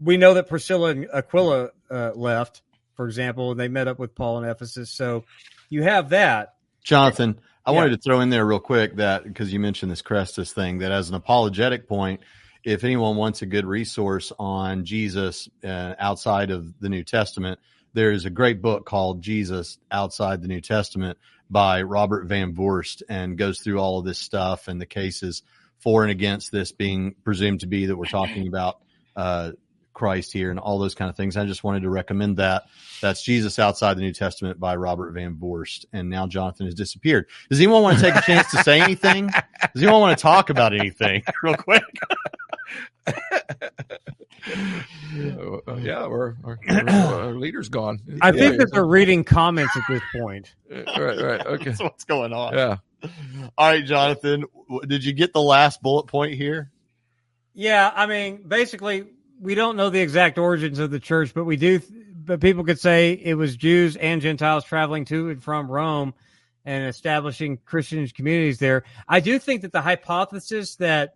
[0.00, 2.62] We know that Priscilla and Aquila uh, left,
[2.94, 4.90] for example, and they met up with Paul in Ephesus.
[4.90, 5.24] So
[5.68, 6.54] you have that.
[6.84, 7.76] Jonathan, I yeah.
[7.76, 10.90] wanted to throw in there real quick that because you mentioned this Chrestus thing, that
[10.90, 12.22] as an apologetic point,
[12.64, 17.60] if anyone wants a good resource on Jesus uh, outside of the New Testament,
[17.92, 21.18] there's a great book called Jesus Outside the New Testament
[21.50, 25.42] by Robert Van Voorst and goes through all of this stuff and the cases
[25.78, 28.78] for and against this being presumed to be that we're talking about
[29.14, 29.52] uh,
[29.98, 31.36] Christ here and all those kind of things.
[31.36, 32.66] I just wanted to recommend that.
[33.02, 35.86] That's Jesus Outside the New Testament by Robert Van Voorst.
[35.92, 37.26] And now Jonathan has disappeared.
[37.50, 39.26] Does anyone want to take a chance to say anything?
[39.26, 41.82] Does anyone want to talk about anything real quick?
[43.08, 43.12] uh,
[45.80, 46.58] yeah, our, our,
[46.88, 48.00] our, leader's gone.
[48.22, 50.54] I yeah, think that they're reading comments at this point.
[50.70, 51.40] right, right.
[51.46, 51.64] Okay.
[51.64, 52.54] That's what's going on.
[52.54, 52.76] Yeah.
[53.56, 54.44] All right, Jonathan,
[54.86, 56.70] did you get the last bullet point here?
[57.54, 59.06] Yeah, I mean, basically,
[59.40, 61.80] we don't know the exact origins of the church, but we do.
[62.24, 66.14] But people could say it was Jews and Gentiles traveling to and from Rome
[66.64, 68.84] and establishing Christian communities there.
[69.08, 71.14] I do think that the hypothesis that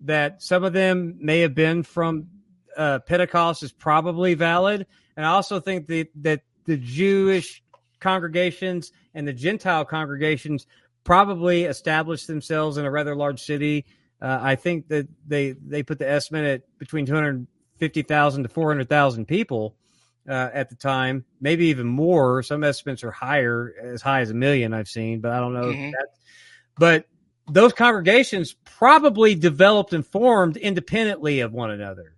[0.00, 2.28] that some of them may have been from
[2.76, 4.86] uh, Pentecost is probably valid,
[5.16, 7.62] and I also think that that the Jewish
[8.00, 10.66] congregations and the Gentile congregations
[11.04, 13.84] probably established themselves in a rather large city.
[14.20, 17.06] Uh, I think that they they put the estimate at between
[17.78, 19.76] 250,000 to 400,000 people
[20.28, 22.42] uh, at the time, maybe even more.
[22.42, 24.72] Some estimates are higher, as high as a million.
[24.72, 25.66] I've seen, but I don't know.
[25.66, 25.92] Mm-hmm.
[26.78, 27.06] but
[27.50, 32.16] those congregations probably developed and formed independently of one another.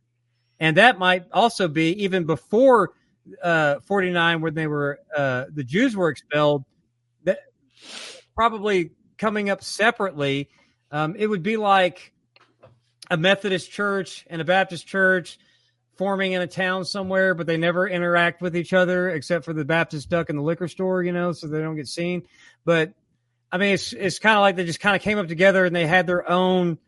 [0.60, 2.92] And that might also be even before
[3.42, 6.64] uh, 49 when they were uh, the Jews were expelled
[7.24, 7.40] that
[8.36, 10.48] probably coming up separately
[10.92, 12.12] um, it would be like
[13.10, 15.38] a Methodist church and a Baptist church
[15.96, 19.64] forming in a town somewhere but they never interact with each other except for the
[19.64, 22.22] Baptist duck in the liquor store you know so they don't get seen
[22.64, 22.92] but
[23.50, 25.74] I mean, it's it's kind of like they just kind of came up together and
[25.74, 26.78] they had their own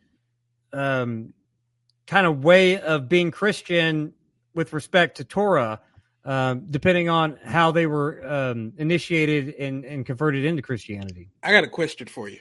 [0.73, 1.33] um,
[2.05, 4.13] kind of way of being Christian
[4.53, 5.79] with respect to Torah,
[6.25, 11.29] um, depending on how they were um, initiated and, and converted into Christianity.
[11.41, 12.39] I got a question for you.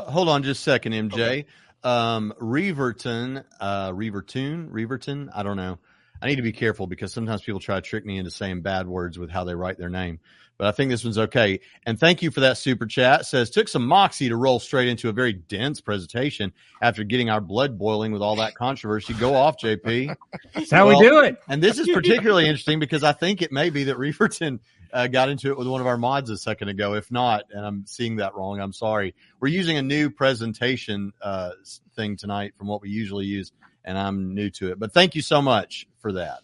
[0.00, 1.12] Hold on just a second, MJ.
[1.12, 1.46] Okay.
[1.84, 5.78] Um, Reverton, uh, Revertune, Reverton, I don't know.
[6.20, 8.86] I need to be careful because sometimes people try to trick me into saying bad
[8.86, 10.20] words with how they write their name
[10.58, 11.60] but I think this one's okay.
[11.86, 13.20] And thank you for that super chat.
[13.20, 17.30] It says took some moxie to roll straight into a very dense presentation after getting
[17.30, 19.14] our blood boiling with all that controversy.
[19.14, 20.16] Go off, JP.
[20.54, 21.40] That's how well, we do it.
[21.48, 24.58] And this is particularly interesting because I think it may be that Reverton
[24.92, 26.94] uh, got into it with one of our mods a second ago.
[26.94, 29.14] If not, and I'm seeing that wrong, I'm sorry.
[29.38, 31.52] We're using a new presentation uh,
[31.94, 33.52] thing tonight from what we usually use,
[33.84, 34.78] and I'm new to it.
[34.78, 36.40] But thank you so much for that.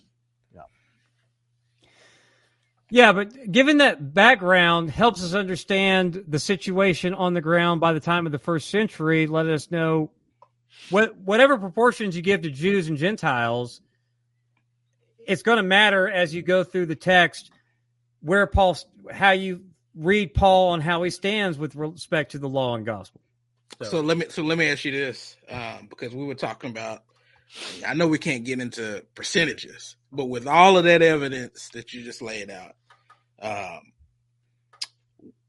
[0.54, 0.62] Yeah,
[2.90, 8.00] Yeah, but given that background helps us understand the situation on the ground by the
[8.00, 10.10] time of the first century, let us know
[10.90, 13.80] what whatever proportions you give to Jews and Gentiles,
[15.26, 17.50] it's going to matter as you go through the text
[18.20, 18.76] where Paul
[19.12, 19.62] how you
[19.94, 23.20] read Paul on how he stands with respect to the law and gospel.
[23.82, 26.70] So, so let me so let me ask you this um, because we were talking
[26.70, 27.02] about.
[27.86, 32.02] I know we can't get into percentages, but with all of that evidence that you
[32.02, 32.74] just laid out,
[33.40, 33.92] um,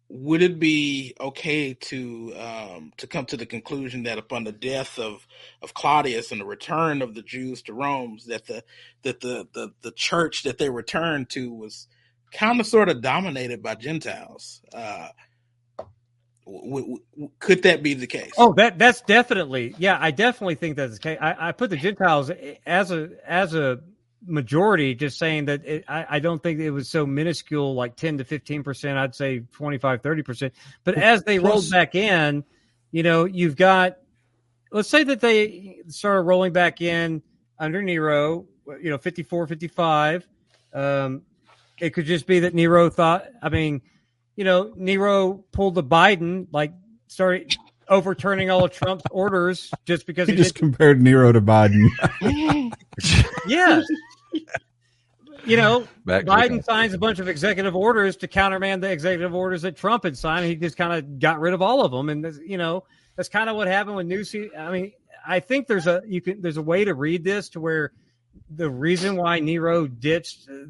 [0.08, 5.00] would it be okay to um, to come to the conclusion that upon the death
[5.00, 5.28] of
[5.62, 8.64] of Claudius and the return of the Jews to Rome, that the
[9.04, 11.88] that the the, the church that they returned to was
[12.32, 14.62] kind of sort of dominated by Gentiles?
[14.74, 15.10] Uh,
[16.46, 18.32] w- w- could that be the case?
[18.38, 19.98] Oh, that that's definitely yeah.
[20.00, 21.18] I definitely think that's the case.
[21.20, 22.32] I, I put the Gentiles
[22.66, 23.80] as a as a
[24.28, 28.18] majority just saying that it, I, I, don't think it was so minuscule like 10
[28.18, 30.54] to 15 percent i'd say 25 30 percent
[30.84, 32.44] but as they Plus, rolled back in
[32.92, 33.98] you know you've got
[34.72, 37.22] let's say that they started rolling back in
[37.60, 38.48] under nero
[38.82, 40.28] you know 54 55
[40.74, 41.22] um,
[41.80, 43.82] it could just be that nero thought i mean
[44.36, 46.74] you know nero pulled the biden like
[47.08, 47.56] started
[47.88, 51.88] overturning all of Trump's orders just because he, he just compared Nero to Biden.
[53.48, 53.82] yeah,
[55.46, 59.62] you know, Back Biden signs a bunch of executive orders to countermand the executive orders
[59.62, 60.46] that Trump had signed.
[60.46, 62.84] He just kind of got rid of all of them, and you know,
[63.16, 64.56] that's kind of what happened with Newsy.
[64.56, 64.92] I mean,
[65.26, 67.92] I think there's a you can there's a way to read this to where
[68.50, 70.66] the reason why Nero ditched uh,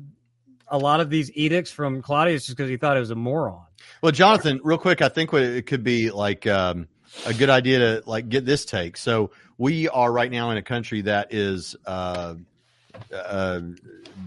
[0.68, 3.66] a lot of these edicts from Claudius is because he thought it was a moron.
[4.02, 6.88] Well, Jonathan, real quick, I think it could be like um,
[7.26, 8.98] a good idea to like get this take.
[8.98, 11.76] So we are right now in a country that is.
[11.86, 12.36] Uh,
[13.14, 13.62] uh,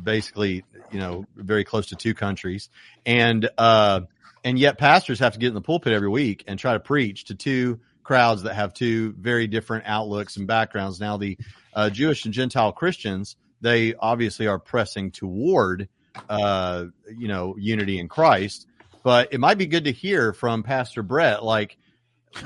[0.02, 2.68] basically, you know, very close to two countries,
[3.06, 4.00] and uh,
[4.44, 7.24] and yet pastors have to get in the pulpit every week and try to preach
[7.26, 11.00] to two crowds that have two very different outlooks and backgrounds.
[11.00, 11.36] Now, the
[11.74, 15.88] uh, Jewish and Gentile Christians, they obviously are pressing toward,
[16.28, 16.86] uh,
[17.16, 18.66] you know, unity in Christ.
[19.02, 21.78] But it might be good to hear from Pastor Brett, like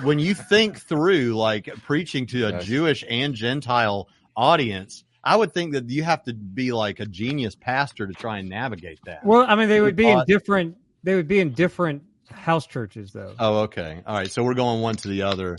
[0.02, 2.64] when you think through like preaching to a yes.
[2.64, 7.55] Jewish and Gentile audience, I would think that you have to be like a genius
[7.55, 9.24] pastor to try and navigate that.
[9.24, 10.76] Well, I mean, they would be in different.
[11.02, 13.34] They would be in different house churches, though.
[13.39, 14.02] Oh, okay.
[14.06, 14.30] All right.
[14.30, 15.56] So we're going one to the other.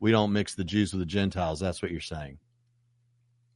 [0.00, 1.60] We don't mix the Jews with the Gentiles.
[1.60, 2.38] That's what you're saying.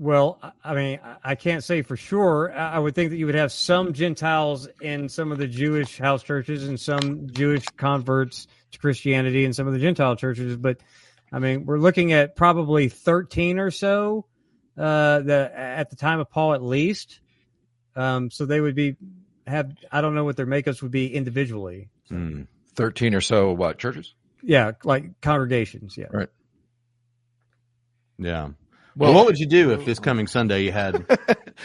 [0.01, 2.53] Well, I mean, I can't say for sure.
[2.53, 6.23] I would think that you would have some Gentiles in some of the Jewish house
[6.23, 10.57] churches and some Jewish converts to Christianity in some of the Gentile churches.
[10.57, 10.79] But
[11.33, 14.27] I mean, we're looking at probably 13 or so
[14.79, 17.21] uh, the at the time of Paul at least.
[17.97, 18.97] Um, so they would be
[19.47, 21.91] have I don't know what their makeups would be individually.
[22.11, 22.47] Mm.
[22.75, 24.15] Thirteen or so what churches?
[24.43, 25.97] Yeah, like congregations.
[25.97, 26.07] Yeah.
[26.13, 26.29] Right.
[28.19, 28.51] Yeah.
[28.99, 31.07] Well, what would you do if this coming Sunday you had?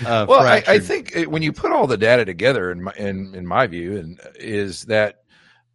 [0.03, 3.35] Uh, well, I, I, think when you put all the data together, in my, in,
[3.35, 5.23] in my view, and is that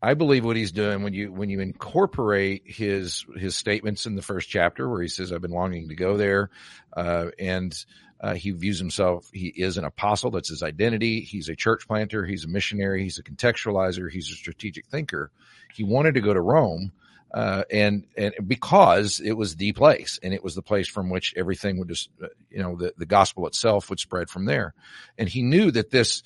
[0.02, 4.22] I believe what he's doing when you when you incorporate his his statements in the
[4.22, 6.50] first chapter where he says I've been longing to go there,
[6.96, 7.72] uh, and
[8.20, 11.20] uh, he views himself he is an apostle that's his identity.
[11.20, 12.24] He's a church planter.
[12.24, 13.04] He's a missionary.
[13.04, 14.10] He's a contextualizer.
[14.10, 15.30] He's a strategic thinker.
[15.74, 16.92] He wanted to go to Rome.
[17.32, 21.34] Uh, and and because it was the place, and it was the place from which
[21.36, 24.74] everything would just, uh, you know, the the gospel itself would spread from there,
[25.18, 26.22] and he knew that this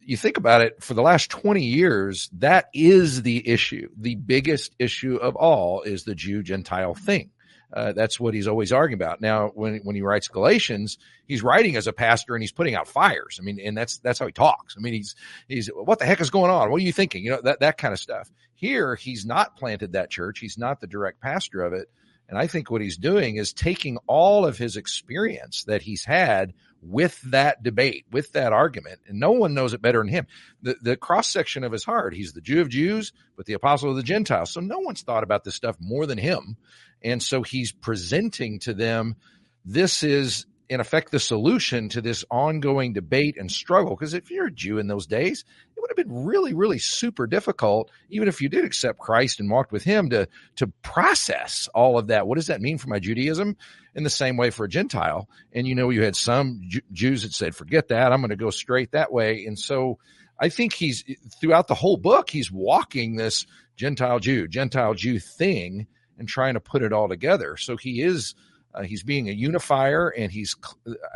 [0.00, 3.88] you think about it for the last 20 years, that is the issue.
[3.98, 7.30] The biggest issue of all is the Jew Gentile thing.
[7.72, 9.20] Uh, that's what he's always arguing about.
[9.20, 12.88] Now, when when he writes Galatians, he's writing as a pastor and he's putting out
[12.88, 13.38] fires.
[13.40, 14.76] I mean, and that's that's how he talks.
[14.76, 15.14] I mean, he's
[15.48, 16.70] he's what the heck is going on?
[16.70, 17.24] What are you thinking?
[17.24, 18.30] You know that that kind of stuff.
[18.54, 20.40] Here, he's not planted that church.
[20.40, 21.88] He's not the direct pastor of it.
[22.28, 26.54] And I think what he's doing is taking all of his experience that he's had
[26.80, 30.26] with that debate, with that argument, and no one knows it better than him.
[30.62, 33.90] The, the cross section of his heart, he's the Jew of Jews, but the apostle
[33.90, 34.50] of the Gentiles.
[34.50, 36.56] So no one's thought about this stuff more than him.
[37.02, 39.16] And so he's presenting to them
[39.64, 43.96] this is in effect the solution to this ongoing debate and struggle.
[43.96, 45.44] Because if you're a Jew in those days,
[45.76, 49.50] it would have been really, really super difficult, even if you did accept Christ and
[49.50, 52.28] walked with Him, to to process all of that.
[52.28, 53.56] What does that mean for my Judaism?
[53.96, 56.60] In the same way for a Gentile, and you know, you had some
[56.92, 59.98] Jews that said, "Forget that, I'm going to go straight that way." And so,
[60.38, 61.02] I think he's
[61.40, 63.46] throughout the whole book, he's walking this
[63.76, 65.88] Gentile Jew, Gentile Jew thing,
[66.20, 67.56] and trying to put it all together.
[67.56, 68.36] So he is
[68.72, 70.54] uh, he's being a unifier, and he's.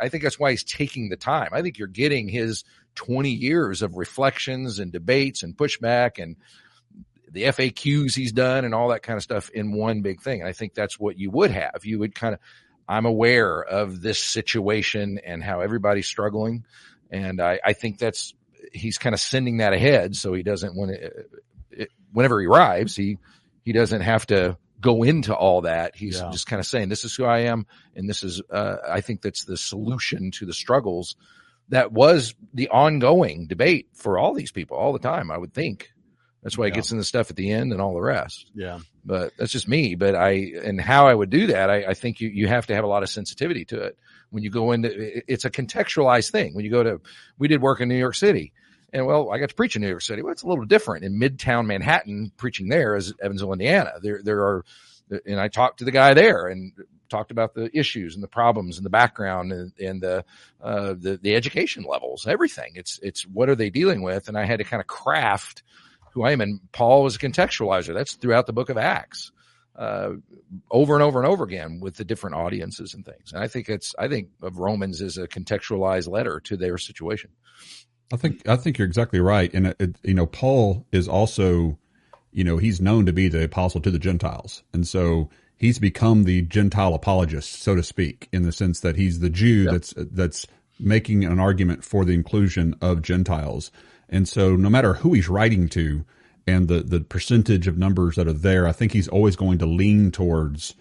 [0.01, 1.49] I think that's why he's taking the time.
[1.53, 2.65] I think you're getting his
[2.95, 6.35] 20 years of reflections and debates and pushback and
[7.29, 10.41] the FAQs he's done and all that kind of stuff in one big thing.
[10.41, 11.81] And I think that's what you would have.
[11.83, 12.39] You would kind of.
[12.87, 16.65] I'm aware of this situation and how everybody's struggling,
[17.09, 18.35] and I, I think that's
[18.73, 21.29] he's kind of sending that ahead so he doesn't it,
[21.71, 23.17] it, whenever he arrives he
[23.63, 25.95] he doesn't have to go into all that.
[25.95, 26.29] He's yeah.
[26.31, 27.65] just kind of saying, this is who I am.
[27.95, 31.15] And this is, uh, I think that's the solution to the struggles
[31.69, 35.91] that was the ongoing debate for all these people all the time, I would think.
[36.43, 36.73] That's why Yeah.
[36.73, 38.51] he gets in the stuff at the end and all the rest.
[38.53, 38.79] Yeah.
[39.03, 39.95] But that's just me.
[39.95, 42.75] But I and how I would do that, I, I think you you have to
[42.75, 43.97] have a lot of sensitivity to it.
[44.29, 44.89] When you go into
[45.31, 46.53] it's a contextualized thing.
[46.53, 47.01] When you go to
[47.39, 48.53] we did work in New York City.
[48.93, 50.21] And well, I got to preach in New York City.
[50.21, 52.31] Well, it's a little different in Midtown Manhattan.
[52.37, 53.93] Preaching there is Evansville, Indiana.
[54.01, 54.65] There, there are,
[55.25, 56.71] and I talked to the guy there and
[57.09, 60.25] talked about the issues and the problems and the background and, and the,
[60.61, 62.73] uh, the the education levels, everything.
[62.75, 64.27] It's it's what are they dealing with?
[64.27, 65.63] And I had to kind of craft
[66.13, 66.41] who I am.
[66.41, 67.93] And Paul was a contextualizer.
[67.93, 69.31] That's throughout the Book of Acts,
[69.75, 70.11] uh,
[70.71, 73.33] over and over and over again with the different audiences and things.
[73.33, 77.31] And I think it's I think of Romans as a contextualized letter to their situation.
[78.13, 81.77] I think I think you're exactly right, and it, it- you know Paul is also,
[82.31, 86.23] you know, he's known to be the apostle to the Gentiles, and so he's become
[86.23, 90.45] the Gentile apologist, so to speak, in the sense that he's the Jew that's that's
[90.79, 93.71] making an argument for the inclusion of Gentiles,
[94.09, 96.05] and so no matter who he's writing to,
[96.45, 99.65] and the the percentage of numbers that are there, I think he's always going to
[99.65, 100.75] lean towards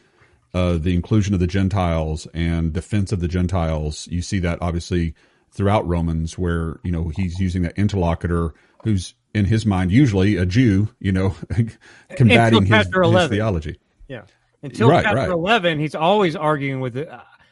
[0.53, 4.07] uh, the inclusion of the Gentiles and defense of the Gentiles.
[4.09, 5.15] You see that obviously
[5.55, 10.47] throughout Romans, where you know he's using that interlocutor who's in his mind usually a
[10.47, 11.35] Jew, you know,
[12.11, 13.81] combating his, his theology.
[14.07, 14.23] Yeah.
[14.63, 15.31] Until Right, chapter right.
[15.31, 17.09] 11, he's always arguing with it.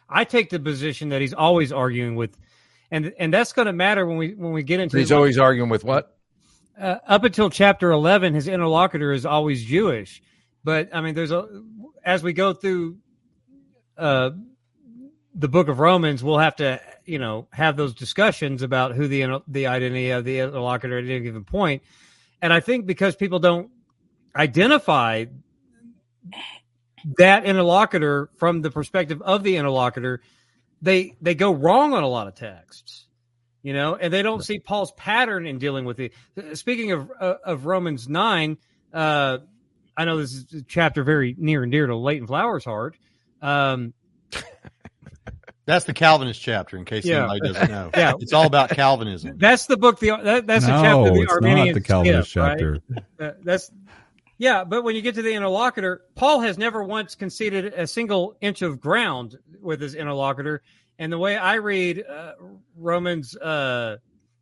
[0.09, 2.37] I take the position that he's always arguing with,
[2.91, 5.71] and and that's going to matter when we when we get into He's always arguing
[5.71, 6.17] with what?
[6.79, 10.23] uh, up until chapter 11 his interlocutor is always jewish
[10.65, 11.47] but i mean there's a
[12.05, 12.97] as we go through
[13.97, 14.31] uh
[15.35, 19.43] the book of romans we'll have to you know have those discussions about who the
[19.49, 21.83] the identity of the interlocutor at any given point
[22.41, 23.71] and i think because people don't
[24.37, 25.25] identify
[27.19, 30.21] that interlocutor from the perspective of the interlocutor
[30.81, 33.07] they they go wrong on a lot of texts
[33.63, 36.13] you know, and they don't see Paul's pattern in dealing with it.
[36.55, 38.59] Speaking of of Romans nine,
[38.93, 39.39] uh,
[39.97, 42.97] I know this is a chapter very near and dear to Leighton Flowers' heart.
[43.41, 43.95] Um,
[45.65, 47.29] That's the Calvinist chapter, in case Yeah.
[47.31, 47.91] anybody doesn't know.
[47.97, 48.15] Yeah.
[48.19, 49.39] It's all about Calvinism.
[49.39, 50.01] that's the book.
[50.01, 51.15] The that, that's the no, chapter.
[51.15, 52.79] The it's Arminian not the Calvinist skip, chapter.
[53.21, 53.71] Uh, that's
[54.39, 58.37] yeah, but when you get to the interlocutor, Paul has never once conceded a single
[58.41, 60.63] inch of ground with his interlocutor.
[60.99, 62.33] And the way I read uh,
[62.77, 63.99] Romans uh,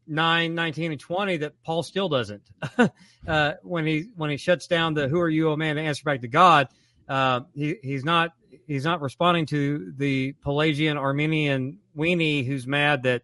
[0.06, 2.42] 9, 19, and 20, that Paul still doesn't.
[3.26, 6.02] uh, when he when he shuts down the "Who are you, O man?" to answer
[6.04, 6.68] back to God,
[7.06, 8.32] uh, he he's not
[8.70, 13.22] he's not responding to the Pelagian Arminian weenie who's mad that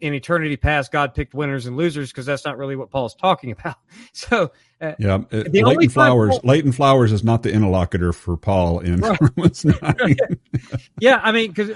[0.00, 3.52] in eternity past God picked winners and losers because that's not really what Paul's talking
[3.58, 3.76] about.
[4.12, 4.50] So
[4.80, 6.30] uh, Yeah, uh, The Leighton Flowers.
[6.30, 9.18] Paul- Leighton Flowers is not the interlocutor for Paul in Right.
[9.36, 10.16] Romans nine.
[10.98, 11.74] yeah, I mean, because uh,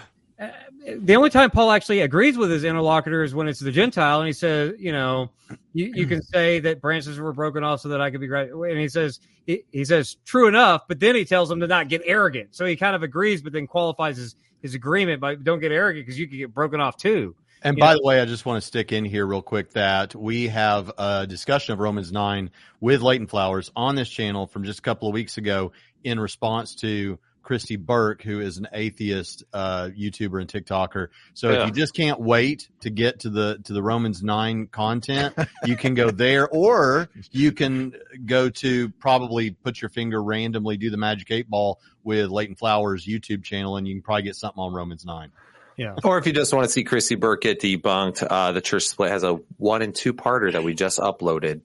[0.86, 4.26] the only time Paul actually agrees with his interlocutor is when it's the Gentile, and
[4.26, 5.30] he says, you know,
[5.72, 8.50] you, you can say that branches were broken off so that I could be right.
[8.50, 11.88] And he says, he, he says, true enough, but then he tells them to not
[11.88, 12.54] get arrogant.
[12.54, 16.06] So he kind of agrees, but then qualifies his, his agreement by don't get arrogant
[16.06, 17.34] because you could get broken off too.
[17.62, 20.46] And by the way, I just want to stick in here real quick that we
[20.48, 22.50] have a discussion of Romans 9
[22.80, 25.72] with Leighton Flowers on this channel from just a couple of weeks ago
[26.04, 31.08] in response to Christy Burke, who is an atheist uh, YouTuber and TikToker.
[31.34, 31.60] So Yeah.
[31.62, 35.32] if you just can't wait to get to the to the Romans 9 content,
[35.64, 37.94] you can go there or you can
[38.24, 43.06] go to probably put your finger randomly do the magic eight ball with Leighton Flowers
[43.06, 45.30] YouTube channel and you can probably get something on Romans 9.
[45.76, 45.94] Yeah.
[46.02, 49.12] Or if you just want to see Chrissy Burke get debunked, uh, the church split
[49.12, 51.60] has a one and two parter that we just uploaded.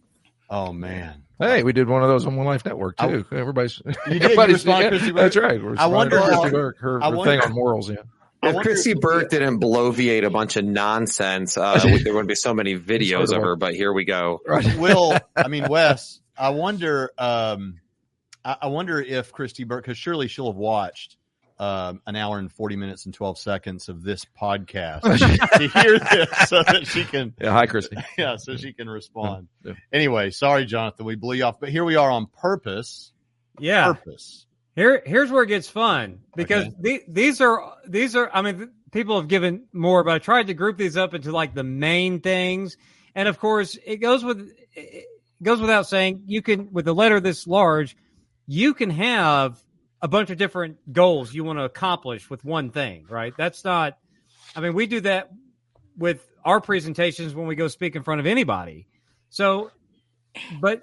[0.48, 1.24] Oh man.
[1.42, 3.26] Hey, we did one of those on One Life Network I- too.
[3.32, 4.22] Everybody's You did?
[4.24, 5.62] Everybody's- respond to That's right.
[5.64, 7.90] We're I wonder responding to how- Burke, her, I her wonder- thing on morals.
[7.90, 7.98] Yeah.
[8.44, 12.54] If wonder- Chrissy Burke didn't bloviate a bunch of nonsense, uh, there wouldn't be so
[12.54, 14.40] many videos of her, but here we go.
[14.48, 14.76] Right.
[14.80, 16.20] Will I mean Wes?
[16.38, 17.12] I wonder.
[17.18, 17.80] Um,
[18.44, 21.18] I, I wonder if Christy Burke, because surely she'll have watched
[21.62, 25.02] um, an hour and forty minutes and twelve seconds of this podcast
[25.58, 27.52] to hear this, so that she can, Yeah.
[27.52, 27.98] Hi, Christy.
[28.18, 29.48] yeah, so she can respond.
[29.64, 29.74] Yeah.
[29.94, 33.14] Anyway, sorry, Jonathan, we blew you off, but here we are on purpose.
[33.60, 33.94] Yeah.
[33.94, 34.48] Purpose.
[34.76, 38.32] Here, here's where it gets fun because the, these are these are.
[38.34, 41.32] I mean, th- people have given more, but I tried to group these up into
[41.32, 42.78] like the main things,
[43.14, 45.06] and of course, it goes with it
[45.44, 47.96] goes without saying you can with a letter this large,
[48.48, 49.62] you can have
[50.02, 53.34] a bunch of different goals you want to accomplish with one thing, right?
[53.38, 53.98] That's not.
[54.56, 55.32] I mean, we do that
[55.98, 58.88] with our presentations when we go speak in front of anybody.
[59.30, 59.72] So,
[60.60, 60.82] but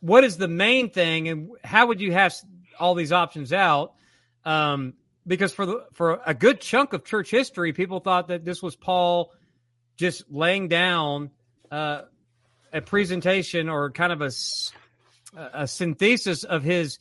[0.00, 2.34] what is the main thing, and how would you have
[2.78, 3.94] all these options out?
[4.44, 4.94] Um,
[5.26, 8.76] because for the for a good chunk of church history, people thought that this was
[8.76, 9.32] Paul
[9.96, 11.30] just laying down
[11.70, 12.02] uh,
[12.72, 14.30] a presentation or kind of a
[15.36, 16.98] a synthesis of his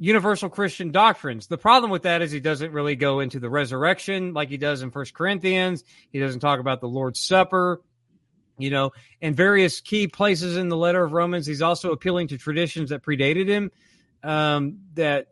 [0.00, 1.46] universal Christian doctrines.
[1.46, 4.80] The problem with that is he doesn't really go into the resurrection like he does
[4.80, 5.84] in First Corinthians.
[6.10, 7.82] He doesn't talk about the Lord's Supper,
[8.56, 11.46] you know, and various key places in the letter of Romans.
[11.46, 13.70] He's also appealing to traditions that predated him
[14.22, 15.26] um, that,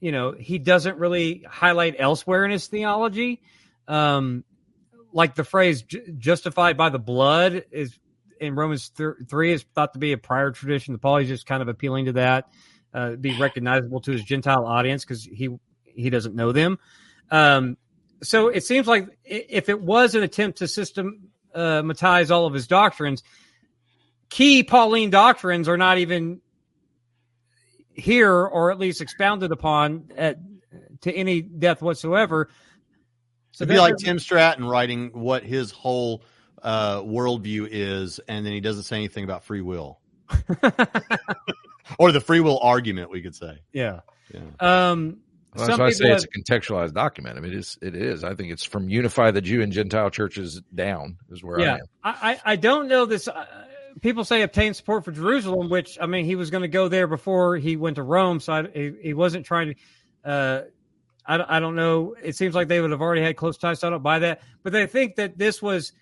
[0.00, 3.40] you know, he doesn't really highlight elsewhere in his theology.
[3.86, 4.42] Um,
[5.12, 5.82] like the phrase
[6.18, 7.96] justified by the blood is
[8.40, 10.94] in Romans th- 3 is thought to be a prior tradition.
[10.94, 12.50] The Paul is just kind of appealing to that
[12.92, 15.48] uh, be recognizable to his Gentile audience because he
[15.84, 16.78] he doesn't know them.
[17.30, 17.76] Um,
[18.22, 23.22] so it seems like if it was an attempt to systematize all of his doctrines,
[24.28, 26.40] key Pauline doctrines are not even
[27.92, 30.38] here or at least expounded upon at,
[31.02, 32.48] to any depth whatsoever.
[33.52, 36.22] So It'd be like Tim Stratton writing what his whole
[36.62, 39.98] uh, worldview is, and then he doesn't say anything about free will.
[41.98, 43.58] or the free will argument, we could say.
[43.72, 44.00] Yeah.
[44.32, 44.40] Yeah.
[44.60, 45.18] Um,
[45.54, 47.36] well, that's why I say have, it's a contextualized document.
[47.36, 48.22] I mean, it's it is.
[48.22, 52.10] I think it's from unify the Jew and Gentile churches down is where yeah, I
[52.10, 52.16] am.
[52.22, 53.26] I I don't know this.
[53.26, 53.44] Uh,
[54.00, 57.08] people say obtain support for Jerusalem, which I mean, he was going to go there
[57.08, 60.30] before he went to Rome, so I, he, he wasn't trying to.
[60.30, 60.62] Uh,
[61.26, 62.14] I, I don't know.
[62.22, 64.42] It seems like they would have already had close ties, so I don't buy that.
[64.62, 65.92] But they think that this was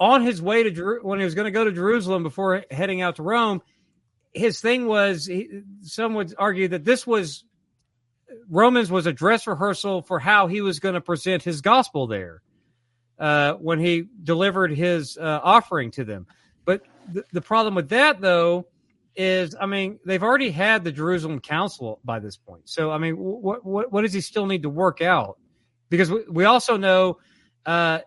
[0.00, 3.02] on his way to Jer- when he was going to go to Jerusalem before heading
[3.02, 3.60] out to Rome
[4.38, 7.44] his thing was he, some would argue that this was
[8.48, 12.42] Romans was a dress rehearsal for how he was going to present his gospel there
[13.18, 16.26] uh, when he delivered his uh, offering to them.
[16.64, 16.82] But
[17.12, 18.66] th- the problem with that, though,
[19.16, 22.68] is I mean they've already had the Jerusalem Council by this point.
[22.68, 25.38] So I mean, what what, what does he still need to work out?
[25.90, 27.18] Because we, we also know
[27.66, 28.00] uh,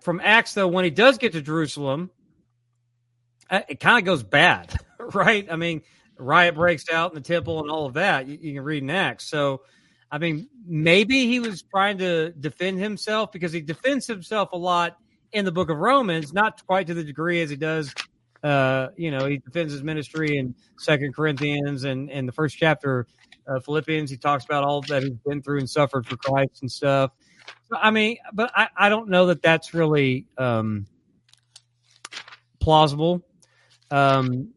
[0.00, 2.10] from Acts though when he does get to Jerusalem
[3.50, 5.46] it kind of goes bad, right?
[5.50, 5.82] I mean,
[6.18, 8.26] riot breaks out in the temple and all of that.
[8.26, 9.26] You, you, can read Acts.
[9.28, 9.62] So,
[10.10, 14.96] I mean, maybe he was trying to defend himself because he defends himself a lot
[15.32, 17.94] in the book of Romans, not quite to the degree as he does.
[18.42, 23.06] Uh, you know, he defends his ministry in Second Corinthians and in the first chapter
[23.46, 24.10] of Philippians.
[24.10, 27.12] He talks about all that he's been through and suffered for Christ and stuff.
[27.72, 30.86] I mean, but I, I don't know that that's really um,
[32.58, 33.22] plausible.
[33.90, 34.50] Um,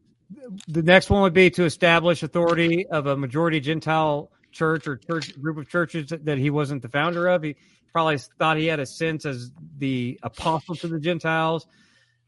[0.68, 5.40] the next one would be to establish authority of a majority Gentile church or church
[5.40, 7.42] group of churches that he wasn't the founder of.
[7.42, 7.56] He
[7.92, 11.66] probably thought he had a sense as the apostle to the Gentiles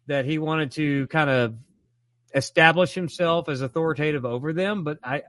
[0.06, 1.54] that he wanted to kind of
[2.34, 4.84] establish himself as authoritative over them.
[4.84, 5.22] But I,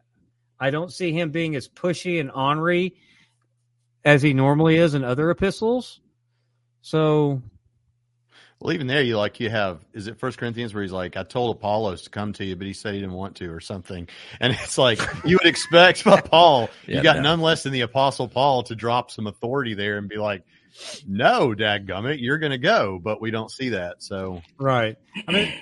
[0.59, 2.95] I don't see him being as pushy and ornery
[4.03, 5.99] as he normally is in other epistles.
[6.81, 7.41] So
[8.59, 11.23] well, even there, you like you have is it First Corinthians where he's like, I
[11.23, 14.07] told Apollos to come to you, but he said he didn't want to, or something.
[14.39, 17.23] And it's like you would expect Paul, yeah, you got no.
[17.23, 20.43] none less than the Apostle Paul to drop some authority there and be like,
[21.05, 24.01] "No, Dadgummit, you're going to go," but we don't see that.
[24.01, 24.97] So right.
[25.27, 25.53] I mean,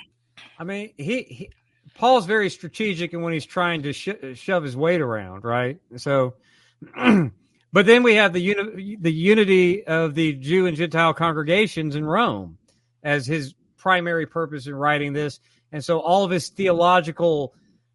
[0.58, 1.50] I mean, he, he
[1.96, 5.80] Paul's very strategic, and when he's trying to sh- shove his weight around, right?
[5.98, 6.36] So.
[7.74, 12.06] But then we have the uni- the unity of the Jew and Gentile congregations in
[12.06, 12.58] Rome
[13.06, 15.40] as his primary purpose in writing this.
[15.72, 17.54] And so all of his theological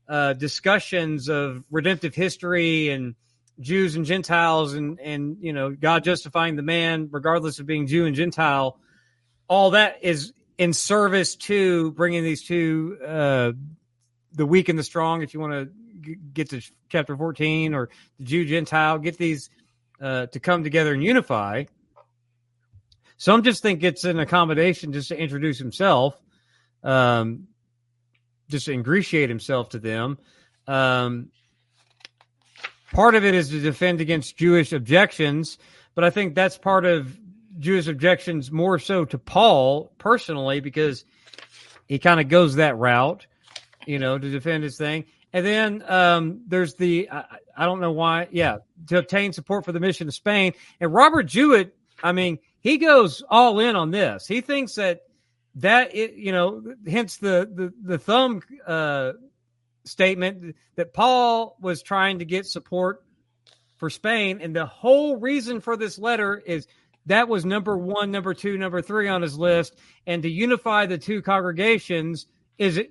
[0.09, 3.17] uh, discussions of redemptive history and
[3.59, 8.07] Jews and Gentiles and, and, you know, God justifying the man, regardless of being Jew
[8.07, 8.79] and Gentile,
[9.49, 13.53] all that is in service to bringing these two, uh,
[14.33, 18.25] the weak and the strong, if you want to get to chapter 14 or the
[18.25, 19.51] Jew Gentile, get these
[20.01, 21.65] uh, to come together and unify.
[23.21, 26.19] Some just think it's an accommodation just to introduce himself,
[26.83, 27.49] um,
[28.49, 30.17] just to ingratiate himself to them.
[30.67, 31.29] Um,
[32.95, 35.59] part of it is to defend against Jewish objections,
[35.95, 37.15] but I think that's part of
[37.59, 41.05] Jewish objections more so to Paul personally because
[41.89, 43.27] he kind of goes that route,
[43.87, 45.05] you know, to defend his thing.
[45.35, 47.25] And then um, there's the I,
[47.55, 50.55] I, don't know why, yeah, to obtain support for the mission to Spain.
[50.81, 54.27] And Robert Jewett, I mean, he goes all in on this.
[54.27, 55.01] He thinks that
[55.57, 59.13] that it, you know, hence the the the thumb uh,
[59.85, 63.05] statement that Paul was trying to get support
[63.77, 66.67] for Spain, and the whole reason for this letter is
[67.07, 69.77] that was number one, number two, number three on his list,
[70.07, 72.27] and to unify the two congregations
[72.59, 72.91] is it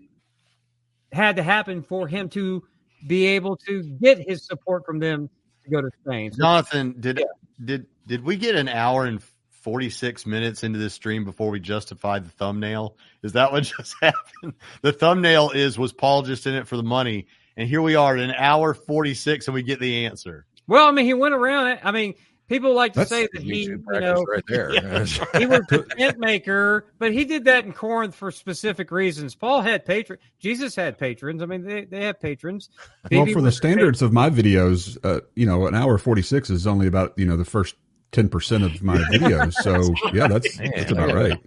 [1.11, 2.63] had to happen for him to
[3.07, 5.29] be able to get his support from them
[5.63, 6.31] to go to Spain.
[6.35, 7.25] Jonathan, did yeah.
[7.63, 9.21] did did we get an hour and
[9.61, 12.95] 46 minutes into this stream before we justified the thumbnail.
[13.23, 14.53] Is that what just happened?
[14.81, 17.27] The thumbnail is was Paul just in it for the money?
[17.57, 20.45] And here we are at an hour 46 and we get the answer.
[20.67, 21.79] Well, I mean, he went around it.
[21.83, 22.13] I mean,
[22.47, 24.69] people like to That's say that he, you know, right there.
[25.37, 29.35] he was a tent maker, but he did that in Corinth for specific reasons.
[29.35, 30.19] Paul had patron.
[30.39, 31.41] Jesus had patrons.
[31.41, 32.69] I mean, they, they have patrons.
[33.11, 36.49] Well, Phoebe for the was- standards of my videos, uh, you know, an hour 46
[36.49, 37.75] is only about, you know, the first
[38.11, 39.53] 10% of my videos.
[39.63, 41.39] So, yeah, that's, that's about right.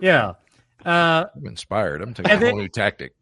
[0.00, 0.34] Yeah.
[0.84, 2.02] Uh, I'm inspired.
[2.02, 3.12] I'm taking And a then- whole new tactic.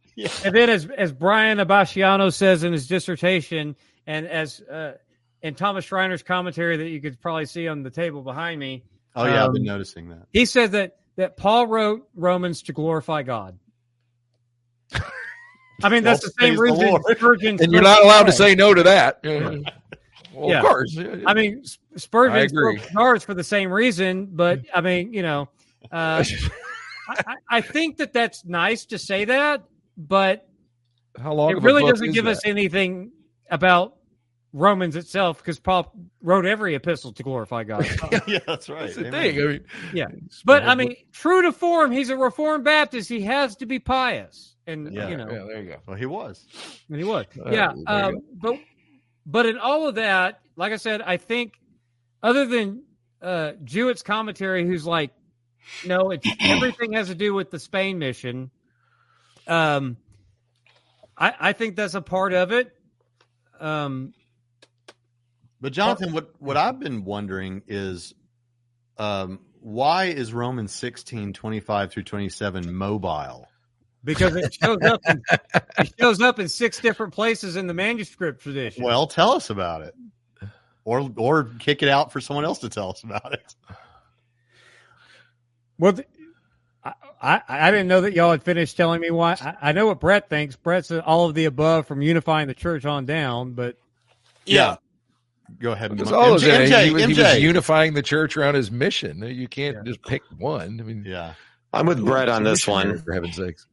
[0.44, 3.76] and then, as as Brian Abasciano says in his dissertation,
[4.06, 4.94] and as uh,
[5.42, 8.82] in Thomas Schreiner's commentary that you could probably see on the table behind me,
[9.14, 10.26] Oh yeah, I've Um, been noticing that.
[10.32, 13.58] he said that that Paul wrote Romans to glorify God.
[15.82, 18.54] I mean, that's Well, the same praise the reason And you're not allowed to say
[18.54, 19.20] no to that.
[20.36, 20.60] Well, Yeah.
[20.60, 20.98] of course.
[21.26, 21.64] I mean,
[21.96, 22.78] Spurgeon agree.
[23.20, 25.48] for the same reason, but I mean, you know,
[25.90, 26.22] uh,
[27.08, 29.64] I, I- think that that's nice to say that,
[29.96, 30.48] but
[31.18, 31.52] how long?
[31.56, 32.32] it really doesn't give that?
[32.32, 33.12] us anything
[33.50, 33.94] about
[34.52, 35.92] Romans itself because Paul
[36.22, 37.86] wrote every epistle to glorify God.
[38.26, 38.80] yeah, that's right.
[38.80, 39.40] That's the thing.
[39.40, 39.64] I mean,
[39.94, 40.06] Yeah.
[40.44, 43.08] but I mean, true to form, he's a Reformed Baptist.
[43.08, 45.76] He has to be pious, and Yeah, you know, yeah, there you go.
[45.86, 46.46] Well, he was.
[46.88, 47.26] and he was.
[47.44, 47.72] Uh, yeah.
[47.86, 48.56] Um, but
[49.26, 51.60] but in all of that, like I said, I think
[52.22, 52.84] other than
[53.20, 55.10] uh, Jewett's commentary, who's like,
[55.84, 58.50] no, it's everything has to do with the Spain mission.
[59.46, 59.96] Um,
[61.18, 62.72] I I think that's a part of it.
[63.60, 64.14] Um,
[65.60, 68.14] But Jonathan, what what I've been wondering is,
[68.98, 73.48] um, why is Romans 16, 25 through twenty seven mobile?
[74.04, 75.22] Because it shows up in,
[75.78, 78.84] it shows up in six different places in the manuscript tradition.
[78.84, 79.94] Well, tell us about it,
[80.84, 83.54] or or kick it out for someone else to tell us about it.
[85.78, 86.08] Well, th-
[86.84, 89.32] I, I I didn't know that y'all had finished telling me why.
[89.40, 90.56] I, I know what Brett thinks.
[90.56, 93.76] Brett's all of the above from unifying the church on down, but
[94.44, 94.76] Yeah.
[95.60, 95.92] Go ahead.
[95.92, 98.70] Because MJ, all of that, MJ, he, was, he was unifying the church around his
[98.70, 99.22] mission.
[99.22, 100.80] You can't just pick one.
[100.80, 101.34] I mean, yeah,
[101.72, 102.98] I'm with Brett on this one.
[102.98, 103.66] For heaven's sakes.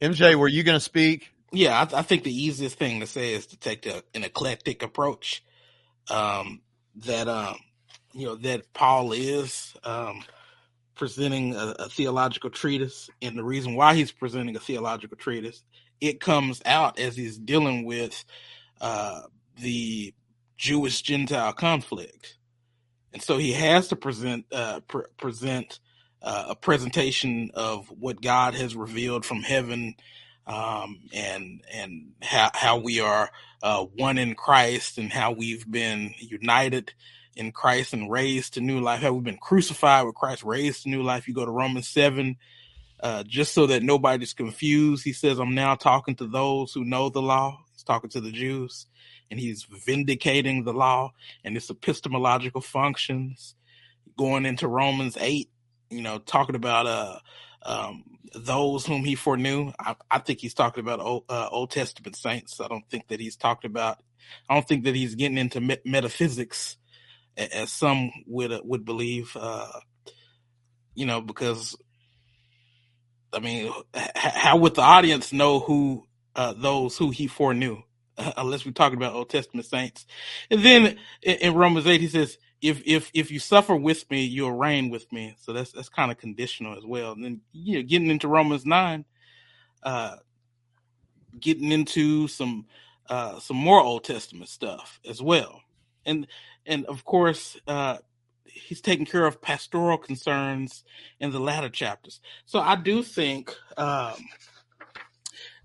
[0.00, 1.30] MJ, were you going to speak?
[1.52, 4.82] Yeah, I, I think the easiest thing to say is to take a, an eclectic
[4.82, 5.44] approach.
[6.10, 6.62] Um,
[6.96, 7.56] that um,
[8.12, 10.22] you know that Paul is um,
[10.96, 15.64] presenting a, a theological treatise, and the reason why he's presenting a theological treatise,
[16.00, 18.24] it comes out as he's dealing with
[18.80, 19.22] uh,
[19.60, 20.14] the
[20.56, 22.38] Jewish Gentile conflict,
[23.12, 25.80] and so he has to present uh, pre- present
[26.22, 29.94] uh, a presentation of what God has revealed from heaven
[30.46, 33.30] um, and and how how we are
[33.62, 36.92] uh, one in Christ and how we've been united
[37.36, 39.00] in Christ and raised to new life.
[39.00, 41.28] How we've been crucified with Christ, raised to new life.
[41.28, 42.36] You go to Romans seven,
[43.00, 45.04] uh, just so that nobody's confused.
[45.04, 48.32] He says, "I'm now talking to those who know the law." He's talking to the
[48.32, 48.86] Jews,
[49.30, 51.12] and he's vindicating the law
[51.44, 53.54] and its epistemological functions.
[54.18, 55.49] Going into Romans eight,
[55.90, 57.18] you know, talking about uh
[57.64, 58.04] um,
[58.34, 59.72] those whom he foreknew.
[59.78, 62.60] I, I think he's talking about Old, uh, Old Testament saints.
[62.60, 63.98] I don't think that he's talked about.
[64.48, 66.76] I don't think that he's getting into me- metaphysics
[67.36, 69.36] as some would uh, would believe.
[69.38, 69.68] Uh,
[70.94, 71.76] you know, because
[73.32, 76.06] I mean, h- how would the audience know who
[76.36, 77.82] uh, those who he foreknew?
[78.36, 80.06] Unless we're talking about Old Testament saints,
[80.50, 84.24] and then in, in Romans eight he says, "If if if you suffer with me,
[84.24, 87.12] you'll reign with me." So that's that's kind of conditional as well.
[87.12, 89.04] And then you know, getting into Romans nine,
[89.82, 90.16] uh,
[91.38, 92.66] getting into some
[93.08, 95.62] uh, some more Old Testament stuff as well,
[96.04, 96.26] and
[96.66, 97.98] and of course uh,
[98.44, 100.84] he's taking care of pastoral concerns
[101.18, 102.20] in the latter chapters.
[102.46, 104.14] So I do think um,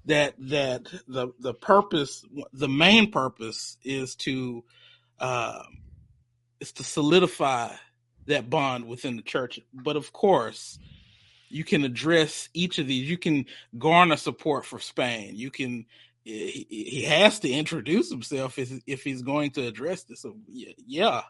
[0.05, 4.63] that that the the purpose, the main purpose, is to
[5.19, 5.77] um,
[6.65, 7.71] is to solidify
[8.27, 9.59] that bond within the church.
[9.73, 10.79] But of course,
[11.49, 13.09] you can address each of these.
[13.09, 13.45] You can
[13.77, 15.35] garner support for Spain.
[15.35, 15.85] You can.
[16.23, 20.21] He, he has to introduce himself if if he's going to address this.
[20.21, 21.21] So yeah, yeah.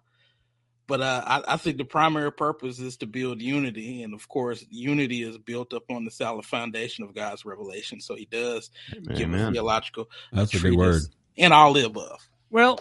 [0.87, 4.63] But uh, I, I think the primary purpose is to build unity, and of course,
[4.69, 7.99] unity is built up on the solid foundation of God's revelation.
[7.99, 8.69] So He does
[9.15, 11.01] give a theological That's a good word.
[11.37, 12.19] and all the above.
[12.51, 12.79] well,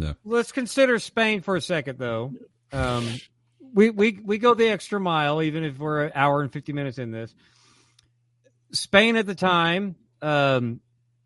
[0.00, 0.12] Yeah.
[0.24, 2.32] let's consider Spain for a second, though.
[2.72, 3.06] Um,
[3.74, 6.98] we we we go the extra mile, even if we're an hour and fifty minutes
[6.98, 7.34] in this.
[8.72, 10.80] Spain at the time um,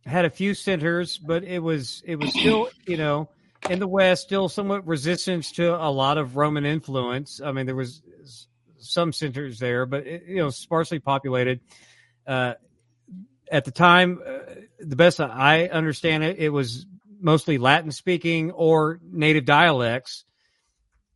[0.04, 3.28] had a few centers, but it was it was still you know
[3.70, 7.40] in the West, still somewhat resistance to a lot of Roman influence.
[7.42, 8.02] I mean, there was
[8.78, 11.60] some centers there, but it, you know, sparsely populated.
[12.26, 12.54] Uh,
[13.50, 14.38] at the time, uh,
[14.80, 16.86] the best I understand it, it was
[17.24, 20.24] mostly Latin speaking or native dialects,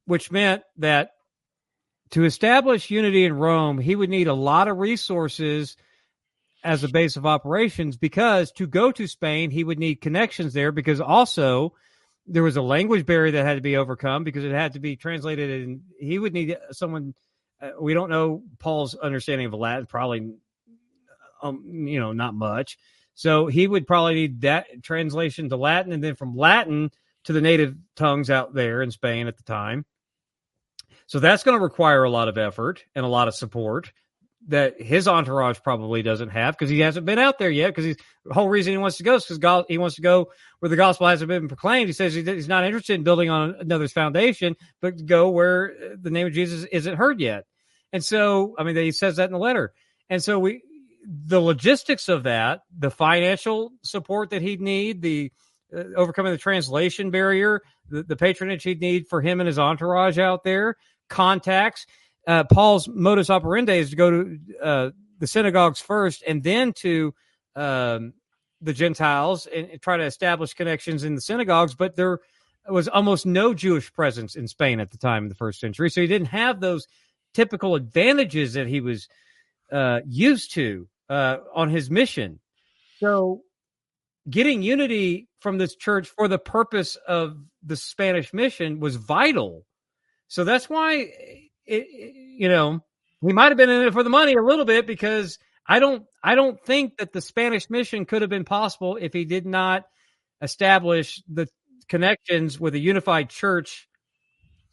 [0.06, 1.10] which meant that
[2.10, 5.76] to establish unity in Rome, he would need a lot of resources
[6.64, 10.72] as a base of operations because to go to Spain, he would need connections there
[10.72, 11.74] because also
[12.26, 14.97] there was a language barrier that had to be overcome because it had to be
[14.97, 17.14] translated and he would need someone
[17.60, 20.35] uh, we don't know Paul's understanding of Latin probably
[21.43, 22.78] um, you know not much
[23.18, 26.90] so he would probably need that translation to Latin and then from Latin
[27.24, 29.84] to the native tongues out there in Spain at the time
[31.08, 33.90] so that's going to require a lot of effort and a lot of support
[34.48, 37.74] that his entourage probably doesn't have because he hasn't been out there yet.
[37.74, 40.68] Because the whole reason he wants to go is because he wants to go where
[40.68, 41.88] the gospel hasn't been proclaimed.
[41.88, 46.26] He says he's not interested in building on another's foundation, but go where the name
[46.26, 47.44] of Jesus isn't heard yet.
[47.92, 49.72] And so, I mean, he says that in the letter.
[50.10, 50.62] And so we,
[51.04, 55.32] the logistics of that, the financial support that he'd need, the
[55.74, 60.18] uh, overcoming the translation barrier, the, the patronage he'd need for him and his entourage
[60.18, 60.76] out there,
[61.08, 61.86] contacts
[62.28, 67.14] uh, Paul's modus operandi is to go to uh, the synagogues first and then to
[67.56, 68.12] um,
[68.60, 71.74] the Gentiles and, and, try to establish connections in the synagogues.
[71.74, 72.18] But there
[72.68, 75.88] was almost no Jewish presence in Spain at the time in the first century.
[75.88, 76.86] So he didn't have those
[77.32, 79.08] typical advantages that he was
[79.72, 82.40] uh, used to uh, on his mission.
[82.98, 83.42] So
[84.28, 89.64] getting unity from this church for the purpose of the Spanish mission was vital.
[90.28, 91.10] So that's why
[91.66, 91.86] it,
[92.36, 92.80] you know,
[93.20, 96.04] he might have been in it for the money a little bit because I don't
[96.22, 99.84] I don't think that the Spanish mission could have been possible if he did not
[100.42, 101.48] establish the
[101.88, 103.88] connections with a unified church.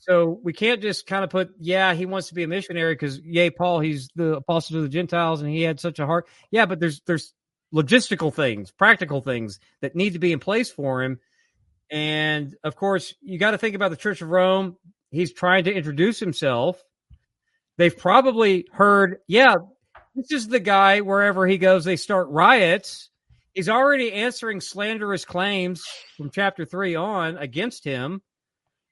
[0.07, 3.19] So we can't just kind of put, yeah, he wants to be a missionary because,
[3.22, 6.27] yay, Paul, he's the apostle to the Gentiles and he had such a heart.
[6.52, 7.34] Yeah, but there's there's
[7.73, 11.19] logistical things, practical things that need to be in place for him.
[11.90, 14.77] And of course, you got to think about the Church of Rome
[15.15, 16.84] he's trying to introduce himself.
[17.77, 19.56] They've probably heard, yeah,
[20.14, 23.10] this is the guy wherever he goes, they start riots.
[23.53, 25.84] He's already answering slanderous claims
[26.18, 28.22] from chapter three on against him,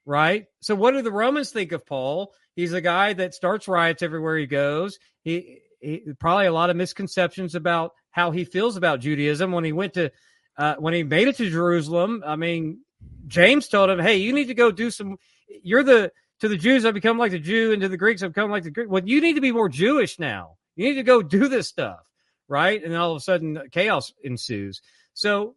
[0.04, 0.46] right?
[0.60, 2.32] So, what do the Romans think of Paul?
[2.56, 4.98] He's a guy that starts riots everywhere he goes.
[5.22, 9.72] He, he probably a lot of misconceptions about how he feels about Judaism when he
[9.72, 10.10] went to
[10.56, 12.22] uh, when he made it to Jerusalem.
[12.24, 12.80] I mean,
[13.26, 15.16] James told him, "Hey, you need to go do some
[15.62, 18.32] you're the to the Jews I've become like the Jew, and to the Greeks I've
[18.32, 18.88] become like the Greek.
[18.88, 20.56] Well, you need to be more Jewish now.
[20.76, 22.08] You need to go do this stuff,
[22.48, 22.82] right?
[22.82, 24.82] And all of a sudden, chaos ensues.
[25.12, 25.54] So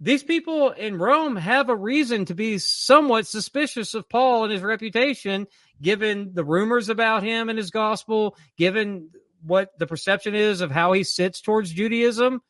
[0.00, 4.62] these people in Rome have a reason to be somewhat suspicious of Paul and his
[4.62, 5.46] reputation,
[5.80, 9.10] given the rumors about him and his gospel, given
[9.42, 12.42] what the perception is of how he sits towards Judaism.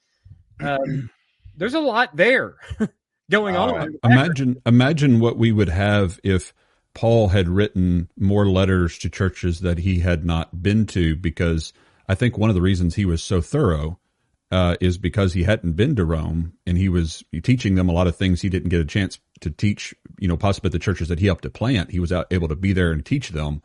[0.60, 1.10] Um,
[1.56, 2.56] there's a lot there
[3.30, 3.98] going uh, on.
[4.04, 6.54] Imagine, imagine what we would have if
[6.94, 11.72] Paul had written more letters to churches that he had not been to because
[12.08, 13.98] I think one of the reasons he was so thorough
[14.54, 18.06] uh, is because he hadn't been to Rome and he was teaching them a lot
[18.06, 21.18] of things he didn't get a chance to teach, you know, possibly the churches that
[21.18, 21.90] he helped to plant.
[21.90, 23.62] He was able to be there and teach them.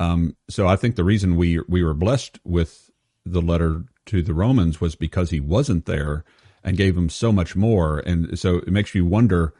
[0.00, 2.90] Um, so I think the reason we we were blessed with
[3.24, 6.24] the letter to the Romans was because he wasn't there
[6.64, 8.00] and gave them so much more.
[8.00, 9.54] And so it makes you wonder,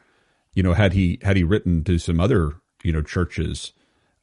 [0.55, 3.75] you know, had he had he written to some other you know churches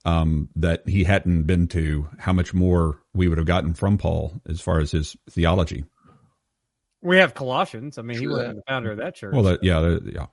[0.03, 4.41] um, that he hadn't been to, how much more we would have gotten from Paul
[4.45, 5.86] as far as his theology.
[7.02, 7.98] We have Colossians.
[7.98, 9.34] I mean, True he wasn't the founder of that church.
[9.34, 10.28] Well, that, yeah, yeah.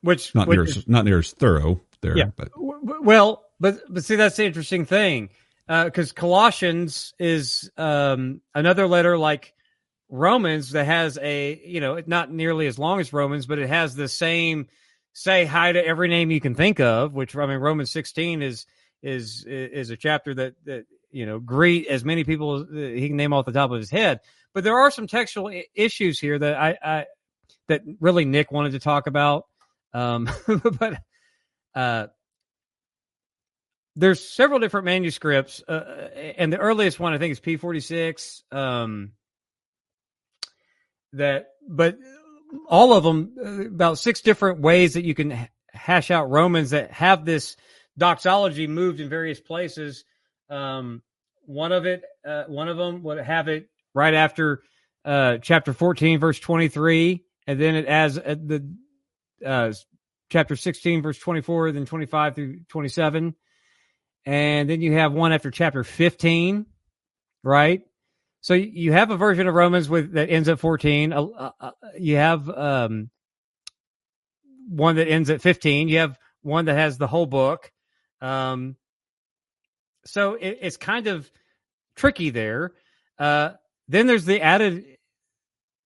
[0.00, 2.16] Which not which near is, as, not near as thorough there.
[2.16, 2.30] Yeah.
[2.36, 5.30] But well, but but see, that's the interesting thing
[5.66, 9.54] because uh, Colossians is um, another letter like
[10.08, 13.94] Romans that has a you know not nearly as long as Romans, but it has
[13.94, 14.68] the same
[15.12, 18.66] say hi to every name you can think of, which I mean Romans 16 is
[19.02, 23.16] is is a chapter that that you know greet as many people as he can
[23.16, 24.20] name off the top of his head.
[24.56, 27.04] But there are some textual issues here that I, I
[27.68, 29.44] that really Nick wanted to talk about.
[29.92, 30.30] Um,
[30.78, 30.98] but
[31.74, 32.06] uh,
[33.96, 36.08] there's several different manuscripts, uh,
[36.38, 38.50] and the earliest one I think is P46.
[38.50, 39.12] Um,
[41.12, 41.98] that, but
[42.66, 46.92] all of them uh, about six different ways that you can hash out Romans that
[46.92, 47.58] have this
[47.98, 50.06] doxology moved in various places.
[50.48, 51.02] Um,
[51.42, 54.62] one of it, uh, one of them would have it right after
[55.06, 58.76] uh, chapter 14, verse 23, and then it as uh, the
[59.44, 59.72] uh,
[60.28, 63.34] chapter 16, verse 24, then 25 through 27.
[64.26, 66.66] And then you have one after chapter 15,
[67.42, 67.82] right?
[68.42, 71.12] So you have a version of Romans with that ends at 14.
[71.12, 73.08] Uh, uh, uh, you have um,
[74.68, 75.88] one that ends at 15.
[75.88, 77.72] You have one that has the whole book.
[78.20, 78.76] Um,
[80.04, 81.30] so it, it's kind of
[81.96, 82.72] tricky there.
[83.18, 83.52] Uh,
[83.88, 84.84] then there's the added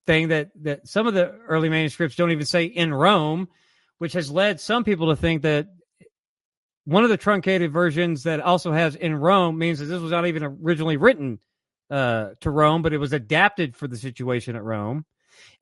[0.07, 3.49] thing that that some of the early manuscripts don't even say in Rome,
[3.99, 5.69] which has led some people to think that
[6.85, 10.27] one of the truncated versions that also has in Rome means that this was not
[10.27, 11.39] even originally written
[11.91, 15.05] uh, to Rome, but it was adapted for the situation at Rome.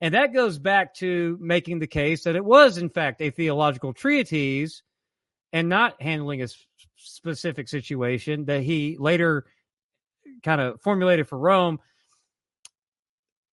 [0.01, 3.93] And that goes back to making the case that it was, in fact, a theological
[3.93, 4.81] treatise
[5.51, 6.47] and not handling a
[6.95, 9.45] specific situation that he later
[10.43, 11.79] kind of formulated for Rome.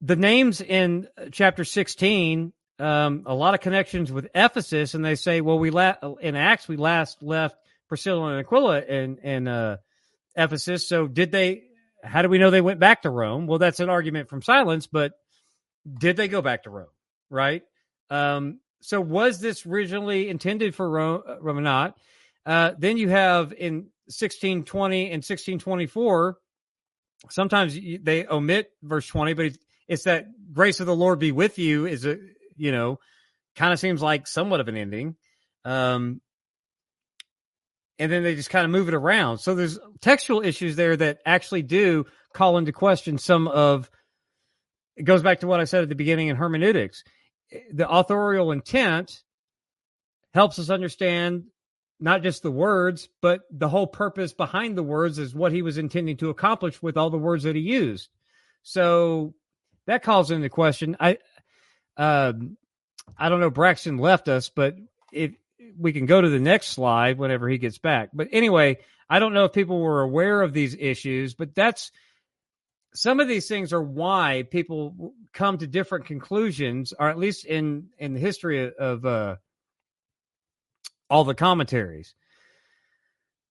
[0.03, 5.41] The names in chapter 16, um, a lot of connections with Ephesus, and they say,
[5.41, 7.57] well, we la- in Acts we last left
[7.89, 9.79] Priscilla and Aquila in in uh,
[10.37, 10.89] Ephesus.
[10.89, 11.65] So did they?
[12.03, 13.47] How do we know they went back to Rome?
[13.47, 15.13] Well, that's an argument from silence, but
[15.99, 16.87] did they go back to Rome?
[17.31, 17.63] Right.
[18.11, 21.97] Um, so was this originally intended for Rome, uh, Rome or not?
[22.45, 26.39] Uh, then you have in 1620 and 1624,
[27.29, 29.53] sometimes they omit verse 20, but
[29.89, 32.19] it's, that grace of the Lord be with you is a,
[32.57, 32.99] you know,
[33.55, 35.17] kind of seems like somewhat of an ending.
[35.65, 36.21] Um,
[37.99, 39.39] and then they just kind of move it around.
[39.39, 42.05] So there's textual issues there that actually do
[42.35, 43.91] call into question some of
[44.97, 47.05] it goes back to what I said at the beginning in hermeneutics.
[47.73, 49.23] The authorial intent
[50.35, 51.45] helps us understand
[52.01, 55.79] not just the words, but the whole purpose behind the words is what he was
[55.79, 58.09] intending to accomplish with all the words that he used.
[58.63, 59.35] So
[59.87, 60.97] that calls into question.
[61.01, 61.19] I,
[61.97, 62.57] um,
[63.17, 63.51] I don't know.
[63.51, 64.77] Braxton left us, but
[65.13, 65.33] if
[65.79, 68.11] we can go to the next slide whenever he gets back.
[68.13, 71.93] But anyway, I don't know if people were aware of these issues, but that's
[72.95, 77.89] some of these things are why people come to different conclusions, or at least in
[77.99, 79.37] in the history of uh,
[81.11, 82.15] all the commentaries.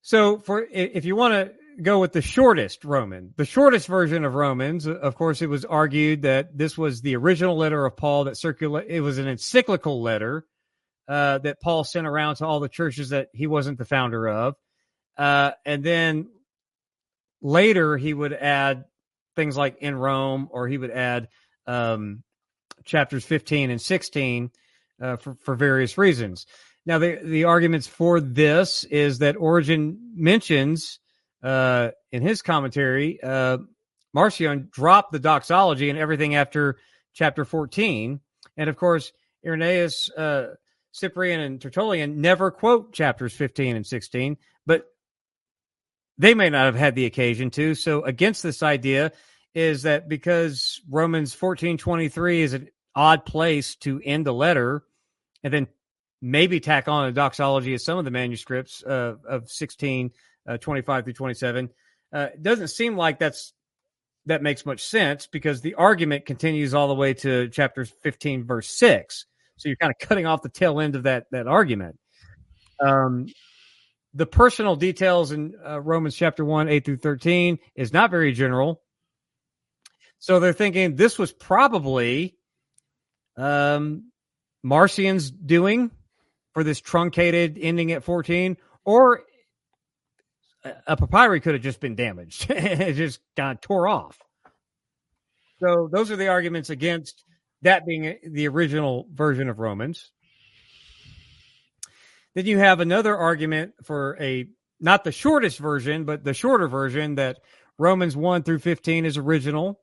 [0.02, 4.34] So, for if you want to go with the shortest Roman, the shortest version of
[4.36, 8.38] Romans, of course, it was argued that this was the original letter of Paul that
[8.38, 8.92] circulated.
[8.92, 10.46] It was an encyclical letter
[11.08, 14.56] uh, that Paul sent around to all the churches that he wasn't the founder of,
[15.18, 16.30] uh, and then
[17.42, 18.86] later he would add
[19.36, 21.28] things like in Rome, or he would add
[21.68, 22.24] um,
[22.86, 24.52] chapters 15 and 16
[25.02, 26.46] uh, for, for various reasons.
[26.86, 31.00] Now, the, the arguments for this is that Origen mentions
[31.46, 33.60] uh, in his commentary, uh,
[34.14, 36.78] Marcion dropped the doxology and everything after
[37.14, 38.20] chapter 14.
[38.58, 39.12] And of course,
[39.46, 40.56] Irenaeus, uh,
[40.92, 44.86] Cyprian, and Tertullian never quote chapters 15 and 16, but
[46.18, 47.76] they may not have had the occasion to.
[47.76, 49.12] So against this idea
[49.54, 54.84] is that because Romans 14:23 is an odd place to end a letter
[55.44, 55.68] and then
[56.22, 60.12] maybe tack on a doxology of some of the manuscripts uh, of 16
[60.48, 61.70] uh, 25 through 27
[62.14, 63.54] uh, it doesn't seem like that's
[64.28, 68.70] that makes much sense because the argument continues all the way to chapter 15 verse
[68.70, 69.26] 6
[69.58, 71.98] so you're kind of cutting off the tail end of that that argument.
[72.80, 73.28] Um,
[74.14, 78.82] the personal details in uh, Romans chapter 1, 8 through 13 is not very general.
[80.20, 82.38] So they're thinking this was probably
[83.38, 84.12] um,
[84.64, 85.92] Marcion's doing
[86.54, 88.56] for this truncated ending at 14,
[88.86, 89.24] or
[90.88, 92.48] a papyri could have just been damaged.
[92.50, 94.20] it just kind of tore off.
[95.60, 97.24] So those are the arguments against
[97.62, 100.12] that being the original version of Romans.
[102.34, 104.48] Then you have another argument for a
[104.82, 107.40] not the shortest version, but the shorter version that
[107.78, 109.80] Romans 1 through 15 is original,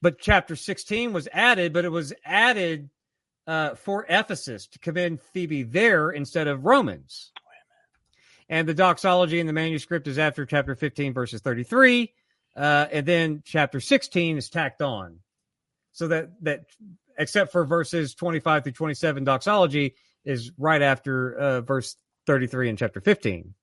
[0.00, 2.88] but chapter 16 was added, but it was added
[3.46, 7.32] uh, for Ephesus to commend Phoebe there instead of Romans.
[8.48, 12.12] And the doxology in the manuscript is after chapter 15, verses 33.
[12.56, 15.20] Uh, and then chapter 16 is tacked on.
[15.92, 16.64] So that, that
[17.18, 19.94] except for verses 25 through 27 doxology
[20.24, 21.96] is right after uh, verse
[22.26, 23.54] 33 in chapter 15.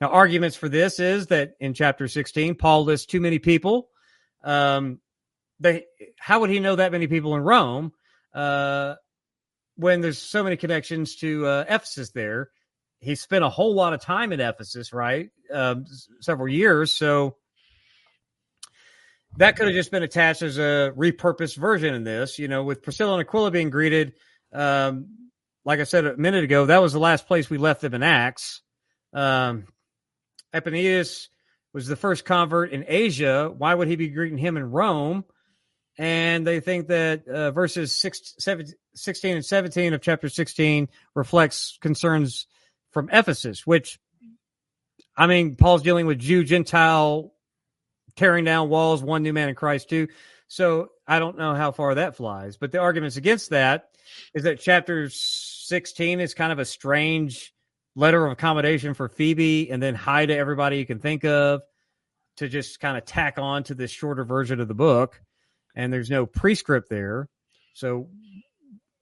[0.00, 3.88] Now, arguments for this is that in chapter 16, Paul lists too many people.
[4.44, 5.00] Um,
[5.58, 5.86] they,
[6.18, 7.92] how would he know that many people in Rome
[8.34, 8.96] uh,
[9.76, 12.50] when there's so many connections to uh, Ephesus there?
[13.06, 15.30] He spent a whole lot of time in Ephesus, right?
[15.52, 15.84] Um,
[16.20, 16.92] several years.
[16.96, 17.36] So
[19.36, 22.82] that could have just been attached as a repurposed version in this, you know, with
[22.82, 24.14] Priscilla and Aquila being greeted.
[24.52, 25.30] Um,
[25.64, 28.02] like I said a minute ago, that was the last place we left them in
[28.02, 28.62] Acts.
[29.12, 29.66] Um,
[30.52, 31.28] Epaenetus
[31.72, 33.54] was the first convert in Asia.
[33.56, 35.24] Why would he be greeting him in Rome?
[35.96, 38.66] And they think that uh, verses six, seven,
[38.96, 42.48] 16 and 17 of chapter 16 reflects concerns
[42.96, 43.98] from Ephesus, which,
[45.14, 47.30] I mean, Paul's dealing with Jew, Gentile,
[48.16, 50.08] tearing down walls, one new man in Christ too.
[50.48, 52.56] So I don't know how far that flies.
[52.56, 53.90] But the arguments against that
[54.32, 57.52] is that chapter 16 is kind of a strange
[57.96, 61.60] letter of accommodation for Phoebe and then hi to everybody you can think of
[62.38, 65.20] to just kind of tack on to this shorter version of the book.
[65.74, 67.28] And there's no prescript there.
[67.74, 68.08] So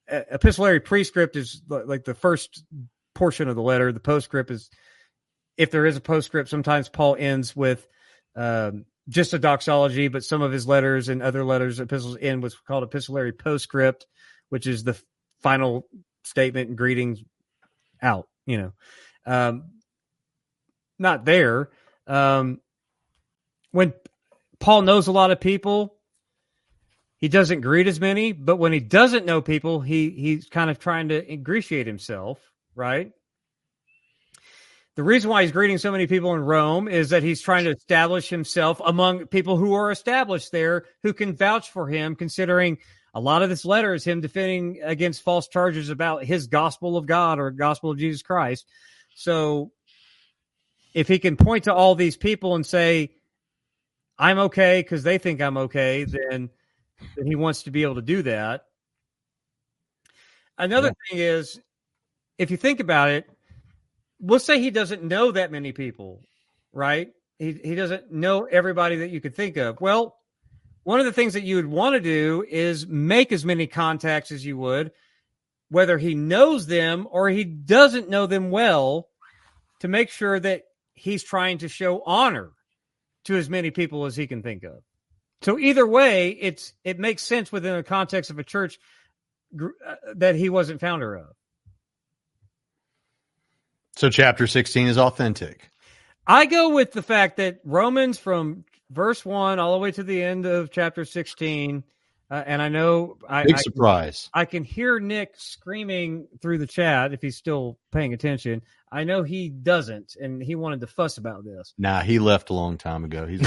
[0.09, 2.65] epistolary prescript is like the first
[3.15, 3.93] portion of the letter.
[3.93, 4.71] The postscript is,
[5.57, 7.87] if there is a postscript, sometimes Paul ends with
[8.37, 12.57] um, just a doxology, but some of his letters and other letters, epistles end what's
[12.57, 14.07] called epistolary postscript,
[14.49, 14.99] which is the
[15.43, 15.87] final
[16.25, 17.23] statement and greetings
[18.03, 18.73] out, you know.
[19.27, 19.65] Um,
[20.99, 21.71] not there.
[22.07, 22.61] Um,
[23.71, 23.93] when
[24.61, 25.97] Paul knows a lot of people,
[27.19, 30.79] he doesn't greet as many, but when he doesn't know people, he he's kind of
[30.79, 32.39] trying to ingratiate himself,
[32.75, 33.13] right?
[34.97, 37.73] The reason why he's greeting so many people in Rome is that he's trying to
[37.73, 42.79] establish himself among people who are established there who can vouch for him, considering
[43.13, 47.07] a lot of this letter is him defending against false charges about his gospel of
[47.07, 48.67] God or gospel of Jesus Christ.
[49.17, 49.73] So
[50.95, 53.11] if he can point to all these people and say,
[54.17, 56.51] I'm okay because they think I'm okay, then,
[57.17, 58.67] then he wants to be able to do that.
[60.57, 61.11] Another yeah.
[61.11, 61.61] thing is,
[62.39, 63.29] if you think about it,
[64.21, 66.23] we'll say he doesn't know that many people,
[66.73, 67.09] right?
[67.39, 69.81] He he doesn't know everybody that you could think of.
[69.81, 70.17] Well,
[70.85, 74.31] one of the things that you would want to do is make as many contacts
[74.31, 74.93] as you would,
[75.71, 79.09] whether he knows them or he doesn't know them well,
[79.81, 82.51] to make sure that he's trying to show honor
[83.25, 84.83] to as many people as he can think of.
[85.43, 88.79] So either way, it's it makes sense within the context of a church
[89.61, 91.35] uh, that he wasn't founder of.
[93.97, 95.71] So chapter 16 is authentic.
[96.27, 100.23] I go with the fact that Romans from verse 1 all the way to the
[100.23, 101.85] end of chapter 16
[102.31, 104.31] uh, and I know I, big I surprise.
[104.33, 108.63] Can, I can hear Nick screaming through the chat if he's still paying attention.
[108.91, 111.75] I know he doesn't, and he wanted to fuss about this.
[111.77, 113.27] Nah, he left a long time ago.
[113.27, 113.41] He's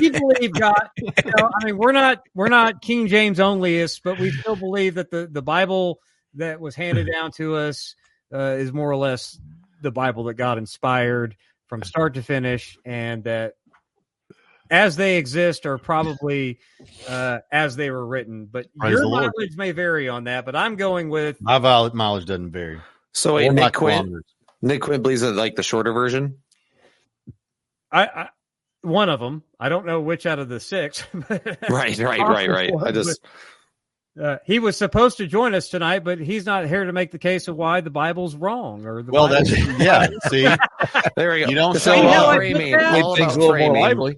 [0.00, 0.88] we believe God.
[0.96, 4.94] You know, I mean, we're not we're not King James onlyists, but we still believe
[4.94, 6.00] that the the Bible
[6.34, 7.94] that was handed down to us
[8.32, 9.38] uh, is more or less
[9.86, 11.36] the Bible that God inspired
[11.68, 13.54] from start to finish, and that
[14.68, 16.58] as they exist are probably
[17.08, 18.46] uh, as they were written.
[18.46, 19.56] But Praise your mileage Lord.
[19.56, 20.44] may vary on that.
[20.44, 22.80] But I'm going with my mileage doesn't vary.
[23.12, 24.12] So wait, Nick Quint,
[24.60, 26.38] Nick Quint believes it like the shorter version.
[27.92, 28.28] I, I,
[28.82, 29.42] one of them.
[29.58, 31.04] I don't know which out of the six.
[31.30, 32.72] right, right, right, right.
[32.82, 33.24] I just.
[34.20, 37.18] Uh, he was supposed to join us tonight, but he's not here to make the
[37.18, 39.28] case of why the Bible's wrong or the well.
[39.28, 40.06] Bible's That's yeah.
[40.28, 40.42] See,
[41.16, 41.48] there we go.
[41.48, 42.36] You don't show up.
[42.36, 42.78] Framing,
[43.16, 44.16] things a little more lively.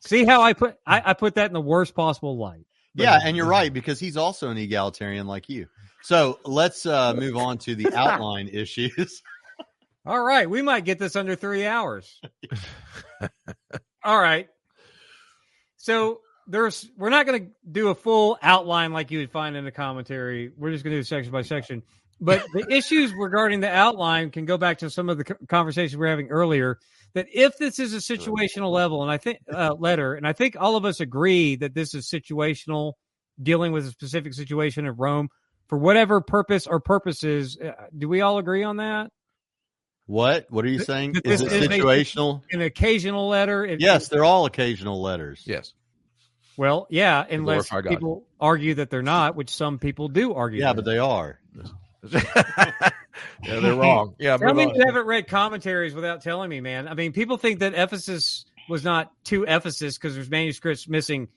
[0.00, 2.64] See how I put I, I, put that in the worst possible light.
[2.94, 5.66] But, yeah, and you're right because he's also an egalitarian like you.
[6.02, 9.22] So let's uh, move on to the outline issues.
[10.06, 12.18] All right, we might get this under three hours.
[14.02, 14.48] All right.
[15.76, 19.66] So there's we're not going to do a full outline like you would find in
[19.66, 20.50] a commentary.
[20.56, 21.82] We're just going to do section by section.
[22.20, 26.06] But the issues regarding the outline can go back to some of the conversations we
[26.06, 26.78] are having earlier.
[27.14, 30.56] That if this is a situational level, and I think uh, letter, and I think
[30.58, 32.94] all of us agree that this is situational,
[33.42, 35.28] dealing with a specific situation of Rome
[35.68, 37.56] for whatever purpose or purposes.
[37.56, 39.10] Uh, do we all agree on that?
[40.06, 40.46] What?
[40.48, 41.16] What are you saying?
[41.24, 42.42] Is it situational?
[42.50, 43.64] An occasional letter.
[43.64, 45.42] It, yes, they're all occasional letters.
[45.44, 45.74] Yes.
[46.58, 50.60] Well, yeah, unless people argue that they're not, which some people do argue.
[50.60, 51.38] Yeah, but they are.
[52.12, 52.20] yeah,
[53.44, 54.16] they're wrong.
[54.18, 56.88] Yeah, tell me you uh, haven't read commentaries without telling me, man.
[56.88, 61.28] I mean, people think that Ephesus was not to Ephesus because there's manuscripts missing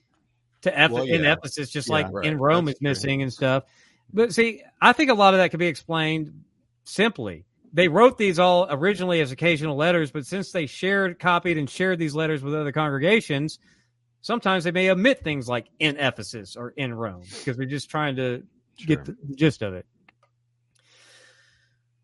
[0.62, 1.14] to Eph- well, yeah.
[1.14, 2.26] in Ephesus, just yeah, like right.
[2.26, 3.22] in Rome That's is missing true.
[3.22, 3.62] and stuff.
[4.12, 6.42] But see, I think a lot of that could be explained
[6.82, 7.44] simply.
[7.72, 12.00] They wrote these all originally as occasional letters, but since they shared, copied, and shared
[12.00, 13.60] these letters with other congregations,
[14.22, 18.16] sometimes they may omit things like in Ephesus or in Rome because we're just trying
[18.16, 18.42] to
[18.78, 18.96] sure.
[18.96, 19.84] get the gist of it.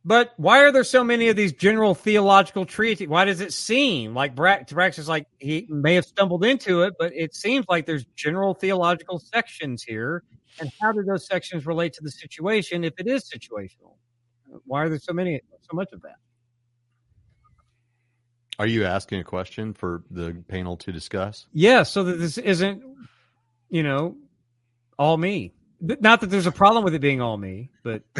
[0.04, 3.08] But why are there so many of these general theological treatises?
[3.08, 6.94] Why does it seem like Brax, Brax is like he may have stumbled into it,
[6.98, 10.22] but it seems like there's general theological sections here.
[10.60, 13.96] and how do those sections relate to the situation if it is situational?
[14.64, 16.16] Why are there so many, so much of that?
[18.58, 21.46] Are you asking a question for the panel to discuss?
[21.52, 22.82] Yeah, so that this isn't,
[23.70, 24.16] you know,
[24.98, 25.52] all me.
[25.80, 28.02] Not that there's a problem with it being all me, but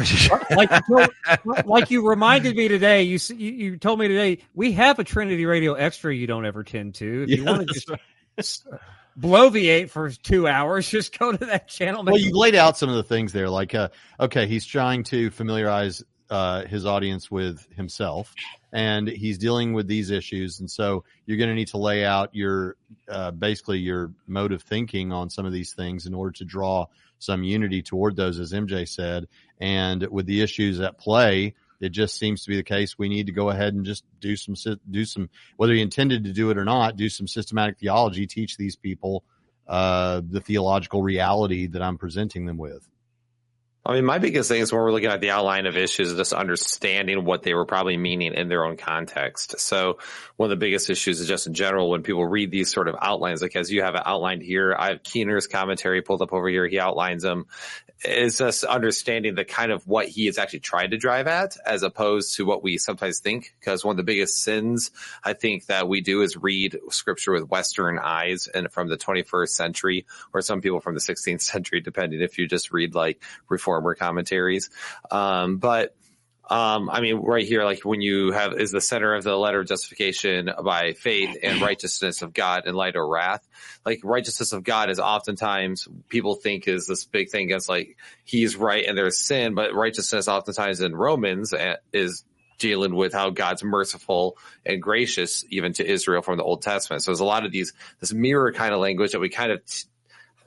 [0.55, 4.71] like you, told, like you reminded me today, you, you you told me today we
[4.71, 7.23] have a Trinity Radio Extra you don't ever tend to.
[7.23, 7.97] If Yeah, you want to
[8.37, 8.65] just
[9.19, 12.03] bloviate for two hours, just go to that channel.
[12.05, 13.89] Well, you laid out some of the things there, like, uh,
[14.19, 18.33] okay, he's trying to familiarize uh, his audience with himself,
[18.71, 22.33] and he's dealing with these issues, and so you're going to need to lay out
[22.33, 22.75] your
[23.09, 26.85] uh, basically your mode of thinking on some of these things in order to draw
[27.19, 29.27] some unity toward those, as MJ said,
[29.59, 31.55] and with the issues at play.
[31.81, 32.97] It just seems to be the case.
[32.97, 34.55] We need to go ahead and just do some,
[34.91, 38.57] do some, whether he intended to do it or not, do some systematic theology, teach
[38.57, 39.23] these people
[39.69, 42.85] uh, the theological reality that I'm presenting them with.
[43.85, 46.33] I mean, my biggest thing is when we're looking at the outline of issues, just
[46.33, 49.59] understanding what they were probably meaning in their own context.
[49.59, 49.99] So
[50.35, 52.95] one of the biggest issues is just in general, when people read these sort of
[53.01, 56.49] outlines, like as you have it outlined here, I have Keener's commentary pulled up over
[56.49, 56.67] here.
[56.67, 57.45] He outlines them.
[58.01, 61.83] Is just understanding the kind of what he is actually trying to drive at as
[61.83, 63.53] opposed to what we sometimes think.
[63.59, 64.91] Because one of the biggest sins
[65.21, 69.49] I think that we do is read scripture with Western eyes and from the 21st
[69.49, 73.21] century or some people from the 16th century, depending if you just read like
[73.69, 74.69] reformer commentaries.
[75.11, 75.95] Um, but
[76.49, 79.59] um, I mean, right here, like when you have is the center of the letter
[79.59, 83.47] of justification by faith and righteousness of God in light of wrath.
[83.85, 88.55] Like righteousness of God is oftentimes people think is this big thing against like he's
[88.55, 92.25] right and there's sin, but righteousness oftentimes in Romans uh, is
[92.57, 97.03] dealing with how God's merciful and gracious even to Israel from the Old Testament.
[97.03, 99.63] So there's a lot of these this mirror kind of language that we kind of
[99.65, 99.87] t-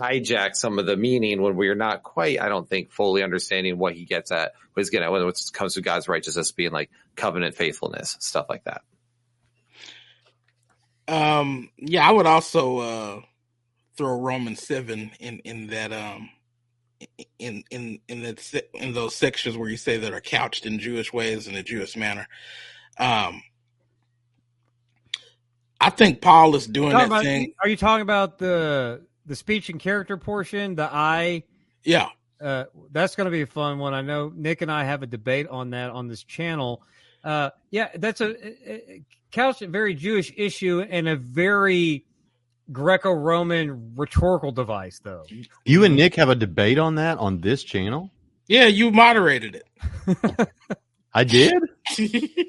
[0.00, 3.94] hijack some of the meaning when we're not quite, I don't think, fully understanding what
[3.94, 6.90] he gets at, what he's getting at when it comes to God's righteousness being like
[7.16, 8.82] covenant faithfulness, stuff like that.
[11.08, 13.20] Um, yeah, I would also uh,
[13.96, 16.30] throw Romans seven in in that um
[17.38, 21.12] in in in that in those sections where you say that are couched in Jewish
[21.12, 22.28] ways in a Jewish manner.
[22.98, 23.42] Um,
[25.80, 27.52] I think Paul is doing that about- thing.
[27.60, 31.44] are you talking about the the speech and character portion, the I?
[31.84, 32.08] Yeah,
[32.40, 33.94] Uh, that's going to be a fun one.
[33.94, 36.82] I know Nick and I have a debate on that on this channel.
[37.24, 42.04] Uh, yeah, that's a, a, a couched a very Jewish issue and a very
[42.70, 45.24] Greco-Roman rhetorical device, though.
[45.64, 48.10] You and Nick have a debate on that on this channel?
[48.48, 50.48] yeah, you moderated it.
[51.14, 51.52] I did?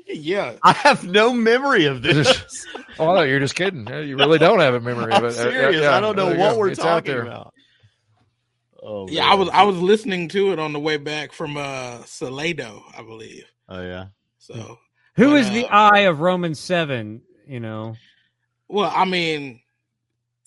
[0.07, 2.65] yeah, I have no memory of this.
[2.99, 3.91] Oh, I thought you're just kidding.
[3.91, 5.29] Uh, You really don't have a memory I'm it.
[5.29, 5.81] Uh, serious.
[5.81, 6.57] yeah, I don't know what go.
[6.59, 7.23] we're It's out talking there.
[7.23, 7.51] about.
[8.83, 9.25] Oh, yeah.
[9.25, 13.01] I was I was listening to it on the way back from uh Salado, I
[13.01, 13.45] believe.
[13.67, 14.05] Oh yeah.
[14.37, 14.77] So,
[15.15, 17.23] Who But, is the I of Romans seven?
[17.47, 17.95] You know,
[18.67, 19.61] well, I mean,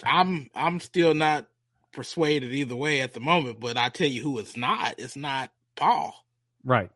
[0.05, 1.47] I'm I'm still not
[1.93, 4.94] persuaded either way at the moment, but I tell you who it's not.
[4.98, 6.14] It's not Paul.
[6.64, 6.90] right?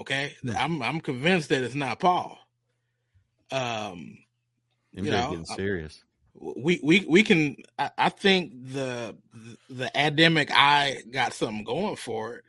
[0.00, 2.38] Okay, I'm I'm convinced that it's not Paul.
[3.52, 4.18] Um,
[4.92, 6.02] You know, getting serious.
[6.34, 7.56] we we we can.
[7.78, 9.14] I, I think the
[9.68, 12.44] the Adamic I got something going for it.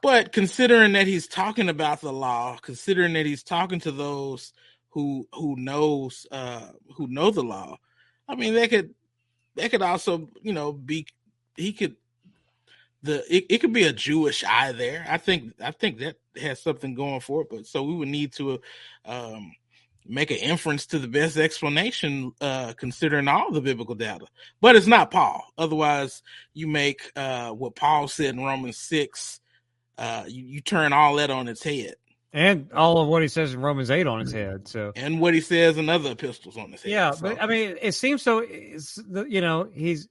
[0.00, 4.52] But considering that he's talking about the law, considering that he's talking to those
[4.90, 7.78] who who knows uh who know the law,
[8.28, 8.94] I mean they could
[9.56, 11.06] they could also you know be
[11.56, 11.96] he could
[13.02, 15.04] the it, it could be a Jewish I there.
[15.08, 17.48] I think I think that has something going for it.
[17.50, 18.60] But so we would need to
[19.04, 19.52] um
[20.06, 24.26] make an inference to the best explanation uh considering all the biblical data.
[24.60, 25.42] But it's not Paul.
[25.56, 29.40] Otherwise you make uh what Paul said in Romans six
[29.98, 31.94] uh you, you turn all that on its head.
[32.32, 34.66] And all of what he says in Romans eight on his head.
[34.66, 36.90] So And what he says in other epistles on his head.
[36.90, 38.42] Yeah, So- but I mean, it seems so.
[38.42, 40.08] You know, he's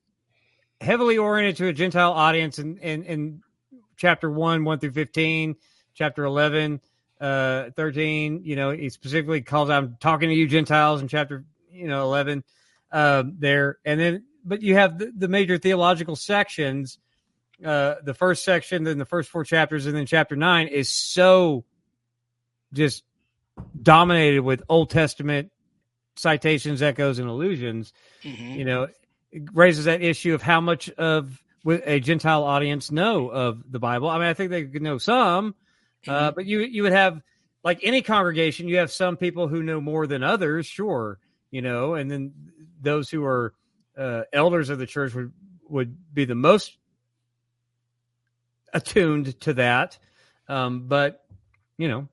[0.80, 3.42] heavily oriented to a Gentile audience in in, in
[3.98, 5.56] chapter one, one through fifteen,
[5.94, 6.82] chapter eleven,
[7.20, 8.42] uh, thirteen.
[8.44, 12.04] You know, he specifically calls out "I'm talking to you Gentiles in chapter you know
[12.04, 12.44] eleven
[12.92, 17.00] um, there, and then but you have the, the major theological sections.
[17.64, 21.64] Uh, the first section, then the first four chapters, and then chapter nine is so
[22.74, 23.04] just
[23.82, 25.52] dominated with Old Testament
[26.16, 27.94] citations, echoes, and allusions.
[28.24, 28.58] Mhm.
[28.58, 28.84] You know,
[29.32, 33.80] it raises that issue of how much of with a Gentile audience know of the
[33.80, 34.10] Bible.
[34.10, 35.56] I mean, I think they could know some,
[36.08, 37.22] uh, but you you would have
[37.64, 41.20] like any congregation, you have some people who know more than others, sure,
[41.52, 42.34] you know, and then
[42.82, 43.54] those who are
[43.98, 45.32] uh, elders of the church would
[45.70, 46.78] would be the most
[48.74, 49.98] attuned to that.
[50.48, 51.24] Um, but
[51.78, 52.08] you know,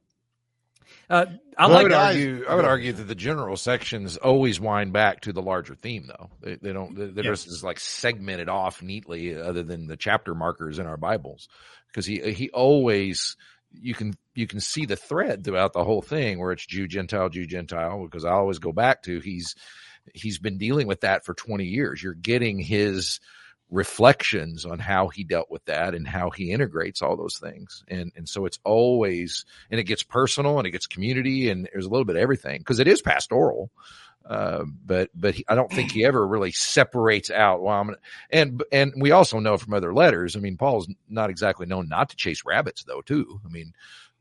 [1.09, 1.27] uh,
[1.59, 2.45] I Well, I like would guys- argue.
[2.49, 6.31] I would argue that the general sections always wind back to the larger theme, though.
[6.41, 6.95] They, they don't.
[7.15, 7.31] They're Yeah.
[7.33, 11.49] just like segmented off neatly, other than the chapter markers in our Bibles,
[11.89, 13.37] because he he always
[13.73, 17.29] you can you can see the thread throughout the whole thing where it's Jew Gentile
[17.29, 19.55] Jew Gentile because I always go back to he's
[20.15, 22.03] he's been dealing with that for 20 years.
[22.03, 23.21] You're getting his
[23.71, 27.85] reflections on how he dealt with that and how he integrates all those things.
[27.89, 31.87] And and so it's always and it gets personal and it gets community and there's
[31.87, 33.71] a little bit of everything because it is pastoral.
[34.31, 37.63] Uh, but but he, I don't think he ever really separates out.
[37.63, 37.99] Well, I'm gonna,
[38.31, 40.37] and and we also know from other letters.
[40.37, 43.01] I mean, Paul's not exactly known not to chase rabbits, though.
[43.03, 43.41] Too.
[43.45, 43.75] I mean,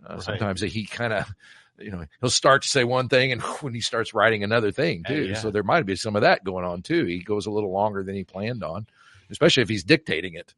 [0.09, 0.23] uh, Right.
[0.23, 1.31] sometimes he kind of
[1.77, 5.03] you know he'll start to say one thing and when he starts writing another thing
[5.05, 5.25] Uh, too.
[5.27, 5.35] yeah.
[5.35, 7.05] So there might be some of that going on too.
[7.05, 8.87] He goes a little longer than he planned on,
[9.29, 10.55] especially if he's dictating it.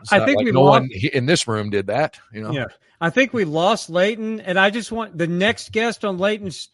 [0.00, 2.18] It's I think like we no lost- one in this room did that.
[2.32, 2.50] You know.
[2.50, 2.66] Yeah.
[3.00, 6.70] I think we lost Leighton, and I just want the next guest on Leighton's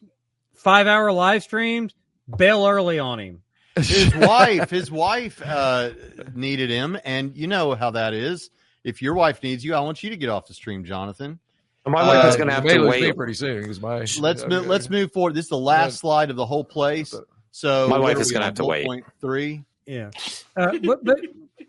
[0.64, 1.94] five hour live streams
[2.36, 3.42] bail early on him.
[3.76, 5.90] his wife, his wife uh,
[6.34, 8.50] needed him, and you know how that is.
[8.82, 11.38] If your wife needs you, I want you to get off the stream, Jonathan.
[11.86, 13.14] My wife is Uh, going to have to wait.
[13.16, 15.34] pretty soon because my Let's move, let's move forward.
[15.34, 17.14] This is the last slide of the whole place.
[17.50, 18.86] So My wife is gonna have to bullet wait.
[18.86, 19.64] Point three.
[19.86, 20.10] Yeah.
[20.56, 21.18] Uh, but, but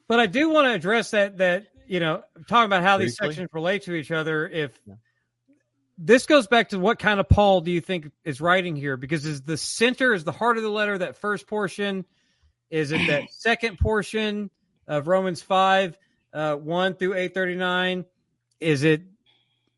[0.07, 3.49] but I do want to address that that you know talking about how these sections
[3.53, 4.47] relate to each other.
[4.47, 4.95] If Yeah.
[5.97, 8.97] This goes back to what kind of Paul do you think is writing here?
[8.97, 12.05] Because is the center is the heart of the letter that first portion?
[12.69, 14.49] Is it that second portion
[14.87, 15.97] of Romans five
[16.33, 18.05] uh, one through eight thirty nine?
[18.59, 19.03] Is it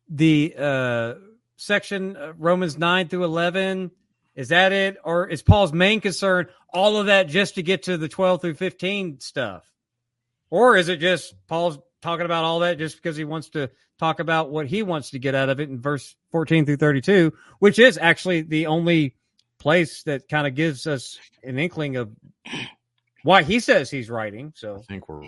[0.08, 1.14] the uh,
[1.56, 3.90] section uh, Romans nine through eleven?
[4.34, 7.96] Is that it, or is Paul's main concern all of that just to get to
[7.96, 9.64] the twelve through fifteen stuff,
[10.50, 14.20] or is it just Paul's talking about all that just because he wants to talk
[14.20, 17.78] about what he wants to get out of it in verse fourteen through thirty-two, which
[17.78, 19.14] is actually the only
[19.58, 22.10] place that kind of gives us an inkling of
[23.24, 24.52] why he says he's writing.
[24.54, 25.24] So I think we're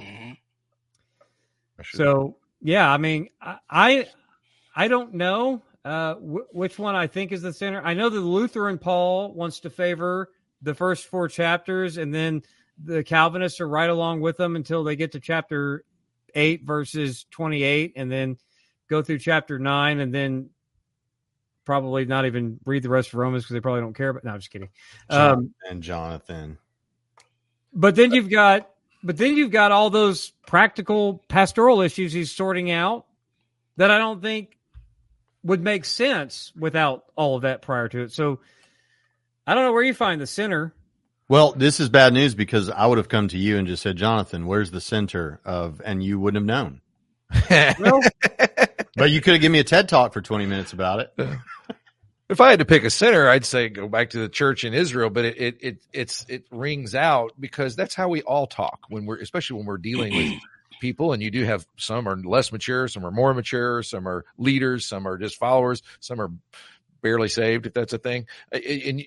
[1.93, 4.09] so yeah, I mean, I I,
[4.77, 7.83] I don't know uh, wh- which one I think is the center.
[7.83, 10.31] I know the Lutheran Paul wants to favor
[10.63, 12.43] the first four chapters, and then
[12.85, 15.85] the Calvinists are right along with them until they get to chapter
[16.35, 18.37] eight, verses twenty-eight, and then
[18.91, 20.51] go through chapter nine, and then
[21.65, 24.13] probably not even read the rest of Romans because they probably don't care.
[24.13, 24.69] But no, I'm just kidding.
[25.09, 26.59] Um, and Jonathan.
[27.73, 28.69] but then you've got
[29.03, 33.07] but then you've got all those practical pastoral issues he's sorting out
[33.77, 34.59] that I don't think
[35.43, 38.13] would make sense without all of that prior to it.
[38.13, 38.41] So
[39.47, 40.75] I don't know where you find the center.
[41.29, 43.97] Well, this is bad news because I would have come to you and just said,
[43.97, 46.81] Jonathan, where's the center of, and you wouldn't have known.
[47.79, 48.01] Well,
[48.97, 51.39] But you could have given me a TED talk for 20 minutes about it.
[52.29, 54.75] if I had to pick a center, I'd say go back to the church in
[54.75, 58.81] Israel, but it, it, it, it's, it rings out because that's how we all talk
[58.89, 60.41] when we're, especially when we're dealing with
[60.81, 64.25] people and you do have some are less mature, some are more mature, some are
[64.39, 66.31] leaders, some are just followers, some are
[67.03, 68.27] barely saved, if that's a thing.
[68.53, 69.03] And,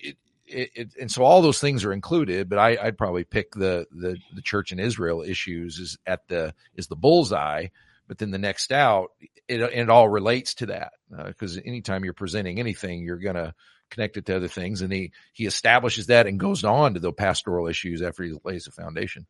[1.00, 4.42] and so all those things are included, but I, I'd probably pick the, the, the
[4.42, 7.68] church in Israel issues is at the, is the bullseye.
[8.06, 9.08] But then the next out,
[9.48, 13.54] it, it all relates to that uh, because anytime you're presenting anything, you're going to
[13.90, 14.82] connect it to other things.
[14.82, 18.64] And he, he establishes that and goes on to the pastoral issues after he lays
[18.64, 19.26] the foundation.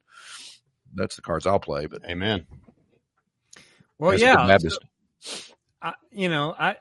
[0.94, 2.46] That's the cards I'll play, but Amen.
[3.98, 4.84] well, as a good yeah, Baptist.
[5.82, 6.76] I, you know, I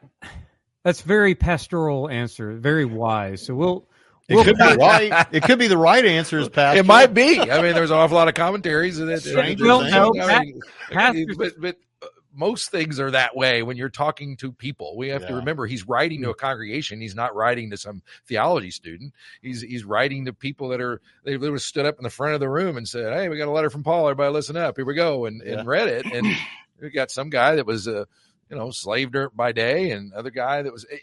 [0.84, 3.45] that's very pastoral answer, very wise.
[3.45, 3.88] So we'll
[4.34, 5.27] It we'll could be right.
[5.31, 6.80] It could be the right answer is pastor.
[6.80, 7.39] It might be.
[7.39, 9.91] I mean, there's an awful lot of commentaries that, Stranger Well, things.
[9.91, 10.60] no, I mean,
[10.91, 14.97] pastors- but, but uh, most things are that way when you're talking to people.
[14.97, 16.99] We have to remember he's writing to a congregation.
[16.99, 19.14] He's not writing to some theology student.
[19.41, 22.39] He's he's writing to people that are they literally stood up in the front of
[22.39, 24.07] the room and said, "Hey, we got a letter from Paul.
[24.10, 24.77] Everybody, listen up.
[24.77, 25.60] Here we go," and, Yeah.
[25.60, 26.05] and read it.
[26.11, 26.26] And
[26.81, 28.07] we got some guy that was a
[28.49, 30.97] you know slave dirt by day, and other guy that was, eh,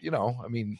[0.00, 0.78] you know, I mean,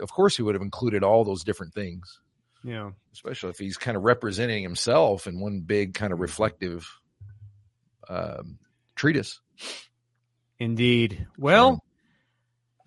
[0.00, 2.20] of course he would have included all those different things
[2.64, 2.90] Yeah.
[3.12, 6.88] especially if he's kind of representing himself in one big kind of reflective
[8.08, 8.58] um,
[8.96, 9.40] treatise.
[10.58, 11.26] indeed.
[11.36, 11.82] Well,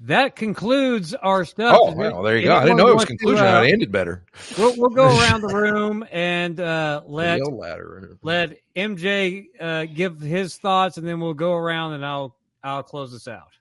[0.05, 1.77] that concludes our stuff.
[1.80, 2.55] Oh, there well, there you go.
[2.55, 3.45] I didn't know it was want to, conclusion.
[3.45, 4.26] uh, I ended better.
[4.57, 8.18] We'll, we'll go around the room and uh, let ladder.
[8.23, 13.11] let MJ uh, give his thoughts, and then we'll go around and I'll I'll close
[13.11, 13.51] this out.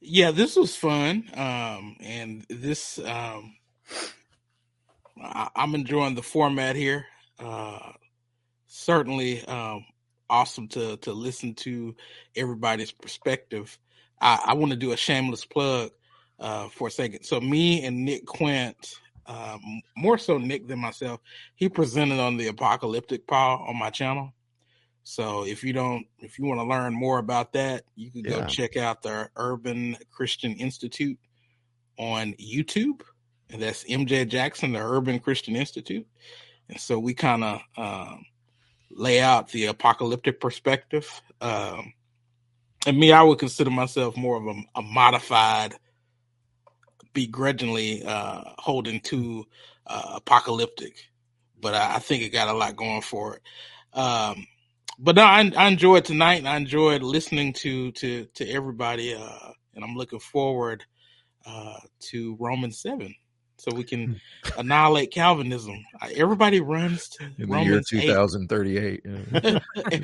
[0.00, 1.30] Yeah, this was fun.
[1.34, 3.56] Um, and this, um,
[5.22, 7.06] I, I'm enjoying the format here.
[7.38, 7.92] Uh,
[8.66, 9.84] certainly, um,
[10.30, 11.94] awesome to to listen to
[12.36, 13.78] everybody's perspective.
[14.20, 15.90] I, I want to do a shameless plug
[16.40, 17.24] uh, for a second.
[17.24, 18.94] So me and Nick Quint,
[19.26, 21.20] um, more so Nick than myself,
[21.56, 24.32] he presented on the Apocalyptic Paul on my channel.
[25.02, 28.40] So if you don't, if you want to learn more about that, you can go
[28.40, 28.46] Yeah.
[28.46, 31.18] check out the Urban Christian Institute
[31.98, 33.02] on YouTube,
[33.50, 36.06] and that's MJ Jackson, the Urban Christian Institute.
[36.68, 38.24] And so we kind of um,
[38.90, 41.08] lay out the apocalyptic perspective.
[41.40, 41.92] Um,
[42.86, 45.74] and me, I would consider myself more of a, a modified,
[47.12, 49.44] begrudgingly uh, holding to
[49.86, 50.94] uh, apocalyptic,
[51.60, 53.98] but I, I think it got a lot going for it.
[53.98, 54.46] Um,
[55.02, 59.52] but no, I, I enjoyed tonight, and I enjoyed listening to to to everybody, uh,
[59.74, 60.84] and I'm looking forward
[61.46, 61.78] uh,
[62.10, 63.14] to Romans seven,
[63.56, 64.20] so we can
[64.58, 65.76] annihilate Calvinism.
[66.14, 69.02] Everybody runs to In the year Romans 2038.
[69.04, 69.58] yeah.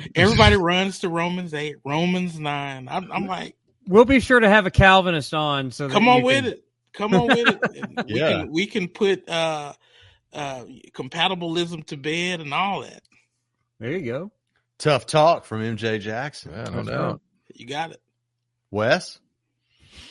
[0.15, 2.87] Everybody runs to Romans eight, Romans nine.
[2.89, 3.55] I'm, I'm like,
[3.87, 5.71] We'll be sure to have a Calvinist on.
[5.71, 6.63] So come you on can- with it.
[6.93, 8.05] Come on with it.
[8.07, 8.29] We Yeah.
[8.31, 9.73] can, we can put uh,
[10.33, 13.01] uh, compatibilism to bed and all that.
[13.79, 14.31] There you go.
[14.77, 16.51] Tough talk from MJ Jackson.
[16.51, 17.21] Yeah, no doubt.
[17.53, 18.01] You got it.
[18.69, 19.19] Wes?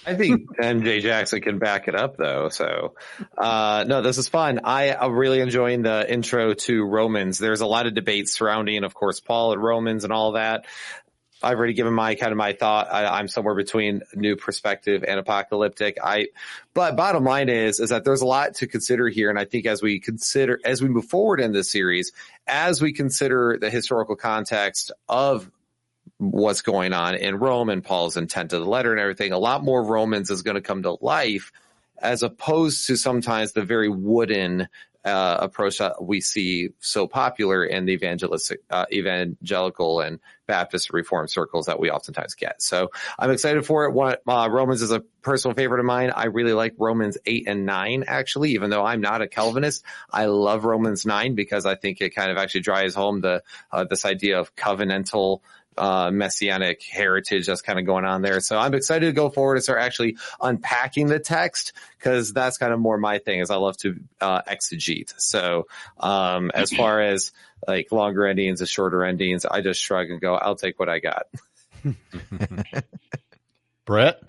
[0.05, 2.49] I think MJ Jackson can back it up though.
[2.49, 2.95] So,
[3.36, 4.61] uh, no, this is fun.
[4.65, 7.39] I am really enjoying the intro to Romans.
[7.39, 10.67] There's a lot of debate surrounding, of course, Paul and Romans and all that.
[11.43, 12.89] I've already given my kind of my thought.
[12.91, 15.99] I, I'm somewhere between new perspective and apocalyptic.
[16.03, 16.29] I,
[16.73, 19.29] but bottom line is, is that there's a lot to consider here.
[19.29, 22.13] And I think as we consider, as we move forward in this series,
[22.47, 25.51] as we consider the historical context of
[26.19, 29.63] what's going on in Rome and Paul's intent of the letter and everything, a lot
[29.63, 31.53] more Romans is going to come to life
[31.99, 34.69] as opposed to sometimes the very wooden
[35.07, 41.28] uh, approach that we see so popular in the evangelistic, uh, evangelical and Baptist reform
[41.28, 42.60] circles that we oftentimes get.
[42.60, 43.93] So I'm excited for it.
[43.93, 46.10] What, uh, Romans is a personal favorite of mine.
[46.10, 49.85] I really like Romans 8 and 9, actually, even though I'm not a Calvinist.
[50.10, 53.85] I love Romans 9 because I think it kind of actually drives home the, uh,
[53.85, 55.41] this idea of covenantal
[55.79, 58.41] uh, messianic heritage that's kind of going on there.
[58.41, 62.73] So I'm excited to go forward and start actually unpacking the text because that's kind
[62.73, 65.15] of more my thing is I love to uh, exegete.
[65.19, 65.67] So
[65.99, 67.33] um, as far as
[67.67, 70.99] like longer endings and shorter endings, I just shrug and go, I'll take what I
[70.99, 71.27] got.
[73.85, 74.23] Brett?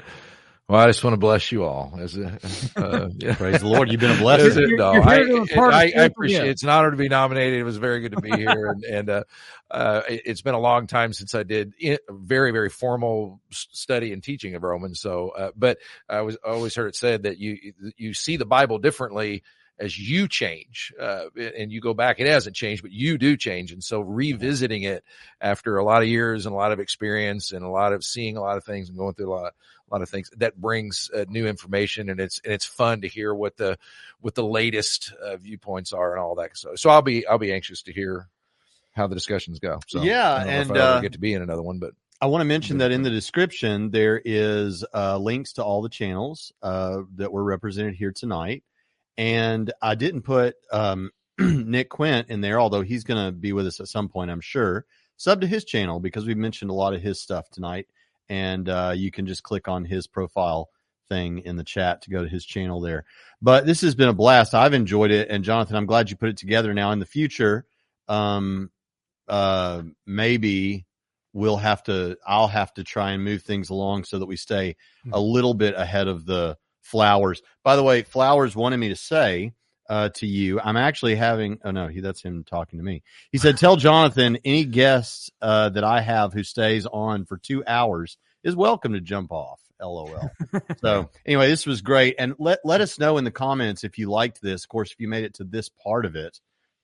[0.69, 1.93] Well, I just want to bless you all.
[1.97, 2.37] As a,
[2.75, 3.35] uh, yeah.
[3.35, 3.89] Praise the Lord.
[3.89, 4.63] You've been a Is blessing.
[4.63, 4.77] it?
[4.77, 6.51] No, You're I, here I, I appreciate yeah.
[6.51, 7.57] It's an honor to be nominated.
[7.57, 8.65] It was very good to be here.
[8.71, 9.23] and and uh,
[9.71, 14.11] uh, it- it's been a long time since I did i- very, very formal study
[14.11, 14.99] and teaching of Romans.
[14.99, 15.77] So, uh, but
[16.09, 17.57] I was I always heard it said that you
[17.95, 19.43] you see the Bible differently
[19.79, 22.19] as you change uh, and you go back.
[22.19, 23.71] It hasn't changed, but you do change.
[23.71, 25.03] And so revisiting it
[25.39, 28.35] after a lot of years and a lot of experience and a lot of seeing
[28.37, 29.53] a lot of things and going through a lot
[29.90, 33.07] a lot of things that brings uh, new information and it's and it's fun to
[33.07, 33.77] hear what the
[34.22, 36.57] what the latest uh, viewpoints are and all that.
[36.57, 38.27] So so i'll be i'll be anxious to hear
[38.93, 39.80] how the discussions go.
[39.88, 41.93] So Yeah, I don't know if and, uh, get to be in another one but
[42.19, 45.90] I want to mention that in the description there is uh, links to all the
[45.90, 48.64] channels uh, that were represented here tonight,
[49.19, 53.67] and I didn't put um, Nick Quint in there, although he's going to be with
[53.67, 54.85] us at some point, I'm sure.
[55.17, 57.88] Sub to his channel because we mentioned a lot of his stuff tonight,
[58.30, 60.69] and uh, you can just click on his profile
[61.09, 63.06] thing in the chat to go to his channel there.
[63.41, 64.53] But this has been a blast.
[64.53, 66.73] I've enjoyed it, and Jonathan, I'm glad you put it together.
[66.73, 67.65] Now in the future,
[68.07, 68.72] um,
[69.27, 70.85] uh, maybe
[71.33, 74.75] we'll have to I'll have to try and move things along so that we stay
[75.11, 77.41] a little bit ahead of the flowers.
[77.64, 79.51] By the way, flowers wanted me to say
[79.90, 83.03] uh, to you, I'm actually having oh no, he that's him talking to me.
[83.32, 87.64] He said, Tell Jonathan any guest uh, that I have who stays on for two
[87.66, 89.59] hours is welcome to jump off.
[89.80, 90.32] LOL.
[90.82, 92.16] so anyway, this was great.
[92.17, 94.64] And let let us know in the comments if you liked this.
[94.64, 96.40] Of course, if you made it to this part of it,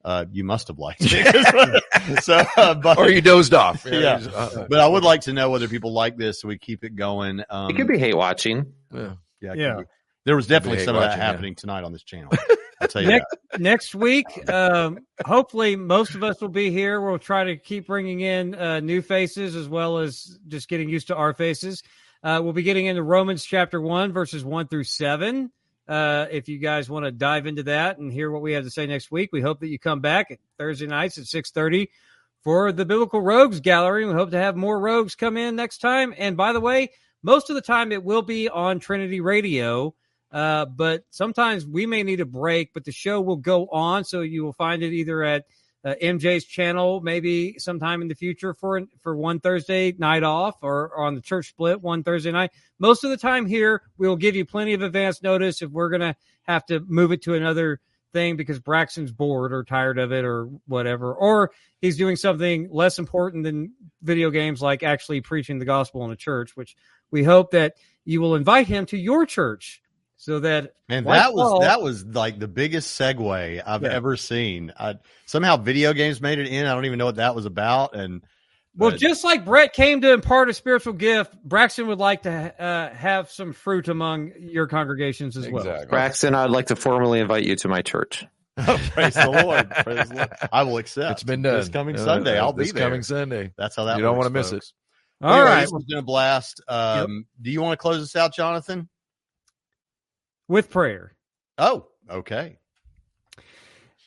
[0.06, 2.24] uh, you must have liked it.
[2.24, 4.22] so, uh, but, or you dozed off Yeah.
[4.34, 6.96] Uh, but I would like to know whether people like this so we keep it
[6.96, 7.44] going.
[7.50, 8.74] Um, it could be hate watching.
[8.94, 9.14] yeah.
[9.42, 9.82] yeah, Yeah.
[10.26, 11.26] There was definitely hate some of that watching, yeah.
[11.26, 12.32] happening tonight on this channel.
[12.84, 17.02] I'll tell you Next, next week, um, hopefully, most of us will be here.
[17.02, 21.08] We'll try to keep bringing in uh, new faces as well as just getting used
[21.08, 21.82] to our faces.
[22.22, 25.52] Uh, we'll be getting into Romans chapter one, verses one through seven.
[25.88, 28.70] Uh, if you guys want to dive into that and hear what we have to
[28.70, 31.90] say next week, we hope that you come back at Thursday nights at six thirty
[32.44, 34.06] for the Biblical Rogues Gallery.
[34.06, 36.14] We hope to have more rogues come in next time.
[36.18, 39.94] And by the way, most of the time it will be on Trinity Radio.
[40.34, 44.04] Uh, but sometimes we may need a break, but the show will go on.
[44.04, 45.46] So you will find it either at
[45.86, 50.90] uh, MJ's channel maybe sometime in the future for for one Thursday night off or,
[50.90, 52.52] or on the church split one Thursday night.
[52.80, 55.90] Most of the time here, we will give you plenty of advance notice if we're
[55.90, 57.80] going to have to move it to another
[58.14, 62.98] thing because Braxton's bored or tired of it or whatever, or he's doing something less
[62.98, 66.76] important than video games like actually preaching the gospel in a church, which
[67.12, 69.82] we hope that you will invite him to your church
[70.24, 73.90] so that and like that was Paul- that was like the biggest segue I've Yeah.
[73.90, 74.72] ever seen.
[74.80, 74.96] I,
[75.26, 76.66] somehow video games made it in.
[76.66, 77.94] I don't even know what that was about.
[77.94, 78.24] And
[78.76, 82.32] Well, but- just like Brett came to impart a spiritual gift, Braxton would like to
[82.32, 85.86] uh, have some fruit among your congregations as well.
[85.90, 88.26] Braxton, I'd like to formally invite you to my church.
[88.58, 90.30] praise the Lord, praise the Lord.
[90.54, 91.12] I will accept.
[91.12, 92.38] It's been done this coming Uh, Sunday.
[92.38, 92.84] uh, I'll be there.
[92.86, 93.52] coming Sunday.
[93.58, 93.98] That's how that.
[93.98, 94.64] You don't want wanna miss it.
[95.22, 95.62] All Anyway, right.
[95.62, 96.62] this has been a blast.
[96.68, 98.90] Um, Do you want to close this out, Jonathan?
[100.48, 101.14] With prayer.
[101.58, 102.58] Oh, okay.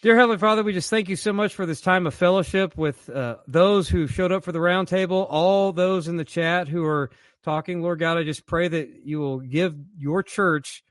[0.03, 3.09] Dear Heavenly Father, we just thank you so much for this time of fellowship with
[3.09, 7.11] uh, those who showed up for the roundtable, all those in the chat who are
[7.43, 7.83] talking.
[7.83, 10.85] Lord God, I just pray that you will give your church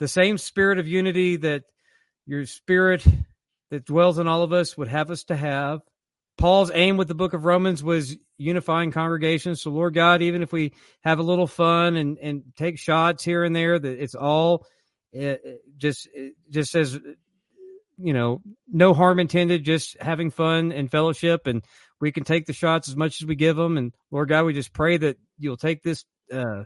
[0.00, 1.64] the same spirit of unity that
[2.26, 3.04] your spirit
[3.70, 5.80] that dwells in all of us would have us to have.
[6.38, 9.62] Paul's aim with the book of Romans was unifying congregations.
[9.62, 13.44] So, Lord God, even if we have a little fun and, and take shots here
[13.44, 14.66] and there, that it's all
[15.18, 15.34] uh,
[15.76, 16.08] just
[16.50, 16.98] just as
[17.98, 21.46] you know, no harm intended, just having fun and fellowship.
[21.46, 21.62] And
[22.00, 23.76] we can take the shots as much as we give them.
[23.76, 26.64] And Lord God, we just pray that you'll take this uh,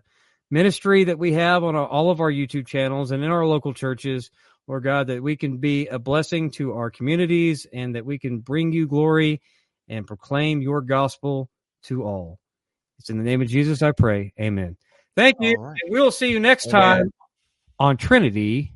[0.50, 4.30] ministry that we have on all of our YouTube channels and in our local churches,
[4.66, 8.38] Lord God, that we can be a blessing to our communities and that we can
[8.38, 9.42] bring you glory
[9.88, 11.50] and proclaim your gospel
[11.84, 12.38] to all.
[12.98, 14.32] It's in the name of Jesus I pray.
[14.40, 14.76] Amen.
[15.16, 15.56] Thank you.
[15.58, 15.76] Right.
[15.82, 16.98] And we'll see you next Amen.
[16.98, 17.12] time
[17.78, 18.72] on Trinity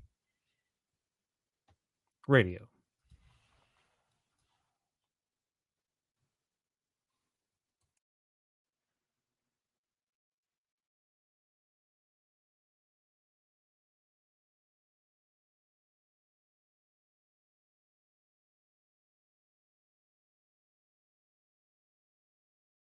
[2.28, 2.69] Radio.